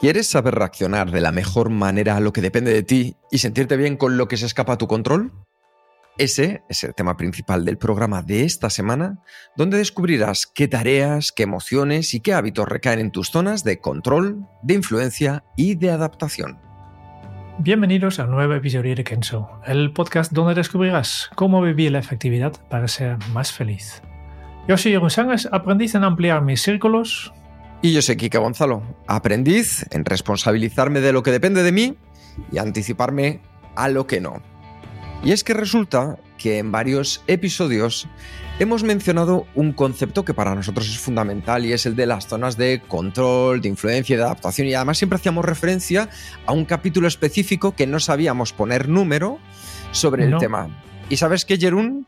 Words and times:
¿Quieres 0.00 0.28
saber 0.28 0.54
reaccionar 0.54 1.10
de 1.10 1.20
la 1.20 1.32
mejor 1.32 1.70
manera 1.70 2.16
a 2.16 2.20
lo 2.20 2.32
que 2.32 2.40
depende 2.40 2.72
de 2.72 2.84
ti 2.84 3.16
y 3.32 3.38
sentirte 3.38 3.76
bien 3.76 3.96
con 3.96 4.16
lo 4.16 4.28
que 4.28 4.36
se 4.36 4.46
escapa 4.46 4.74
a 4.74 4.78
tu 4.78 4.86
control? 4.86 5.32
Ese 6.18 6.62
es 6.68 6.84
el 6.84 6.94
tema 6.94 7.16
principal 7.16 7.64
del 7.64 7.78
programa 7.78 8.22
de 8.22 8.44
esta 8.44 8.70
semana, 8.70 9.18
donde 9.56 9.78
descubrirás 9.78 10.46
qué 10.46 10.68
tareas, 10.68 11.32
qué 11.32 11.42
emociones 11.42 12.14
y 12.14 12.20
qué 12.20 12.32
hábitos 12.32 12.68
recaen 12.68 13.00
en 13.00 13.10
tus 13.10 13.30
zonas 13.30 13.64
de 13.64 13.80
control, 13.80 14.46
de 14.62 14.74
influencia 14.74 15.42
y 15.56 15.74
de 15.74 15.90
adaptación. 15.90 16.60
Bienvenidos 17.58 18.20
a 18.20 18.24
un 18.26 18.30
nuevo 18.30 18.54
episodio 18.54 18.94
de 18.94 19.02
Kenzo, 19.02 19.50
el 19.66 19.92
podcast 19.92 20.30
donde 20.30 20.54
descubrirás 20.54 21.28
cómo 21.34 21.60
vivir 21.60 21.90
la 21.90 21.98
efectividad 21.98 22.52
para 22.70 22.86
ser 22.86 23.16
más 23.32 23.52
feliz. 23.52 24.00
Yo 24.68 24.76
soy 24.76 24.92
Jeroen 24.92 25.10
Sangas, 25.10 25.48
aprendiz 25.50 25.96
en 25.96 26.04
ampliar 26.04 26.42
mis 26.42 26.62
círculos, 26.62 27.32
y 27.80 27.92
yo 27.92 28.02
soy 28.02 28.16
Kike 28.16 28.38
Gonzalo, 28.38 28.82
aprendiz 29.06 29.86
en 29.90 30.04
responsabilizarme 30.04 31.00
de 31.00 31.12
lo 31.12 31.22
que 31.22 31.30
depende 31.30 31.62
de 31.62 31.72
mí 31.72 31.96
y 32.50 32.58
anticiparme 32.58 33.40
a 33.76 33.88
lo 33.88 34.06
que 34.06 34.20
no. 34.20 34.42
Y 35.22 35.32
es 35.32 35.44
que 35.44 35.54
resulta 35.54 36.18
que 36.38 36.58
en 36.58 36.70
varios 36.70 37.22
episodios 37.26 38.08
hemos 38.58 38.84
mencionado 38.84 39.46
un 39.54 39.72
concepto 39.72 40.24
que 40.24 40.34
para 40.34 40.54
nosotros 40.54 40.88
es 40.88 40.98
fundamental 40.98 41.66
y 41.66 41.72
es 41.72 41.86
el 41.86 41.96
de 41.96 42.06
las 42.06 42.26
zonas 42.26 42.56
de 42.56 42.80
control, 42.86 43.60
de 43.60 43.68
influencia 43.68 44.14
y 44.14 44.16
de 44.16 44.24
adaptación. 44.24 44.68
Y 44.68 44.74
además 44.74 44.98
siempre 44.98 45.16
hacíamos 45.16 45.44
referencia 45.44 46.08
a 46.46 46.52
un 46.52 46.64
capítulo 46.64 47.08
específico 47.08 47.74
que 47.74 47.86
no 47.86 48.00
sabíamos 48.00 48.52
poner 48.52 48.88
número 48.88 49.38
sobre 49.90 50.24
el 50.24 50.38
tema. 50.38 50.68
¿Y 51.08 51.16
sabes 51.16 51.44
qué, 51.44 51.56
Jerún? 51.56 52.06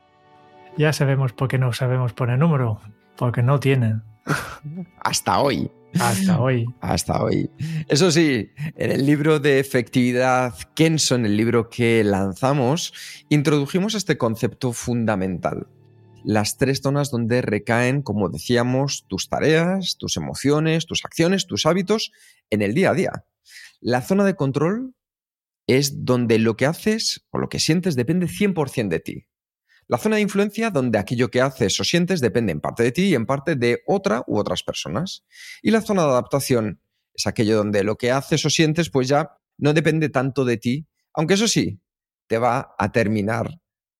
Ya 0.76 0.92
sabemos 0.92 1.32
por 1.32 1.48
qué 1.48 1.58
no 1.58 1.72
sabemos 1.72 2.12
poner 2.12 2.38
número, 2.38 2.80
porque 3.16 3.42
no 3.42 3.58
tienen. 3.58 4.02
Hasta 5.00 5.40
hoy. 5.40 5.70
Hasta 5.98 6.40
hoy. 6.40 6.66
Hasta 6.80 7.22
hoy. 7.22 7.50
Eso 7.88 8.10
sí, 8.10 8.50
en 8.76 8.92
el 8.92 9.06
libro 9.06 9.40
de 9.40 9.58
efectividad 9.58 10.54
Kenso, 10.74 11.16
en 11.16 11.26
el 11.26 11.36
libro 11.36 11.68
que 11.68 12.04
lanzamos, 12.04 12.92
introdujimos 13.28 13.94
este 13.94 14.16
concepto 14.16 14.72
fundamental. 14.72 15.66
Las 16.22 16.58
tres 16.58 16.80
zonas 16.82 17.10
donde 17.10 17.42
recaen, 17.42 18.02
como 18.02 18.28
decíamos, 18.28 19.06
tus 19.08 19.28
tareas, 19.28 19.96
tus 19.98 20.16
emociones, 20.16 20.86
tus 20.86 21.04
acciones, 21.04 21.46
tus 21.46 21.66
hábitos 21.66 22.12
en 22.50 22.62
el 22.62 22.74
día 22.74 22.90
a 22.90 22.94
día. 22.94 23.24
La 23.80 24.02
zona 24.02 24.24
de 24.24 24.36
control 24.36 24.94
es 25.66 26.04
donde 26.04 26.38
lo 26.38 26.56
que 26.56 26.66
haces 26.66 27.26
o 27.30 27.38
lo 27.38 27.48
que 27.48 27.58
sientes 27.58 27.96
depende 27.96 28.26
100% 28.26 28.88
de 28.88 29.00
ti. 29.00 29.26
La 29.91 29.98
zona 29.98 30.16
de 30.16 30.22
influencia, 30.22 30.70
donde 30.70 31.00
aquello 31.00 31.33
que 31.33 31.41
haces 31.41 31.80
o 31.80 31.83
sientes 31.83 32.20
depende 32.20 32.52
en 32.52 32.60
parte 32.60 32.84
de 32.84 32.92
ti 32.92 33.06
y 33.06 33.16
en 33.16 33.27
parte 33.27 33.56
de 33.56 33.83
otra 33.88 34.22
u 34.28 34.38
otras 34.38 34.62
personas. 34.62 35.24
Y 35.62 35.72
la 35.72 35.80
zona 35.80 36.05
de 36.05 36.10
adaptación 36.10 36.81
es 37.12 37.26
aquello 37.26 37.56
donde 37.56 37.82
lo 37.82 37.97
que 37.97 38.12
haces 38.12 38.47
o 38.47 38.50
sientes 38.50 38.88
pues 38.88 39.09
ya 39.09 39.37
no 39.59 39.72
depende 39.72 40.09
tanto 40.09 40.44
de 40.44 40.59
ti, 40.59 40.87
aunque 41.12 41.34
eso 41.34 41.48
sí, 41.48 41.81
te 42.28 42.38
va 42.38 42.72
a 42.78 42.92
terminar 42.92 43.50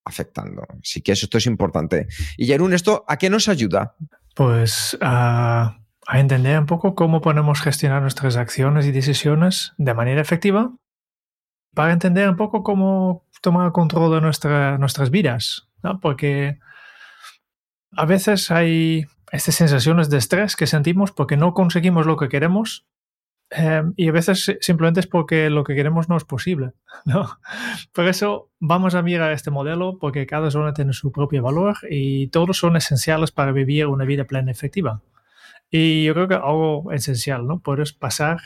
afectando. 0.05 0.63
Así 0.81 1.03
que 1.03 1.11
eso 1.11 1.27
esto 1.27 1.39
es 1.39 1.47
importante. 1.47 2.07
Y 2.37 2.47
Jerún, 2.47 2.73
¿esto 2.73 3.05
a 3.09 3.17
qué 3.17 3.29
nos 3.29 3.49
ayuda? 3.49 3.97
Pues 4.37 4.97
a, 5.01 5.81
a 6.07 6.21
entender 6.21 6.57
un 6.57 6.67
poco 6.67 6.95
cómo 6.95 7.21
podemos 7.21 7.61
gestionar 7.63 8.01
nuestras 8.01 8.37
acciones 8.37 8.87
y 8.87 8.93
decisiones 8.93 9.73
de 9.77 9.93
manera 9.95 10.21
efectiva 10.21 10.73
para 11.75 11.93
entender 11.93 12.29
un 12.29 12.37
poco 12.37 12.63
cómo 12.63 13.27
tomar 13.43 13.73
control 13.73 14.15
de 14.15 14.21
nuestra, 14.21 14.79
nuestras 14.79 15.11
vidas, 15.11 15.70
porque 16.01 16.59
a 17.93 18.05
veces 18.05 18.51
hay 18.51 19.07
estas 19.33 19.55
sensaciones 19.55 20.11
de 20.11 20.19
estrés 20.19 20.57
que 20.57 20.67
sentimos 20.67 21.13
porque 21.13 21.37
no 21.37 21.55
conseguimos 21.55 22.07
lo 22.07 22.17
que 22.17 22.29
queremos 22.29 22.87
em, 23.51 23.95
y 23.97 24.09
a 24.09 24.13
veces 24.13 24.57
simplemente 24.61 25.01
es 25.01 25.07
porque 25.07 25.51
lo 25.51 25.65
que 25.65 25.75
queremos 25.75 26.09
no 26.09 26.17
es 26.17 26.25
posible. 26.25 26.73
¿no? 27.05 27.39
Por 27.93 28.07
eso 28.07 28.51
vamos 28.59 28.95
a 28.95 29.03
mirar 29.03 29.33
este 29.33 29.51
modelo 29.51 29.99
porque 29.99 30.27
cada 30.27 30.51
zona 30.51 30.73
tiene 30.73 30.93
su 30.93 31.13
propio 31.13 31.43
valor 31.43 31.79
y 31.89 32.29
todos 32.29 32.59
son 32.59 32.77
esenciales 32.77 33.31
para 33.33 33.53
vivir 33.53 33.87
una 33.87 34.05
vida 34.05 34.25
plena 34.25 34.51
y 34.51 34.53
efectiva. 34.53 35.03
Y 35.71 36.05
yo 36.05 36.15
creo 36.15 36.29
que 36.29 36.35
algo 36.35 36.91
esencial, 36.93 37.47
¿no? 37.47 37.61
Puedes 37.61 37.93
pasar 37.93 38.41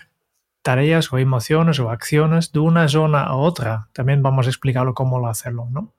tareas 0.63 1.13
o 1.13 1.19
emociones 1.19 1.79
o 1.81 1.91
acciones 1.91 2.53
de 2.53 2.59
una 2.59 2.89
zona 2.89 3.23
a 3.23 3.35
otra. 3.35 3.89
También 3.93 4.23
vamos 4.23 4.47
a 4.47 4.51
explicarlo 4.51 4.95
cómo 4.95 5.27
hacerlo, 5.29 5.69
¿no? 5.71 5.95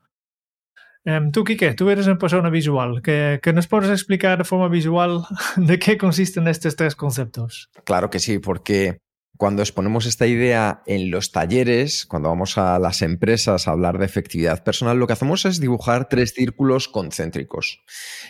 Em, 1.05 1.31
tú, 1.31 1.43
Kike, 1.43 1.75
tú 1.75 1.89
eres 1.89 2.07
una 2.07 2.17
persona 2.17 2.49
visual. 2.49 3.01
¿Que, 3.03 3.39
nos 3.53 3.67
puedes 3.67 3.91
explicar 3.91 4.39
de 4.39 4.43
forma 4.43 4.67
visual 4.67 5.23
de 5.55 5.79
qué 5.79 5.97
consisten 5.97 6.47
estos 6.47 6.75
tres 6.75 6.95
conceptos? 6.95 7.69
Claro 7.83 8.09
que 8.09 8.19
sí, 8.19 8.39
porque 8.39 8.97
cuando 9.37 9.61
exponemos 9.61 10.07
esta 10.07 10.25
idea 10.25 10.81
en 10.87 11.11
los 11.11 11.31
talleres, 11.31 12.05
cuando 12.07 12.29
vamos 12.29 12.57
a 12.57 12.79
las 12.79 13.03
empresas 13.03 13.67
a 13.67 13.71
hablar 13.71 13.99
de 13.99 14.05
efectividad 14.05 14.63
personal, 14.63 14.97
lo 14.97 15.05
que 15.05 15.13
hacemos 15.13 15.45
es 15.45 15.59
dibujar 15.59 16.09
tres 16.09 16.33
círculos 16.33 16.87
concéntricos. 16.87 17.83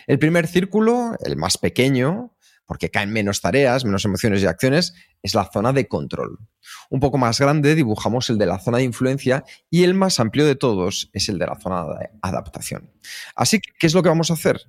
El 0.06 0.18
primer 0.18 0.46
círculo, 0.46 1.16
el 1.24 1.36
más 1.36 1.56
pequeño, 1.56 2.35
porque 2.66 2.90
caen 2.90 3.12
menos 3.12 3.40
tareas, 3.40 3.84
menos 3.84 4.04
emociones 4.04 4.42
y 4.42 4.46
acciones, 4.46 4.94
es 5.22 5.34
la 5.34 5.48
zona 5.50 5.72
de 5.72 5.88
control. 5.88 6.38
Un 6.90 7.00
poco 7.00 7.16
más 7.16 7.38
grande 7.38 7.74
dibujamos 7.74 8.28
el 8.28 8.38
de 8.38 8.46
la 8.46 8.58
zona 8.58 8.78
de 8.78 8.84
influencia 8.84 9.44
y 9.70 9.84
el 9.84 9.94
más 9.94 10.20
amplio 10.20 10.44
de 10.44 10.56
todos 10.56 11.10
es 11.12 11.28
el 11.28 11.38
de 11.38 11.46
la 11.46 11.58
zona 11.58 11.84
de 11.84 12.10
adaptación. 12.22 12.92
Así 13.34 13.60
que, 13.60 13.70
¿qué 13.78 13.86
es 13.86 13.94
lo 13.94 14.02
que 14.02 14.08
vamos 14.08 14.30
a 14.30 14.34
hacer? 14.34 14.60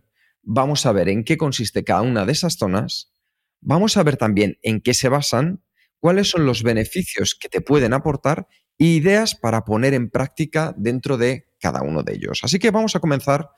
Vamos 0.44 0.86
a 0.86 0.92
ver 0.92 1.10
en 1.10 1.24
qué 1.24 1.38
consiste 1.38 1.84
cada 1.84 2.02
una 2.02 2.26
de 2.26 2.32
esas 2.32 2.54
zonas, 2.54 3.14
vamos 3.60 3.98
a 3.98 4.04
ver 4.04 4.18
también 4.18 4.58
en 4.62 4.80
qué 4.80 4.94
se 4.94 5.10
basan, 5.10 5.64
cuáles 6.00 6.30
son 6.30 6.46
los 6.46 6.64
beneficios 6.64 7.36
que 7.36 7.50
te 7.50 7.62
pueden 7.62 7.94
aportar 7.94 8.48
y 8.78 8.98
ideas 8.98 9.36
para 9.36 9.66
poner 9.66 9.94
en 9.94 10.10
práctica 10.10 10.74
dentro 10.78 11.18
de 11.18 11.48
cada 11.60 11.82
uno 11.82 12.04
de 12.04 12.14
ellos. 12.14 12.42
Así 12.44 12.60
que 12.60 12.72
vamos 12.72 12.96
a 12.96 13.00
comenzar 13.00 13.50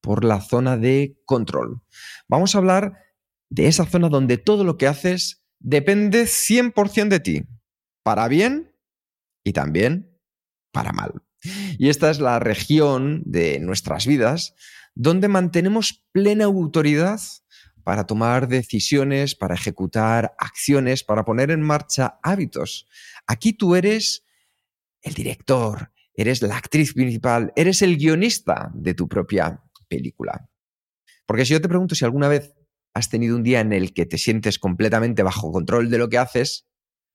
por 0.00 0.24
la 0.24 0.40
zona 0.40 0.76
de 0.76 1.20
control. 1.24 1.82
Vamos 2.28 2.54
a 2.54 2.58
hablar 2.58 2.94
de 3.50 3.66
esa 3.66 3.84
zona 3.84 4.08
donde 4.08 4.38
todo 4.38 4.64
lo 4.64 4.78
que 4.78 4.86
haces 4.86 5.44
depende 5.58 6.24
100% 6.24 7.08
de 7.08 7.20
ti, 7.20 7.42
para 8.02 8.28
bien 8.28 8.74
y 9.44 9.52
también 9.52 10.18
para 10.72 10.92
mal. 10.92 11.22
Y 11.78 11.88
esta 11.88 12.10
es 12.10 12.20
la 12.20 12.38
región 12.38 13.22
de 13.26 13.58
nuestras 13.60 14.06
vidas 14.06 14.54
donde 14.94 15.28
mantenemos 15.28 16.04
plena 16.12 16.44
autoridad 16.44 17.20
para 17.84 18.06
tomar 18.06 18.48
decisiones, 18.48 19.34
para 19.34 19.54
ejecutar 19.54 20.34
acciones, 20.38 21.02
para 21.02 21.24
poner 21.24 21.50
en 21.50 21.62
marcha 21.62 22.18
hábitos. 22.22 22.86
Aquí 23.26 23.52
tú 23.52 23.74
eres 23.74 24.24
el 25.02 25.14
director, 25.14 25.92
eres 26.14 26.42
la 26.42 26.56
actriz 26.56 26.92
principal, 26.92 27.52
eres 27.56 27.82
el 27.82 27.96
guionista 27.96 28.70
de 28.74 28.94
tu 28.94 29.08
propia 29.08 29.62
película. 29.88 30.48
Porque 31.26 31.44
si 31.44 31.52
yo 31.52 31.60
te 31.60 31.68
pregunto 31.68 31.94
si 31.94 32.04
alguna 32.04 32.28
vez 32.28 32.52
has 32.94 33.08
tenido 33.08 33.36
un 33.36 33.42
día 33.42 33.60
en 33.60 33.72
el 33.72 33.92
que 33.92 34.06
te 34.06 34.18
sientes 34.18 34.58
completamente 34.58 35.22
bajo 35.22 35.52
control 35.52 35.90
de 35.90 35.98
lo 35.98 36.08
que 36.08 36.18
haces, 36.18 36.66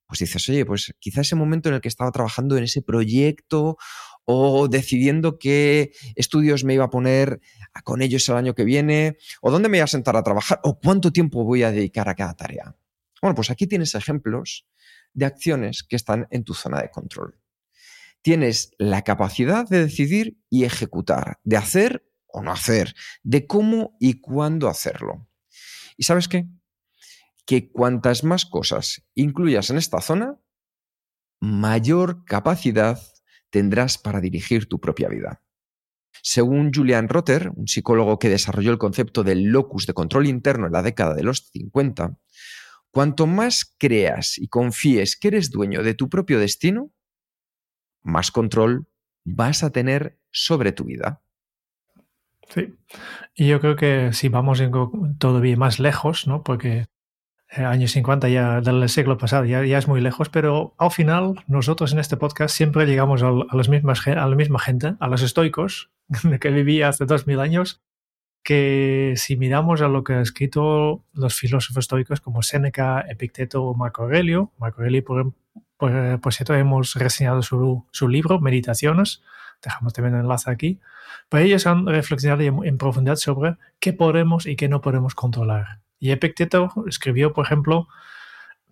pues 0.08 0.20
dices, 0.20 0.48
oye, 0.50 0.66
pues 0.66 0.94
quizá 1.00 1.22
ese 1.22 1.36
momento 1.36 1.70
en 1.70 1.76
el 1.76 1.82
que 1.82 1.88
estaba 1.88 2.12
trabajando 2.12 2.58
en 2.58 2.64
ese 2.64 2.82
proyecto 2.82 3.78
o 4.26 4.68
decidiendo 4.68 5.38
qué 5.38 5.92
estudios 6.16 6.64
me 6.64 6.74
iba 6.74 6.86
a 6.86 6.90
poner 6.90 7.40
con 7.84 8.02
ellos 8.02 8.28
el 8.30 8.36
año 8.36 8.56
que 8.56 8.64
viene, 8.64 9.18
o 9.42 9.52
dónde 9.52 9.70
me 9.70 9.78
voy 9.78 9.84
a 9.84 9.88
sentar 9.88 10.16
a 10.16 10.24
trabajar, 10.24 10.60
o 10.64 10.80
cuánto 10.80 11.12
tiempo 11.12 11.44
voy 11.44 11.64
a 11.64 11.72
dedicar 11.72 12.10
a 12.10 12.16
cada 12.16 12.36
tarea. 12.36 12.76
Bueno, 13.22 13.36
pues 13.36 13.50
aquí 13.50 13.68
tienes 13.68 13.96
ejemplos 13.96 14.68
de 15.14 15.26
acciones 15.26 15.84
que 15.84 15.96
están 15.96 16.28
en 16.30 16.44
tu 16.44 16.54
zona 16.54 16.82
de 16.82 16.90
control. 16.90 17.40
Tienes 18.22 18.72
la 18.78 19.04
capacidad 19.04 19.68
de 19.68 19.84
decidir 19.86 20.40
y 20.50 20.64
ejecutar, 20.64 21.40
de 21.44 21.58
hacer 21.58 22.08
o 22.28 22.42
no 22.42 22.52
hacer, 22.52 22.96
de 23.24 23.46
cómo 23.46 23.96
y 24.00 24.20
cuándo 24.20 24.68
hacerlo. 24.68 25.28
¿Y 25.98 26.04
sabes 26.04 26.28
qué? 26.28 26.48
Que 27.46 27.72
cuantas 27.72 28.24
más 28.24 28.46
cosas 28.46 29.04
incluyas 29.14 29.70
en 29.70 29.78
esta 29.78 30.02
zona, 30.02 30.40
mayor 31.40 32.26
capacidad 32.26 33.00
tendrás 33.50 33.98
para 33.98 34.22
dirigir 34.22 34.68
tu 34.68 34.80
propia 34.80 35.10
vida. 35.10 35.42
Según 36.22 36.74
Julian 36.74 37.08
Rotter, 37.08 37.52
un 37.56 37.68
psicólogo 37.68 38.20
que 38.20 38.30
desarrolló 38.30 38.72
el 38.72 38.78
concepto 38.78 39.24
del 39.24 39.44
locus 39.44 39.86
de 39.86 39.94
control 39.94 40.28
interno 40.28 40.66
en 40.66 40.74
la 40.74 40.82
década 40.82 41.14
de 41.14 41.24
los 41.24 41.50
50, 41.52 42.18
cuanto 42.90 43.28
más 43.28 43.76
creas 43.78 44.38
y 44.38 44.48
confíes 44.48 45.18
que 45.18 45.28
eres 45.28 45.52
dueño 45.52 45.84
de 45.84 45.94
tu 45.94 46.10
propio 46.10 46.40
destino, 46.40 46.92
más 48.02 48.32
control 48.32 48.88
vas 49.24 49.64
a 49.64 49.72
tener 49.72 50.20
sobre 50.32 50.72
tu 50.72 50.86
vida. 50.86 51.22
Sí, 52.50 52.76
y 53.36 53.48
yo 53.48 53.60
creo 53.60 53.76
que 53.76 54.14
si 54.14 54.30
vamos 54.30 54.62
todavía 55.18 55.58
más 55.58 55.80
lejos, 55.80 56.28
¿no? 56.28 56.44
Porque 56.44 56.86
eh, 57.50 57.64
años 57.64 57.92
50 57.92 58.28
ya 58.30 58.62
del 58.62 58.90
siglo 58.90 59.18
pasado 59.18 59.46
ya, 59.46 59.62
es 59.62 59.88
muy 59.88 60.02
lejos, 60.02 60.30
pero 60.30 60.74
al 60.78 60.92
final 60.92 61.36
nosotros 61.48 61.94
en 61.94 62.00
este 62.00 62.18
podcast 62.18 62.56
siempre 62.56 62.86
llegamos 62.86 63.24
a, 63.24 63.32
las 63.54 63.70
mismas, 63.70 64.06
a 64.08 64.28
la 64.28 64.36
misma 64.36 64.60
gente, 64.60 64.96
a 65.00 65.08
los 65.08 65.22
estoicos 65.22 65.92
que 66.42 66.50
vivía 66.50 66.90
hace 66.90 67.06
dos 67.06 67.28
mil 67.28 67.40
años, 67.40 67.82
que 68.44 69.14
si 69.16 69.38
miramos 69.38 69.82
a 69.82 69.88
lo 69.88 70.04
que 70.04 70.14
han 70.14 70.22
escrito 70.22 71.04
los 71.14 71.36
filósofos 71.36 71.86
estoicos 71.86 72.20
como 72.20 72.44
Séneca, 72.44 73.06
Epicteto 73.08 73.64
o 73.64 73.74
Marco 73.76 74.04
Aurelio, 74.04 74.52
Marco 74.58 74.82
Aurelio 74.82 75.04
por, 75.04 75.34
por, 75.78 76.34
cierto 76.34 76.54
hemos 76.56 76.96
reseñado 76.96 77.42
su, 77.42 77.86
su 77.92 78.08
libro 78.08 78.40
Meditaciones, 78.40 79.22
dejamos 79.66 79.94
también 79.94 80.16
el 80.16 80.22
enlace 80.22 80.50
aquí, 80.50 80.80
pero 81.30 81.44
ellos 81.44 81.68
han 81.68 81.86
reflexionado 81.86 82.64
en 82.64 82.78
profundidad 82.78 83.16
sobre 83.18 83.58
qué 83.80 83.94
podemos 83.94 84.46
y 84.46 84.56
qué 84.56 84.70
no 84.70 84.82
podemos 84.82 85.16
controlar. 85.16 85.80
Y 86.00 86.12
Epicteto 86.12 86.72
escribió, 86.88 87.34
por 87.34 87.46
ejemplo, 87.46 87.88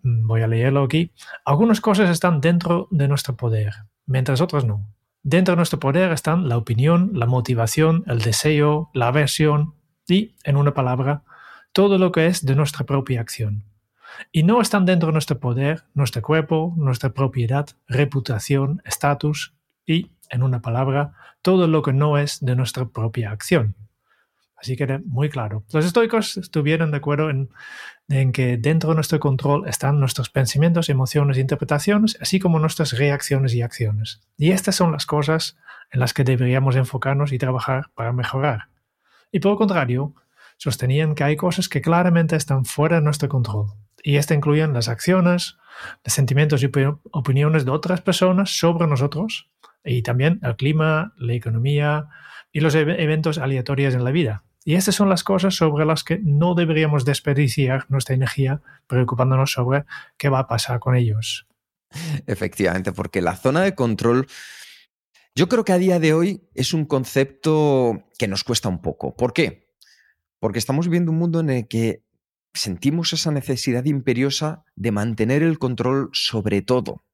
mm, 0.02 0.26
voy 0.26 0.42
a 0.42 0.46
leerlo 0.46 0.82
aquí, 0.82 1.12
algunas 1.44 1.80
cosas 1.80 2.10
están 2.10 2.40
dentro 2.40 2.88
de 2.90 3.08
nuestro 3.08 3.36
poder, 3.36 3.74
mientras 4.06 4.40
otras 4.40 4.64
no. 4.64 4.86
Dentro 5.22 5.52
de 5.52 5.56
nuestro 5.56 5.80
poder 5.80 6.12
están 6.12 6.48
la 6.48 6.58
opinión, 6.58 7.10
la 7.14 7.26
motivación, 7.26 8.04
el 8.06 8.20
deseo, 8.20 8.90
la 8.92 9.08
aversión 9.08 9.74
y, 10.06 10.34
en 10.44 10.56
una 10.56 10.74
palabra, 10.74 11.22
todo 11.72 11.98
lo 11.98 12.12
que 12.12 12.26
es 12.26 12.44
de 12.44 12.54
nuestra 12.54 12.84
propia 12.84 13.20
acción. 13.20 13.64
Y 14.32 14.42
no 14.42 14.60
están 14.60 14.84
dentro 14.84 15.08
de 15.08 15.14
nuestro 15.14 15.40
poder 15.40 15.84
nuestro 15.94 16.22
cuerpo, 16.22 16.74
nuestra 16.76 17.10
propiedad, 17.10 17.68
reputación, 17.88 18.82
estatus 18.84 19.54
y, 19.86 20.10
en 20.34 20.42
una 20.42 20.60
palabra, 20.60 21.12
todo 21.42 21.68
lo 21.68 21.82
que 21.82 21.92
no 21.92 22.18
es 22.18 22.44
de 22.44 22.56
nuestra 22.56 22.86
propia 22.86 23.30
acción. 23.30 23.76
Así 24.56 24.76
que 24.76 24.98
muy 25.04 25.28
claro. 25.28 25.64
Los 25.72 25.84
estoicos 25.84 26.36
estuvieron 26.36 26.90
de 26.90 26.96
acuerdo 26.96 27.30
en, 27.30 27.50
que 28.32 28.56
dentro 28.56 28.90
de 28.90 28.96
nuestro 28.96 29.20
control 29.20 29.68
están 29.68 30.00
nuestros 30.00 30.30
pensamientos, 30.30 30.88
emociones 30.88 31.36
e 31.36 31.40
interpretaciones, 31.40 32.18
así 32.20 32.40
como 32.40 32.58
nuestras 32.58 32.98
reacciones 32.98 33.54
y 33.54 33.62
acciones. 33.62 34.20
Y 34.36 34.50
estas 34.50 34.74
son 34.74 34.92
las 34.92 35.06
cosas 35.06 35.56
en 35.90 36.00
las 36.00 36.14
que 36.14 36.24
deberíamos 36.24 36.76
enfocarnos 36.76 37.32
y 37.32 37.38
trabajar 37.38 37.90
para 37.94 38.12
mejorar. 38.12 38.68
Y 39.30 39.40
por 39.40 39.52
el 39.52 39.58
contrario, 39.58 40.14
sostenían 40.56 41.14
que 41.14 41.24
hay 41.24 41.36
cosas 41.36 41.68
que 41.68 41.82
claramente 41.82 42.34
están 42.34 42.64
fuera 42.64 42.96
de 42.96 43.02
nuestro 43.02 43.28
control. 43.28 43.66
Y 44.02 44.16
esto 44.16 44.34
incluyen 44.34 44.72
las 44.72 44.88
acciones, 44.88 45.56
los 46.04 46.14
sentimientos 46.14 46.62
y 46.62 46.70
opiniones 47.10 47.64
de 47.64 47.70
otras 47.70 48.00
personas 48.00 48.50
sobre 48.50 48.86
nosotros, 48.86 49.48
y 49.84 50.02
también 50.02 50.40
el 50.42 50.56
clima, 50.56 51.14
la 51.16 51.34
economía 51.34 52.08
y 52.52 52.60
los 52.60 52.74
eventos 52.74 53.38
aleatorios 53.38 53.94
en 53.94 54.04
la 54.04 54.10
vida. 54.10 54.44
Y 54.64 54.76
estas 54.76 54.94
son 54.94 55.10
las 55.10 55.24
cosas 55.24 55.54
sobre 55.54 55.84
las 55.84 56.04
que 56.04 56.18
no 56.22 56.54
deberíamos 56.54 57.04
desperdiciar 57.04 57.84
nuestra 57.90 58.14
energía 58.14 58.62
preocupándonos 58.86 59.52
sobre 59.52 59.84
qué 60.16 60.30
va 60.30 60.38
a 60.38 60.46
pasar 60.46 60.80
con 60.80 60.96
ellos. 60.96 61.46
Efectivamente, 62.26 62.92
porque 62.92 63.20
la 63.20 63.36
zona 63.36 63.60
de 63.62 63.74
control, 63.74 64.26
yo 65.34 65.48
creo 65.48 65.64
que 65.64 65.72
a 65.72 65.78
día 65.78 65.98
de 65.98 66.14
hoy 66.14 66.48
es 66.54 66.72
un 66.72 66.86
concepto 66.86 68.04
que 68.18 68.26
nos 68.26 68.42
cuesta 68.42 68.70
un 68.70 68.80
poco. 68.80 69.14
¿Por 69.14 69.34
qué? 69.34 69.68
Porque 70.40 70.58
estamos 70.58 70.86
viviendo 70.86 71.12
un 71.12 71.18
mundo 71.18 71.40
en 71.40 71.50
el 71.50 71.68
que 71.68 72.02
sentimos 72.54 73.12
esa 73.12 73.32
necesidad 73.32 73.84
imperiosa 73.84 74.64
de 74.76 74.92
mantener 74.92 75.42
el 75.42 75.58
control 75.58 76.08
sobre 76.12 76.62
todo. 76.62 77.04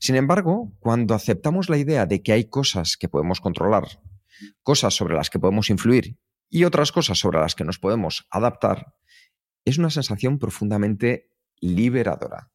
Sin 0.00 0.16
embargo, 0.16 0.72
cuando 0.80 1.14
aceptamos 1.14 1.68
la 1.68 1.78
idea 1.78 2.06
de 2.06 2.22
que 2.22 2.32
hay 2.32 2.44
cosas 2.44 2.96
que 2.96 3.08
podemos 3.08 3.40
controlar, 3.40 4.00
cosas 4.62 4.94
sobre 4.94 5.14
las 5.14 5.30
que 5.30 5.38
podemos 5.38 5.70
influir 5.70 6.16
y 6.50 6.64
otras 6.64 6.92
cosas 6.92 7.18
sobre 7.18 7.40
las 7.40 7.54
que 7.54 7.64
nos 7.64 7.78
podemos 7.78 8.26
adaptar, 8.30 8.94
es 9.64 9.78
una 9.78 9.90
sensación 9.90 10.38
profundamente 10.38 11.30
liberadora. 11.60 12.50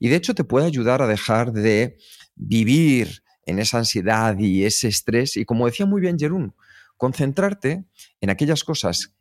Y 0.00 0.08
de 0.08 0.16
hecho 0.16 0.34
te 0.34 0.44
puede 0.44 0.66
ayudar 0.66 1.02
a 1.02 1.06
dejar 1.06 1.52
de 1.52 1.98
vivir 2.34 3.22
en 3.46 3.58
esa 3.58 3.78
ansiedad 3.78 4.38
y 4.38 4.64
ese 4.64 4.88
estrés 4.88 5.36
y, 5.36 5.44
como 5.44 5.66
decía 5.66 5.86
muy 5.86 6.00
bien 6.00 6.18
Jerún, 6.18 6.54
concentrarte 6.96 7.84
en 8.20 8.30
aquellas 8.30 8.64
cosas 8.64 9.14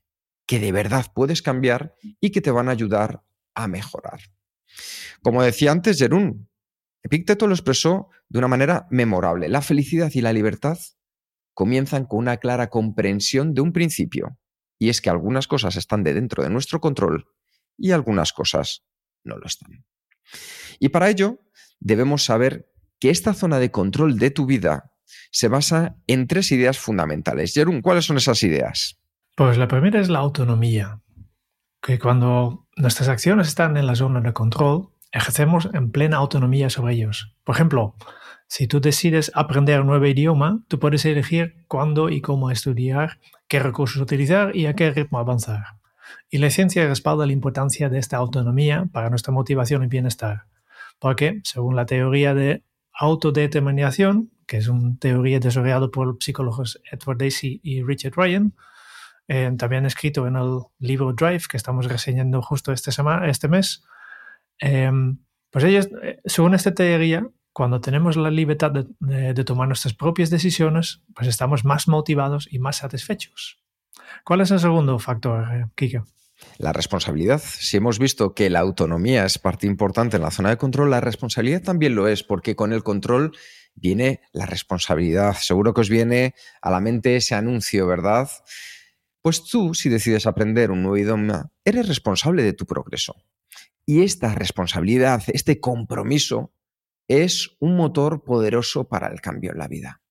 que 0.46 0.60
de 0.60 0.72
verdad 0.72 1.06
puedes 1.14 1.42
cambiar 1.42 1.96
y 2.20 2.32
que 2.32 2.42
te 2.42 2.52
van 2.52 2.70
a 2.70 2.72
ayudar 2.72 3.24
a 3.54 3.68
mejorar. 3.68 4.20
Como 5.22 5.44
decía 5.44 5.72
antes 5.72 5.98
Jerún, 5.98 6.50
Epicteto 7.08 7.48
lo 7.48 7.54
expresó 7.54 8.10
de 8.28 8.40
una 8.40 8.50
manera 8.50 8.86
memorable. 8.90 9.48
La 9.48 9.62
felicidad 9.62 10.12
y 10.14 10.20
la 10.20 10.34
libertad 10.34 10.78
comienzan 11.54 12.04
con 12.06 12.20
una 12.20 12.36
clara 12.36 12.70
comprensión 12.70 13.54
de 13.54 13.62
un 13.62 13.72
principio, 13.72 14.38
y 14.78 14.90
es 14.90 15.00
que 15.00 15.10
algunas 15.10 15.48
cosas 15.48 15.78
están 15.78 16.04
de 16.04 16.14
dentro 16.14 16.44
de 16.44 16.50
nuestro 16.50 16.82
control 16.82 17.26
y 17.78 17.92
algunas 17.92 18.34
cosas 18.34 18.84
no 19.24 19.38
lo 19.38 19.46
están. 19.46 19.86
Y 20.80 20.90
para 20.90 21.10
ello 21.10 21.40
debemos 21.80 22.26
saber 22.26 22.70
que 23.00 23.10
esta 23.10 23.34
zona 23.34 23.58
de 23.60 23.72
control 23.72 24.20
de 24.20 24.30
tu 24.30 24.46
vida 24.46 24.92
se 25.32 25.48
basa 25.48 25.96
en 26.08 26.28
tres 26.28 26.52
ideas 26.52 26.78
fundamentales. 26.78 27.54
Jerún, 27.54 27.82
¿cuáles 27.82 28.04
son 28.04 28.18
esas 28.18 28.44
ideas? 28.44 29.00
Pues 29.34 29.58
la 29.58 29.70
primera 29.70 30.02
es 30.02 30.10
la 30.10 30.20
autonomía, 30.20 31.02
que 31.82 32.00
cuando 32.00 32.68
nuestras 32.76 33.08
acciones 33.08 33.48
están 33.48 33.78
en 33.78 33.88
la 33.88 33.96
zona 33.96 34.20
de 34.20 34.34
control, 34.34 34.90
ejercemos 35.18 35.70
en 35.74 35.92
plena 35.92 36.18
autonomía 36.18 36.70
sobre 36.70 36.94
ellos. 36.94 37.34
Por 37.44 37.56
ejemplo, 37.56 37.96
si 38.48 38.68
tú 38.68 38.80
decides 38.80 39.32
aprender 39.36 39.82
un 39.82 39.88
nuevo 39.88 40.06
idioma, 40.06 40.62
tú 40.68 40.80
puedes 40.80 41.06
elegir 41.06 41.66
cuándo 41.68 42.10
y 42.10 42.22
cómo 42.22 42.50
estudiar, 42.50 43.20
qué 43.48 43.60
recursos 43.60 44.02
utilizar 44.02 44.56
y 44.56 44.68
a 44.68 44.74
qué 44.74 44.92
ritmo 44.92 45.20
avanzar. 45.20 45.64
Y 46.30 46.38
la 46.38 46.50
ciencia 46.50 46.88
respalda 46.88 47.26
la 47.26 47.34
importancia 47.34 47.90
de 47.90 48.00
esta 48.00 48.18
autonomía 48.18 48.88
para 48.92 49.10
nuestra 49.10 49.34
motivación 49.34 49.84
y 49.84 49.88
bienestar, 49.88 50.46
porque, 51.00 51.42
según 51.44 51.76
la 51.76 51.86
teoría 51.86 52.34
de 52.34 52.64
autodeterminación, 52.94 54.32
que 54.46 54.58
es 54.58 54.70
una 54.70 54.98
teoría 54.98 55.40
desarrollada 55.40 55.90
por 55.90 56.08
los 56.08 56.18
psicólogos 56.22 56.82
Edward 56.90 57.18
Dacey 57.18 57.60
y 57.64 57.84
Richard 57.84 58.14
Ryan, 58.16 58.54
eh, 59.28 59.52
también 59.58 59.86
escrito 59.86 60.26
en 60.26 60.38
el 60.38 60.62
libro 60.80 61.12
Drive, 61.12 61.44
que 61.50 61.58
estamos 61.58 61.86
reseñando 61.86 62.42
justo 62.42 62.72
este, 62.72 62.92
este 63.26 63.48
mes, 63.50 63.84
eh, 64.62 64.92
pues 65.50 65.66
ellos, 65.66 65.90
eh, 66.04 66.20
según 66.26 66.54
esta 66.54 66.74
teoría, 66.74 67.28
cuando 67.58 67.82
tenemos 67.82 68.18
la 68.18 68.30
libertad 68.30 68.72
de, 68.72 69.44
tomar 69.44 69.68
nuestras 69.68 69.96
propias 69.96 70.30
decisiones, 70.30 71.02
pues 71.16 71.28
estamos 71.28 71.66
más 71.66 71.88
motivados 71.88 72.48
y 72.52 72.60
más 72.60 72.78
satisfechos. 72.78 73.64
¿Cuál 74.24 74.42
es 74.42 74.52
el 74.52 74.60
segundo 74.60 75.00
factor, 75.00 75.44
eh, 75.52 75.66
Kike? 75.74 76.04
La 76.60 76.72
responsabilidad. 76.72 77.42
Si 77.44 77.78
hemos 77.78 77.98
visto 77.98 78.36
que 78.36 78.52
la 78.52 78.60
autonomía 78.60 79.26
es 79.26 79.40
parte 79.40 79.66
importante 79.66 80.18
en 80.18 80.22
la 80.22 80.30
zona 80.30 80.50
de 80.50 80.58
control, 80.58 80.92
la 80.92 81.02
responsabilidad 81.02 81.64
también 81.64 81.96
lo 81.96 82.08
es, 82.08 82.22
porque 82.22 82.56
con 82.56 82.74
el 82.74 82.84
control 82.84 83.36
viene 83.74 84.22
la 84.34 84.46
responsabilidad. 84.46 85.34
Seguro 85.34 85.74
que 85.74 85.82
os 85.82 85.90
viene 85.90 86.36
a 86.62 86.70
la 86.70 86.80
mente 86.80 87.16
ese 87.16 87.34
anuncio, 87.34 87.88
¿verdad? 87.88 88.30
Pues 89.24 89.44
tú, 89.44 89.74
si 89.74 89.90
decides 89.90 90.28
aprender 90.28 90.70
un 90.70 90.84
nuevo 90.84 90.98
idioma, 90.98 91.50
eres 91.66 91.88
responsable 91.88 92.44
de 92.44 92.54
tu 92.54 92.68
progreso. 92.68 93.16
Y 93.90 94.04
esta 94.04 94.36
responsabilidad, 94.36 95.24
este 95.28 95.62
compromiso, 95.62 96.54
es 97.08 97.56
un 97.62 97.78
motor 97.78 98.26
poderoso 98.26 98.90
para 98.90 99.08
el 99.08 99.22
cambio 99.22 99.54
en 99.54 99.60
la 99.60 99.70
vida. 99.70 100.02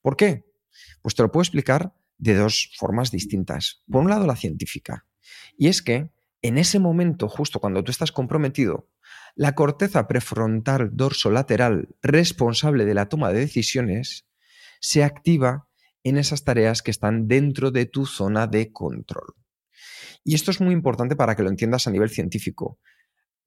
¿Por 0.00 0.16
qué? 0.16 0.46
Pues 1.02 1.14
te 1.14 1.22
lo 1.22 1.30
puedo 1.30 1.42
explicar 1.42 1.92
de 2.16 2.34
dos 2.34 2.72
formas 2.78 3.10
distintas. 3.10 3.82
Por 3.86 4.00
un 4.00 4.08
lado, 4.08 4.26
la 4.26 4.34
científica. 4.34 5.04
Y 5.58 5.68
es 5.68 5.82
que 5.82 6.10
en 6.40 6.56
ese 6.56 6.78
momento, 6.78 7.28
justo 7.28 7.60
cuando 7.60 7.84
tú 7.84 7.90
estás 7.90 8.12
comprometido, 8.12 8.88
la 9.36 9.54
corteza 9.54 10.08
prefrontal 10.08 10.88
dorsolateral 10.94 11.96
responsable 12.00 12.86
de 12.86 12.94
la 12.94 13.10
toma 13.10 13.30
de 13.30 13.40
decisiones 13.40 14.26
se 14.80 15.04
activa 15.04 15.68
en 16.02 16.16
esas 16.16 16.44
tareas 16.44 16.80
que 16.80 16.90
están 16.90 17.28
dentro 17.28 17.72
de 17.72 17.84
tu 17.84 18.06
zona 18.06 18.46
de 18.46 18.72
control. 18.72 19.34
Y 20.24 20.34
esto 20.34 20.50
es 20.50 20.62
muy 20.62 20.72
importante 20.72 21.14
para 21.14 21.36
que 21.36 21.42
lo 21.42 21.50
entiendas 21.50 21.86
a 21.86 21.90
nivel 21.90 22.08
científico 22.08 22.78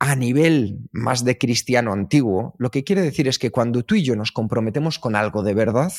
a 0.04 0.16
nivel 0.16 0.80
más 0.92 1.24
de 1.24 1.38
cristiano 1.38 1.94
antiguo, 1.94 2.56
lo 2.58 2.72
que 2.72 2.84
quiere 2.84 3.04
decir 3.04 3.28
es 3.28 3.38
que 3.38 3.52
cuando 3.52 3.84
tú 3.84 3.94
y 3.94 4.02
yo 4.02 4.16
nos 4.16 4.32
comprometemos 4.32 4.98
con 4.98 5.16
algo 5.16 5.44
de 5.44 5.54
verdad, 5.54 5.94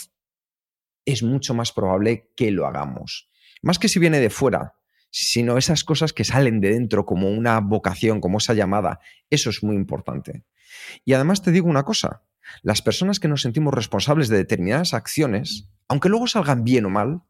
es 1.05 1.23
mucho 1.23 1.55
más 1.55 1.71
probable 1.71 2.29
que 2.37 2.51
lo 2.51 2.67
hagamos. 2.67 3.31
Más 3.63 3.79
que 3.79 3.87
si 3.87 4.01
viene 4.01 4.19
de 4.19 4.29
fuera, 4.29 4.75
sino 5.13 5.57
esas 5.57 5.85
cosas 5.85 6.13
que 6.13 6.25
salen 6.25 6.61
de 6.61 6.71
dentro 6.71 7.07
como 7.07 7.31
una 7.31 7.61
vocación, 7.61 8.21
como 8.21 8.39
esa 8.39 8.55
llamada, 8.55 8.99
eso 9.31 9.51
es 9.51 9.63
muy 9.63 9.77
importante. 9.77 10.43
Y 11.05 11.13
además 11.13 11.43
te 11.43 11.53
digo 11.53 11.69
una 11.69 11.85
cosa, 11.85 12.25
las 12.63 12.83
personas 12.83 13.21
que 13.21 13.29
nos 13.29 13.43
sentimos 13.43 13.73
responsables 13.73 14.27
de 14.27 14.39
determinadas 14.39 14.95
acciones, 14.95 15.69
aunque 15.87 16.09
luego 16.09 16.27
salgan 16.27 16.65
bien 16.65 16.87
o 16.87 16.91
mal, 16.91 17.23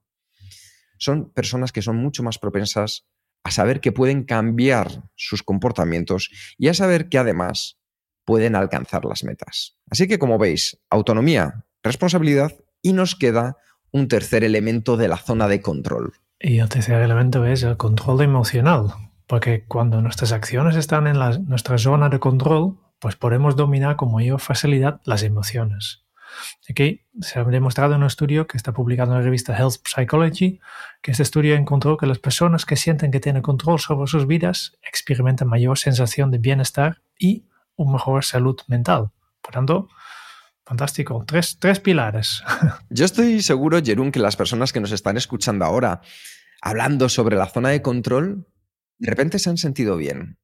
son 0.96 1.30
personas 1.34 1.70
que 1.70 1.82
son 1.82 1.96
mucho 1.96 2.22
más 2.22 2.38
propensas 2.38 3.11
a 3.44 3.50
saber 3.50 3.80
que 3.80 3.92
pueden 3.92 4.24
cambiar 4.24 5.04
sus 5.16 5.42
comportamientos 5.42 6.30
y 6.58 6.68
a 6.68 6.74
saber 6.74 7.08
que 7.08 7.18
además 7.18 7.78
pueden 8.24 8.54
alcanzar 8.54 9.04
las 9.04 9.24
metas. 9.24 9.76
Así 9.90 10.06
que 10.06 10.18
como 10.18 10.38
veis, 10.38 10.80
autonomía, 10.90 11.64
responsabilidad 11.82 12.52
y 12.82 12.92
nos 12.92 13.14
queda 13.14 13.56
un 13.90 14.08
tercer 14.08 14.44
elemento 14.44 14.96
de 14.96 15.08
la 15.08 15.16
zona 15.16 15.48
de 15.48 15.60
control. 15.60 16.12
Y 16.40 16.58
el 16.58 16.68
tercer 16.68 17.00
elemento 17.02 17.44
es 17.44 17.62
el 17.62 17.76
control 17.76 18.22
emocional, 18.22 18.94
porque 19.26 19.64
cuando 19.66 20.00
nuestras 20.00 20.32
acciones 20.32 20.76
están 20.76 21.06
en 21.06 21.18
nuestra 21.46 21.78
zona 21.78 22.08
de 22.08 22.18
control, 22.18 22.78
pues 22.98 23.16
podemos 23.16 23.56
dominar 23.56 23.96
con 23.96 24.12
mayor 24.12 24.40
facilidad 24.40 25.00
las 25.04 25.22
emociones. 25.22 26.04
Aquí 26.68 27.02
se 27.20 27.38
ha 27.38 27.44
demostrado 27.44 27.94
en 27.94 28.00
un 28.00 28.06
estudio 28.06 28.46
que 28.46 28.56
está 28.56 28.72
publicado 28.72 29.12
en 29.12 29.18
la 29.18 29.24
revista 29.24 29.56
Health 29.56 29.86
Psychology 29.86 30.60
que 31.02 31.10
este 31.10 31.22
estudio 31.22 31.54
encontró 31.54 31.96
que 31.96 32.06
las 32.06 32.18
personas 32.18 32.64
que 32.64 32.76
sienten 32.76 33.10
que 33.10 33.20
tienen 33.20 33.42
control 33.42 33.78
sobre 33.78 34.06
sus 34.06 34.26
vidas 34.26 34.78
experimentan 34.82 35.48
mayor 35.48 35.78
sensación 35.78 36.30
de 36.30 36.38
bienestar 36.38 37.02
y 37.18 37.44
una 37.76 37.92
mejor 37.92 38.24
salud 38.24 38.58
mental. 38.68 39.10
Por 39.40 39.52
tanto, 39.52 39.88
fantástico. 40.64 41.24
Tres, 41.26 41.58
tres 41.58 41.80
pilares. 41.80 42.42
Yo 42.90 43.04
estoy 43.04 43.42
seguro, 43.42 43.80
Jerún, 43.82 44.12
que 44.12 44.20
las 44.20 44.36
personas 44.36 44.72
que 44.72 44.80
nos 44.80 44.92
están 44.92 45.16
escuchando 45.16 45.64
ahora 45.64 46.00
hablando 46.60 47.08
sobre 47.08 47.36
la 47.36 47.48
zona 47.48 47.70
de 47.70 47.82
control, 47.82 48.46
de 48.98 49.10
repente 49.10 49.38
se 49.38 49.50
han 49.50 49.58
sentido 49.58 49.96
bien. 49.96 50.38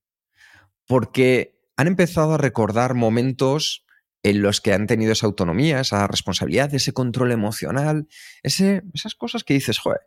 Porque 0.87 1.59
han 1.77 1.87
empezado 1.87 2.35
a 2.35 2.39
recordar 2.39 2.95
momentos 2.95 3.87
en 4.23 4.43
los 4.43 4.61
que 4.61 4.73
han 4.73 4.87
tenido 4.87 5.13
esa 5.13 5.27
autonomía, 5.27 5.81
esa 5.81 6.07
responsabilidad, 6.07 6.75
ese 6.75 6.93
control 6.93 7.33
emocional, 7.33 8.09
ese, 8.43 8.83
esas 8.95 9.15
cosas 9.15 9.45
que 9.45 9.55
dices, 9.55 9.79
joder, 9.79 10.01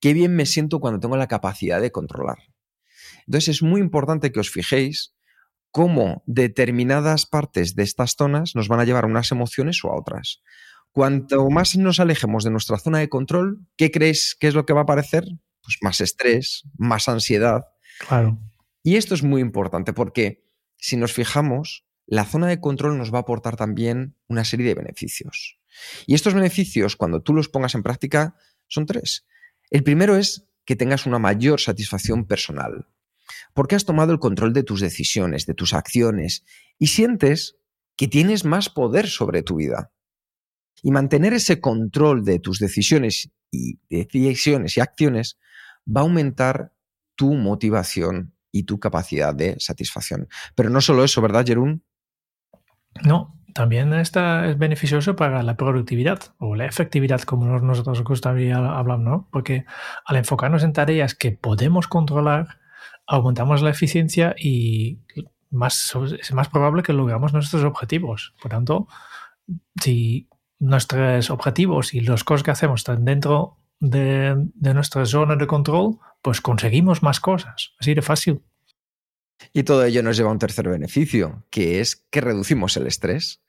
qué 0.00 0.14
bien 0.14 0.34
me 0.34 0.46
siento 0.46 0.80
cuando 0.80 1.00
tengo 1.00 1.16
la 1.16 1.28
capacidad 1.28 1.80
de 1.80 1.92
controlar. 1.92 2.38
Entonces 3.26 3.56
es 3.56 3.62
muy 3.62 3.80
importante 3.80 4.32
que 4.32 4.40
os 4.40 4.50
fijéis 4.50 5.14
cómo 5.70 6.22
determinadas 6.26 7.26
partes 7.26 7.74
de 7.74 7.82
estas 7.82 8.14
zonas 8.16 8.54
nos 8.54 8.68
van 8.68 8.80
a 8.80 8.84
llevar 8.84 9.04
a 9.04 9.08
unas 9.08 9.30
emociones 9.32 9.84
o 9.84 9.90
a 9.90 9.96
otras. 9.96 10.42
Cuanto 10.92 11.48
más 11.50 11.76
nos 11.76 12.00
alejemos 12.00 12.44
de 12.44 12.50
nuestra 12.50 12.78
zona 12.78 12.98
de 12.98 13.08
control, 13.08 13.60
¿qué 13.76 13.90
crees 13.90 14.34
que 14.38 14.48
es 14.48 14.54
lo 14.54 14.64
que 14.64 14.72
va 14.72 14.80
a 14.80 14.82
aparecer? 14.84 15.24
Pues 15.62 15.76
más 15.82 16.00
estrés, 16.00 16.64
más 16.78 17.08
ansiedad. 17.08 17.66
Claro. 18.06 18.38
Y 18.82 18.96
esto 18.96 19.14
es 19.14 19.22
muy 19.22 19.42
importante 19.42 19.92
porque 19.92 20.44
si 20.78 20.96
nos 20.96 21.12
fijamos, 21.12 21.84
la 22.10 22.24
zona 22.24 22.46
de 22.46 22.58
control 22.58 22.96
nos 22.96 23.12
va 23.12 23.18
a 23.18 23.20
aportar 23.20 23.56
también 23.56 24.16
una 24.28 24.44
serie 24.44 24.66
de 24.66 24.74
beneficios. 24.74 25.58
Y 26.06 26.14
estos 26.14 26.32
beneficios, 26.32 26.96
cuando 26.96 27.22
tú 27.22 27.34
los 27.34 27.50
pongas 27.50 27.74
en 27.74 27.82
práctica, 27.82 28.34
son 28.66 28.86
tres. 28.86 29.26
El 29.70 29.84
primero 29.84 30.16
es 30.16 30.46
que 30.64 30.74
tengas 30.74 31.04
una 31.04 31.18
mayor 31.18 31.60
satisfacción 31.60 32.26
personal, 32.26 32.86
porque 33.52 33.74
has 33.74 33.84
tomado 33.84 34.12
el 34.12 34.18
control 34.18 34.54
de 34.54 34.62
tus 34.62 34.80
decisiones, 34.80 35.44
de 35.44 35.52
tus 35.52 35.74
acciones, 35.74 36.44
y 36.78 36.86
sientes 36.86 37.56
que 37.94 38.08
tienes 38.08 38.46
más 38.46 38.70
poder 38.70 39.08
sobre 39.08 39.42
tu 39.42 39.56
vida. 39.56 39.92
Y 40.82 40.92
mantener 40.92 41.34
ese 41.34 41.60
control 41.60 42.24
de 42.24 42.38
tus 42.38 42.58
decisiones 42.58 43.30
y 43.50 43.78
decisiones 43.90 44.76
y 44.76 44.80
acciones 44.80 45.38
va 45.86 46.00
a 46.00 46.04
aumentar 46.04 46.72
tu 47.16 47.34
motivación 47.34 48.34
y 48.50 48.62
tu 48.62 48.80
capacidad 48.80 49.34
de 49.34 49.56
satisfacción. 49.58 50.28
Pero 50.54 50.70
no 50.70 50.80
solo 50.80 51.04
eso, 51.04 51.20
¿verdad, 51.20 51.44
Jerún? 51.44 51.82
No, 53.02 53.38
también 53.54 53.92
está, 53.94 54.46
es 54.48 54.56
beneficioso 54.56 55.16
para 55.16 55.42
la 55.42 55.56
productividad 55.56 56.20
o 56.38 56.54
la 56.54 56.66
efectividad, 56.66 57.22
como 57.22 57.58
nosotros 57.58 58.04
gustaría 58.04 58.56
hablar, 58.56 59.00
¿no? 59.00 59.28
Porque 59.32 59.64
al 60.04 60.16
enfocarnos 60.16 60.62
en 60.62 60.72
tareas 60.72 61.14
que 61.14 61.32
podemos 61.32 61.88
controlar, 61.88 62.58
aumentamos 63.06 63.62
la 63.62 63.70
eficiencia 63.70 64.34
y 64.38 65.00
más, 65.50 65.92
es 66.20 66.32
más 66.32 66.48
probable 66.48 66.82
que 66.82 66.92
logramos 66.92 67.32
nuestros 67.32 67.64
objetivos. 67.64 68.34
Por 68.40 68.50
tanto, 68.50 68.86
si 69.80 70.28
nuestros 70.58 71.30
objetivos 71.30 71.94
y 71.94 72.00
las 72.00 72.24
cosas 72.24 72.44
que 72.44 72.50
hacemos 72.50 72.80
están 72.82 73.04
dentro 73.04 73.56
de, 73.80 74.34
de 74.54 74.74
nuestra 74.74 75.04
zona 75.06 75.36
de 75.36 75.46
control, 75.46 75.98
pues 76.22 76.40
conseguimos 76.40 77.02
más 77.02 77.18
cosas. 77.20 77.72
Así 77.80 77.94
de 77.94 78.02
fácil. 78.02 78.42
Y 79.52 79.62
todo 79.62 79.84
ello 79.84 80.02
nos 80.02 80.16
lleva 80.16 80.30
a 80.30 80.32
un 80.32 80.38
tercer 80.38 80.68
beneficio, 80.68 81.46
que 81.50 81.80
es 81.80 81.96
que 82.10 82.20
reducimos 82.20 82.76
el 82.76 82.86
estrés. 82.86 83.40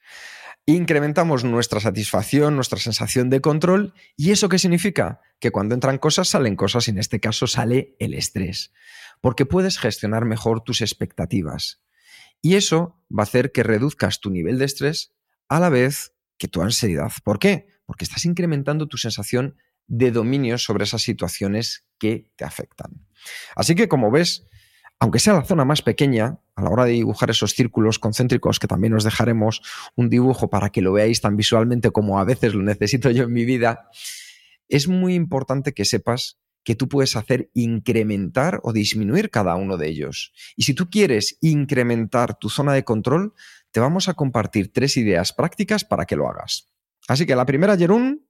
Incrementamos 0.65 1.43
nuestra 1.43 1.79
satisfacción, 1.79 2.55
nuestra 2.55 2.79
sensación 2.79 3.29
de 3.29 3.41
control. 3.41 3.93
¿Y 4.15 4.31
eso 4.31 4.49
qué 4.49 4.59
significa? 4.59 5.19
Que 5.39 5.51
cuando 5.51 5.73
entran 5.73 5.97
cosas 5.97 6.27
salen 6.27 6.55
cosas 6.55 6.87
y 6.87 6.91
en 6.91 6.99
este 6.99 7.19
caso 7.19 7.47
sale 7.47 7.95
el 7.99 8.13
estrés. 8.13 8.71
Porque 9.21 9.45
puedes 9.45 9.79
gestionar 9.79 10.25
mejor 10.25 10.61
tus 10.61 10.81
expectativas. 10.81 11.81
Y 12.41 12.55
eso 12.55 13.03
va 13.09 13.23
a 13.23 13.25
hacer 13.25 13.51
que 13.51 13.63
reduzcas 13.63 14.19
tu 14.19 14.29
nivel 14.29 14.59
de 14.59 14.65
estrés 14.65 15.13
a 15.47 15.59
la 15.59 15.69
vez 15.69 16.13
que 16.37 16.47
tu 16.47 16.61
ansiedad. 16.61 17.11
¿Por 17.23 17.39
qué? 17.39 17.67
Porque 17.85 18.05
estás 18.05 18.25
incrementando 18.25 18.87
tu 18.87 18.97
sensación 18.97 19.57
de 19.87 20.11
dominio 20.11 20.57
sobre 20.57 20.83
esas 20.83 21.01
situaciones 21.01 21.85
que 21.97 22.31
te 22.35 22.45
afectan. 22.45 23.07
Así 23.55 23.75
que 23.75 23.89
como 23.89 24.11
ves, 24.11 24.45
aunque 24.99 25.19
sea 25.19 25.33
la 25.33 25.45
zona 25.45 25.63
más 25.63 25.81
pequeña, 25.81 26.39
a 26.55 26.61
la 26.61 26.69
hora 26.69 26.85
de 26.85 26.91
dibujar 26.91 27.29
esos 27.29 27.51
círculos 27.51 27.99
concéntricos, 27.99 28.59
que 28.59 28.67
también 28.67 28.93
os 28.93 29.05
dejaremos 29.05 29.61
un 29.95 30.09
dibujo 30.09 30.49
para 30.49 30.69
que 30.69 30.81
lo 30.81 30.91
veáis 30.91 31.21
tan 31.21 31.37
visualmente 31.37 31.91
como 31.91 32.19
a 32.19 32.25
veces 32.25 32.53
lo 32.53 32.63
necesito 32.63 33.09
yo 33.09 33.23
en 33.23 33.33
mi 33.33 33.45
vida, 33.45 33.89
es 34.67 34.87
muy 34.87 35.15
importante 35.15 35.73
que 35.73 35.85
sepas 35.85 36.39
que 36.63 36.75
tú 36.75 36.89
puedes 36.89 37.15
hacer 37.15 37.49
incrementar 37.53 38.59
o 38.63 38.73
disminuir 38.73 39.31
cada 39.31 39.55
uno 39.55 39.77
de 39.77 39.87
ellos. 39.87 40.33
Y 40.55 40.63
si 40.63 40.73
tú 40.73 40.89
quieres 40.89 41.37
incrementar 41.41 42.37
tu 42.37 42.49
zona 42.49 42.73
de 42.73 42.83
control, 42.83 43.33
te 43.71 43.79
vamos 43.79 44.09
a 44.09 44.13
compartir 44.13 44.71
tres 44.73 44.97
ideas 44.97 45.33
prácticas 45.33 45.85
para 45.85 46.05
que 46.05 46.17
lo 46.17 46.29
hagas. 46.29 46.67
Así 47.07 47.25
que 47.25 47.35
la 47.35 47.45
primera, 47.45 47.77
Jerún. 47.77 48.27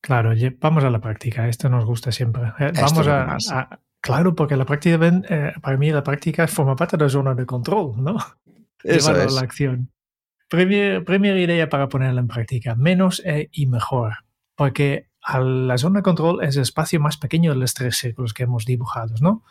Claro, 0.00 0.32
vamos 0.60 0.84
a 0.84 0.90
la 0.90 1.00
práctica. 1.00 1.48
Esto 1.48 1.68
nos 1.68 1.84
gusta 1.84 2.12
siempre. 2.12 2.52
Eh, 2.58 2.72
vamos 2.74 3.06
a, 3.08 3.80
Claro, 4.04 4.34
porque 4.34 4.54
la 4.54 4.66
práctica, 4.66 4.98
eh, 5.30 5.54
para 5.62 5.78
mí 5.78 5.90
la 5.90 6.02
práctica 6.02 6.46
forma 6.46 6.76
parte 6.76 6.98
de 6.98 7.04
la 7.04 7.08
zona 7.08 7.34
de 7.34 7.46
control, 7.46 7.94
¿no? 7.96 8.18
Eso 8.84 9.16
es. 9.16 9.32
la 9.32 9.40
acción. 9.40 9.90
primera 10.50 11.40
idea 11.40 11.70
para 11.70 11.88
ponerla 11.88 12.20
en 12.20 12.28
práctica, 12.28 12.74
menos 12.74 13.22
e 13.24 13.48
y 13.50 13.64
mejor. 13.66 14.12
Porque 14.56 15.08
la 15.32 15.78
zona 15.78 16.00
de 16.00 16.02
control 16.02 16.44
es 16.44 16.54
el 16.56 16.62
espacio 16.62 17.00
más 17.00 17.16
pequeño 17.16 17.54
de 17.54 17.56
los 17.56 17.72
tres 17.72 17.96
círculos 17.96 18.34
que 18.34 18.42
hemos 18.42 18.66
dibujado, 18.66 19.14
¿no? 19.22 19.42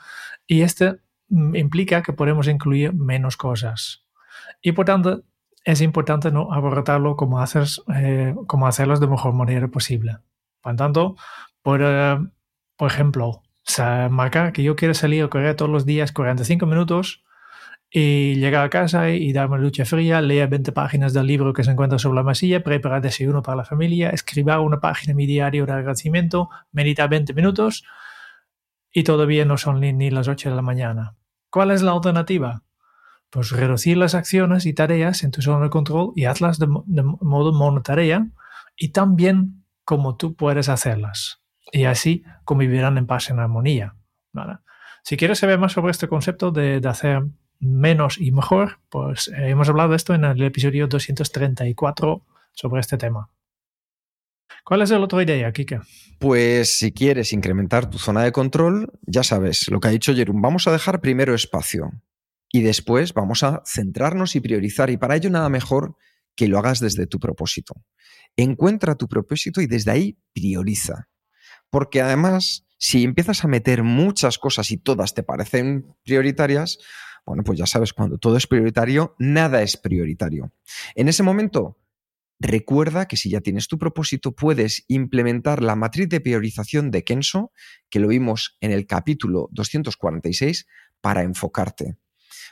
Y 0.46 0.62
este 0.62 1.00
mm, 1.30 1.56
implica 1.56 2.04
que 2.04 2.14
podemos 2.14 2.48
incluir 2.48 2.94
menos 2.94 3.38
cosas. 3.38 4.06
Y 4.62 4.74
por 4.74 4.86
tanto, 4.86 5.24
es 5.66 5.82
importante 5.82 6.32
no 6.32 6.54
abordarlo 6.54 7.16
como, 7.16 7.40
haces, 7.40 7.82
eh, 7.96 8.36
como 8.46 8.68
hacerlos 8.68 9.00
de 9.00 9.08
mejor 9.08 9.34
manera 9.34 9.68
posible. 9.68 10.18
Por 10.62 10.76
tanto, 10.76 11.16
por, 11.64 11.82
eh, 11.82 12.20
por 12.78 12.92
ejemplo, 12.92 13.43
sea, 13.72 14.10
marcar 14.10 14.52
que 14.54 14.64
yo 14.64 14.76
quiero 14.76 14.94
salir 14.94 15.24
a 15.24 15.30
correr 15.30 15.56
todos 15.56 15.72
los 15.72 15.86
días 15.86 16.12
45 16.12 16.66
minutos 16.66 17.24
y 17.90 18.36
llegar 18.36 18.66
a 18.66 18.70
casa 18.70 19.12
y 19.12 19.32
darme 19.34 19.56
una 19.56 19.64
ducha 19.66 19.86
fría, 19.86 20.20
leer 20.22 20.50
20 20.50 20.72
páginas 20.72 21.14
del 21.14 21.28
libro 21.28 21.54
que 21.54 21.64
se 21.64 21.72
encuentra 21.72 22.00
sobre 22.00 22.16
la 22.16 22.24
masilla, 22.24 22.64
preparar 22.64 23.02
desayuno 23.02 23.44
para 23.44 23.58
la 23.58 23.66
familia, 23.66 24.10
escribir 24.10 24.58
una 24.58 24.80
página 24.80 25.12
en 25.12 25.18
mi 25.18 25.28
diario 25.28 25.66
de 25.68 25.74
agradecimiento, 25.74 26.50
meditar 26.72 27.08
20 27.08 27.34
minutos 27.36 27.86
y 28.92 29.04
todavía 29.04 29.46
no 29.46 29.58
son 29.58 29.80
ni, 29.80 30.10
las 30.10 30.28
8 30.28 30.50
de 30.50 30.56
la 30.56 30.64
mañana. 30.64 31.16
¿Cuál 31.52 31.72
es 31.72 31.84
la 31.84 31.92
alternativa? 31.92 32.64
Pues 33.30 33.52
reducir 33.52 33.98
las 33.98 34.16
acciones 34.16 34.66
y 34.66 34.74
tareas 34.74 35.24
en 35.24 35.32
tu 35.32 35.42
zona 35.44 35.66
de 35.66 35.70
control 35.70 36.14
y 36.16 36.26
hazlas 36.26 36.58
de, 36.58 36.68
de 36.86 37.04
modo 37.04 37.54
monotarea 37.54 38.28
y 38.76 38.90
también 38.90 39.66
como 39.86 40.18
tú 40.18 40.36
puedes 40.36 40.68
hacerlas 40.68 41.43
y 41.72 41.86
así 41.86 42.24
convivirán 42.46 42.98
en 42.98 43.08
paz, 43.08 43.30
en 43.30 43.40
armonía. 43.40 43.96
Si 45.04 45.18
quieres 45.18 45.40
saber 45.40 45.60
más 45.60 45.74
sobre 45.74 45.92
este 45.92 46.08
concepto 46.08 46.52
de, 46.52 46.82
hacer 46.86 47.24
menos 47.60 48.18
y 48.20 48.32
mejor, 48.32 48.80
pues 48.90 49.30
eh, 49.30 49.50
hemos 49.50 49.70
hablado 49.70 49.92
de 49.92 49.96
esto 49.96 50.14
en 50.14 50.26
el 50.26 50.42
episodio 50.44 50.88
234 50.88 52.26
sobre 52.54 52.82
este 52.82 52.98
tema. 52.98 53.30
¿Cuál 54.64 54.82
es 54.82 54.92
la 54.92 55.00
otra 55.00 55.24
idea, 55.24 55.52
Kike? 55.52 55.82
Pues 56.20 56.78
si 56.78 56.92
quieres 56.94 57.34
incrementar 57.34 57.90
tu 57.90 57.98
zona 57.98 58.24
de 58.24 58.32
control, 58.32 58.92
ya 59.02 59.24
sabes 59.24 59.70
lo 59.70 59.80
que 59.80 59.90
ha 59.90 59.92
dicho 59.92 60.16
Jerón, 60.16 60.42
vamos 60.42 60.68
a 60.68 60.72
dejar 60.72 61.02
primero 61.02 61.34
espacio 61.34 61.92
y 62.50 62.62
después 62.62 63.14
vamos 63.14 63.44
a 63.44 63.62
centrarnos 63.66 64.36
y 64.36 64.40
priorizar 64.40 64.90
y 64.90 64.98
para 64.98 65.16
ello 65.16 65.30
nada 65.30 65.50
mejor 65.50 65.98
que 66.36 66.48
lo 66.48 66.60
hagas 66.60 66.80
desde 66.80 67.08
tu 67.08 67.20
propósito. 67.20 67.74
Encuentra 68.38 68.96
tu 68.96 69.08
propósito 69.08 69.60
y 69.60 69.68
desde 69.68 69.92
ahí 69.92 70.18
prioriza. 70.34 71.10
Porque 71.74 72.04
además, 72.04 72.68
si 72.78 73.04
empiezas 73.04 73.44
a 73.44 73.48
meter 73.48 73.82
muchas 73.82 74.38
cosas 74.38 74.70
y 74.70 74.78
todas 74.78 75.16
te 75.16 75.24
parecen 75.24 75.96
prioritarias, 76.04 76.78
bueno, 77.26 77.44
pues 77.44 77.58
ya 77.58 77.66
sabes, 77.66 77.94
cuando 77.94 78.20
todo 78.20 78.38
es 78.38 78.46
prioritario, 78.46 79.16
nada 79.18 79.64
es 79.64 79.76
prioritario. 79.76 80.54
En 80.94 81.08
ese 81.08 81.24
momento, 81.24 81.80
recuerda 82.40 83.08
que 83.08 83.18
si 83.18 83.32
ya 83.32 83.42
tienes 83.42 83.68
tu 83.68 83.80
propósito, 83.80 84.34
puedes 84.34 84.86
implementar 84.88 85.64
la 85.64 85.76
matriz 85.76 86.08
de 86.10 86.22
priorización 86.22 86.92
de 86.92 87.04
Kenso, 87.04 87.52
que 87.90 88.00
lo 88.00 88.10
vimos 88.10 88.56
en 88.62 88.70
el 88.70 88.86
capítulo 88.86 89.50
246, 89.52 90.68
para 91.02 91.24
enfocarte. 91.24 91.98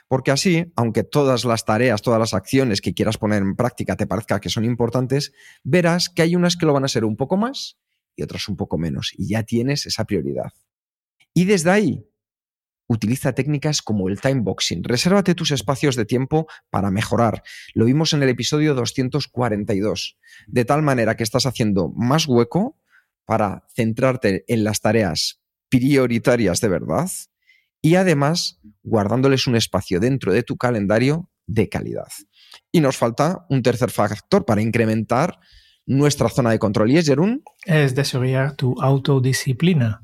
Porque 0.08 0.32
así, 0.32 0.72
aunque 0.74 1.04
todas 1.04 1.44
las 1.44 1.64
tareas, 1.64 2.02
todas 2.02 2.18
las 2.18 2.34
acciones 2.34 2.80
que 2.80 2.92
quieras 2.92 3.18
poner 3.18 3.40
en 3.42 3.54
práctica 3.54 3.94
te 3.94 4.08
parezca 4.08 4.40
que 4.40 4.48
son 4.48 4.64
importantes, 4.64 5.32
verás 5.62 6.08
que 6.08 6.22
hay 6.22 6.34
unas 6.34 6.56
que 6.56 6.66
lo 6.66 6.72
van 6.72 6.84
a 6.84 6.88
ser 6.88 7.04
un 7.04 7.16
poco 7.16 7.36
más 7.36 7.78
y 8.16 8.22
otras 8.22 8.48
un 8.48 8.56
poco 8.56 8.78
menos, 8.78 9.12
y 9.16 9.28
ya 9.28 9.42
tienes 9.42 9.86
esa 9.86 10.04
prioridad. 10.04 10.52
Y 11.34 11.44
desde 11.44 11.70
ahí, 11.70 12.06
utiliza 12.86 13.32
técnicas 13.34 13.82
como 13.82 14.08
el 14.08 14.20
time 14.20 14.40
boxing. 14.42 14.84
Resérvate 14.84 15.34
tus 15.34 15.50
espacios 15.50 15.96
de 15.96 16.04
tiempo 16.04 16.46
para 16.70 16.90
mejorar. 16.90 17.42
Lo 17.74 17.86
vimos 17.86 18.12
en 18.12 18.22
el 18.22 18.28
episodio 18.28 18.74
242. 18.74 20.18
De 20.46 20.64
tal 20.64 20.82
manera 20.82 21.16
que 21.16 21.24
estás 21.24 21.46
haciendo 21.46 21.88
más 21.88 22.26
hueco 22.26 22.78
para 23.24 23.64
centrarte 23.74 24.44
en 24.48 24.64
las 24.64 24.80
tareas 24.80 25.40
prioritarias 25.68 26.60
de 26.60 26.68
verdad 26.68 27.08
y 27.80 27.94
además 27.94 28.60
guardándoles 28.82 29.46
un 29.46 29.56
espacio 29.56 30.00
dentro 30.00 30.32
de 30.32 30.42
tu 30.42 30.56
calendario 30.56 31.30
de 31.46 31.68
calidad. 31.68 32.08
Y 32.70 32.80
nos 32.80 32.96
falta 32.96 33.46
un 33.48 33.62
tercer 33.62 33.90
factor 33.90 34.44
para 34.44 34.62
incrementar 34.62 35.40
nuestra 35.86 36.28
zona 36.28 36.50
de 36.50 36.58
control. 36.58 36.90
¿Y 36.90 36.98
es, 36.98 37.06
Jerún? 37.06 37.42
Es 37.64 37.94
desarrollar 37.94 38.56
tu 38.56 38.80
autodisciplina. 38.80 40.02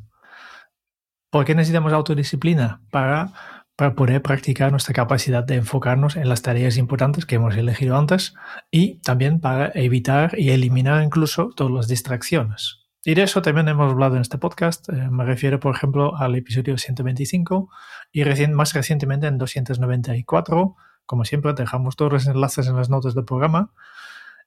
¿Por 1.30 1.44
qué 1.44 1.54
necesitamos 1.54 1.92
autodisciplina? 1.92 2.82
Para, 2.90 3.32
para 3.76 3.94
poder 3.94 4.22
practicar 4.22 4.70
nuestra 4.70 4.94
capacidad 4.94 5.44
de 5.44 5.56
enfocarnos 5.56 6.16
en 6.16 6.28
las 6.28 6.42
tareas 6.42 6.76
importantes 6.76 7.26
que 7.26 7.36
hemos 7.36 7.56
elegido 7.56 7.96
antes 7.96 8.34
y 8.70 9.00
también 9.00 9.40
para 9.40 9.70
evitar 9.74 10.38
y 10.38 10.50
eliminar 10.50 11.02
incluso 11.02 11.50
todas 11.54 11.72
las 11.72 11.88
distracciones. 11.88 12.88
Y 13.04 13.14
de 13.14 13.22
eso 13.22 13.40
también 13.42 13.68
hemos 13.68 13.92
hablado 13.92 14.16
en 14.16 14.22
este 14.22 14.38
podcast. 14.38 14.88
Eh, 14.88 15.08
me 15.10 15.24
refiero, 15.24 15.60
por 15.60 15.74
ejemplo, 15.74 16.16
al 16.16 16.34
episodio 16.34 16.76
125 16.76 17.70
y 18.12 18.24
más 18.48 18.72
recientemente 18.74 19.26
en 19.26 19.38
294. 19.38 20.76
Como 21.06 21.24
siempre, 21.24 21.52
dejamos 21.54 21.96
todos 21.96 22.12
los 22.12 22.26
enlaces 22.26 22.66
en 22.66 22.76
las 22.76 22.90
notas 22.90 23.14
del 23.14 23.24
programa. 23.24 23.72